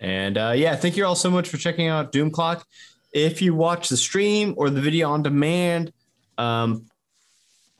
And 0.00 0.36
uh, 0.36 0.52
yeah, 0.56 0.74
thank 0.74 0.96
you 0.96 1.06
all 1.06 1.14
so 1.14 1.30
much 1.30 1.48
for 1.48 1.56
checking 1.56 1.86
out 1.86 2.10
Doom 2.10 2.30
Clock. 2.30 2.66
If 3.12 3.40
you 3.40 3.54
watch 3.54 3.88
the 3.88 3.96
stream 3.96 4.54
or 4.56 4.70
the 4.70 4.80
video 4.80 5.10
on 5.10 5.22
demand, 5.22 5.92
um, 6.36 6.86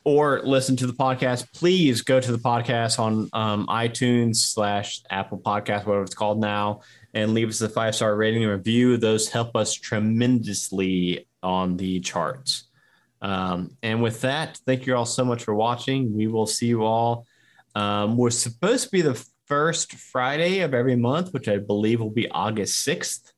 or 0.03 0.41
listen 0.43 0.75
to 0.77 0.87
the 0.87 0.93
podcast, 0.93 1.51
please 1.53 2.01
go 2.01 2.19
to 2.19 2.31
the 2.31 2.37
podcast 2.37 2.99
on 2.99 3.29
um, 3.33 3.67
iTunes 3.67 4.37
slash 4.37 5.01
Apple 5.09 5.37
Podcast, 5.37 5.85
whatever 5.85 6.03
it's 6.03 6.15
called 6.15 6.39
now, 6.39 6.81
and 7.13 7.33
leave 7.33 7.49
us 7.49 7.61
a 7.61 7.69
five 7.69 7.95
star 7.95 8.15
rating 8.15 8.43
and 8.43 8.51
review. 8.51 8.97
Those 8.97 9.29
help 9.29 9.55
us 9.55 9.73
tremendously 9.73 11.27
on 11.43 11.77
the 11.77 11.99
charts. 11.99 12.65
Um, 13.21 13.77
and 13.83 14.01
with 14.01 14.21
that, 14.21 14.59
thank 14.65 14.87
you 14.87 14.95
all 14.95 15.05
so 15.05 15.23
much 15.23 15.43
for 15.43 15.53
watching. 15.53 16.15
We 16.15 16.27
will 16.27 16.47
see 16.47 16.67
you 16.67 16.83
all. 16.83 17.27
Um, 17.75 18.17
we're 18.17 18.31
supposed 18.31 18.85
to 18.85 18.91
be 18.91 19.01
the 19.01 19.23
first 19.45 19.93
Friday 19.93 20.61
of 20.61 20.73
every 20.73 20.95
month, 20.95 21.33
which 21.33 21.47
I 21.47 21.57
believe 21.57 21.99
will 21.99 22.09
be 22.09 22.29
August 22.31 22.87
6th, 22.87 23.33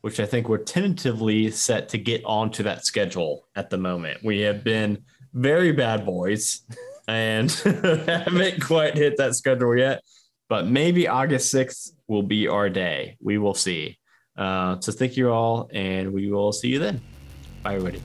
which 0.00 0.20
I 0.20 0.26
think 0.26 0.48
we're 0.48 0.58
tentatively 0.58 1.50
set 1.50 1.90
to 1.90 1.98
get 1.98 2.22
onto 2.24 2.62
that 2.62 2.86
schedule 2.86 3.46
at 3.54 3.68
the 3.68 3.76
moment. 3.78 4.24
We 4.24 4.40
have 4.40 4.64
been 4.64 5.04
very 5.34 5.72
bad 5.72 6.06
boys 6.06 6.62
and 7.06 7.50
haven't 8.06 8.62
quite 8.62 8.96
hit 8.96 9.16
that 9.18 9.34
schedule 9.34 9.76
yet, 9.76 10.02
but 10.48 10.66
maybe 10.66 11.08
August 11.08 11.52
6th 11.52 11.90
will 12.08 12.22
be 12.22 12.48
our 12.48 12.70
day. 12.70 13.16
We 13.20 13.38
will 13.38 13.54
see. 13.54 13.98
Uh, 14.36 14.80
so 14.80 14.92
thank 14.92 15.16
you 15.16 15.30
all, 15.30 15.68
and 15.72 16.12
we 16.12 16.30
will 16.30 16.52
see 16.52 16.68
you 16.68 16.78
then. 16.78 17.00
Bye, 17.62 17.74
everybody. 17.74 18.02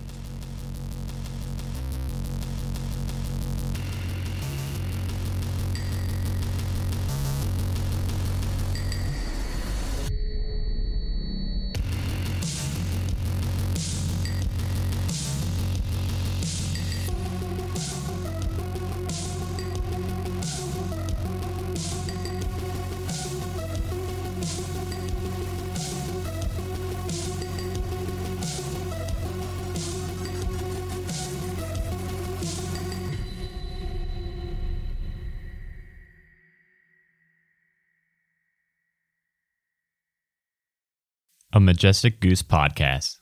A 41.60 41.62
Majestic 41.62 42.22
Goose 42.22 42.42
podcast. 42.42 43.20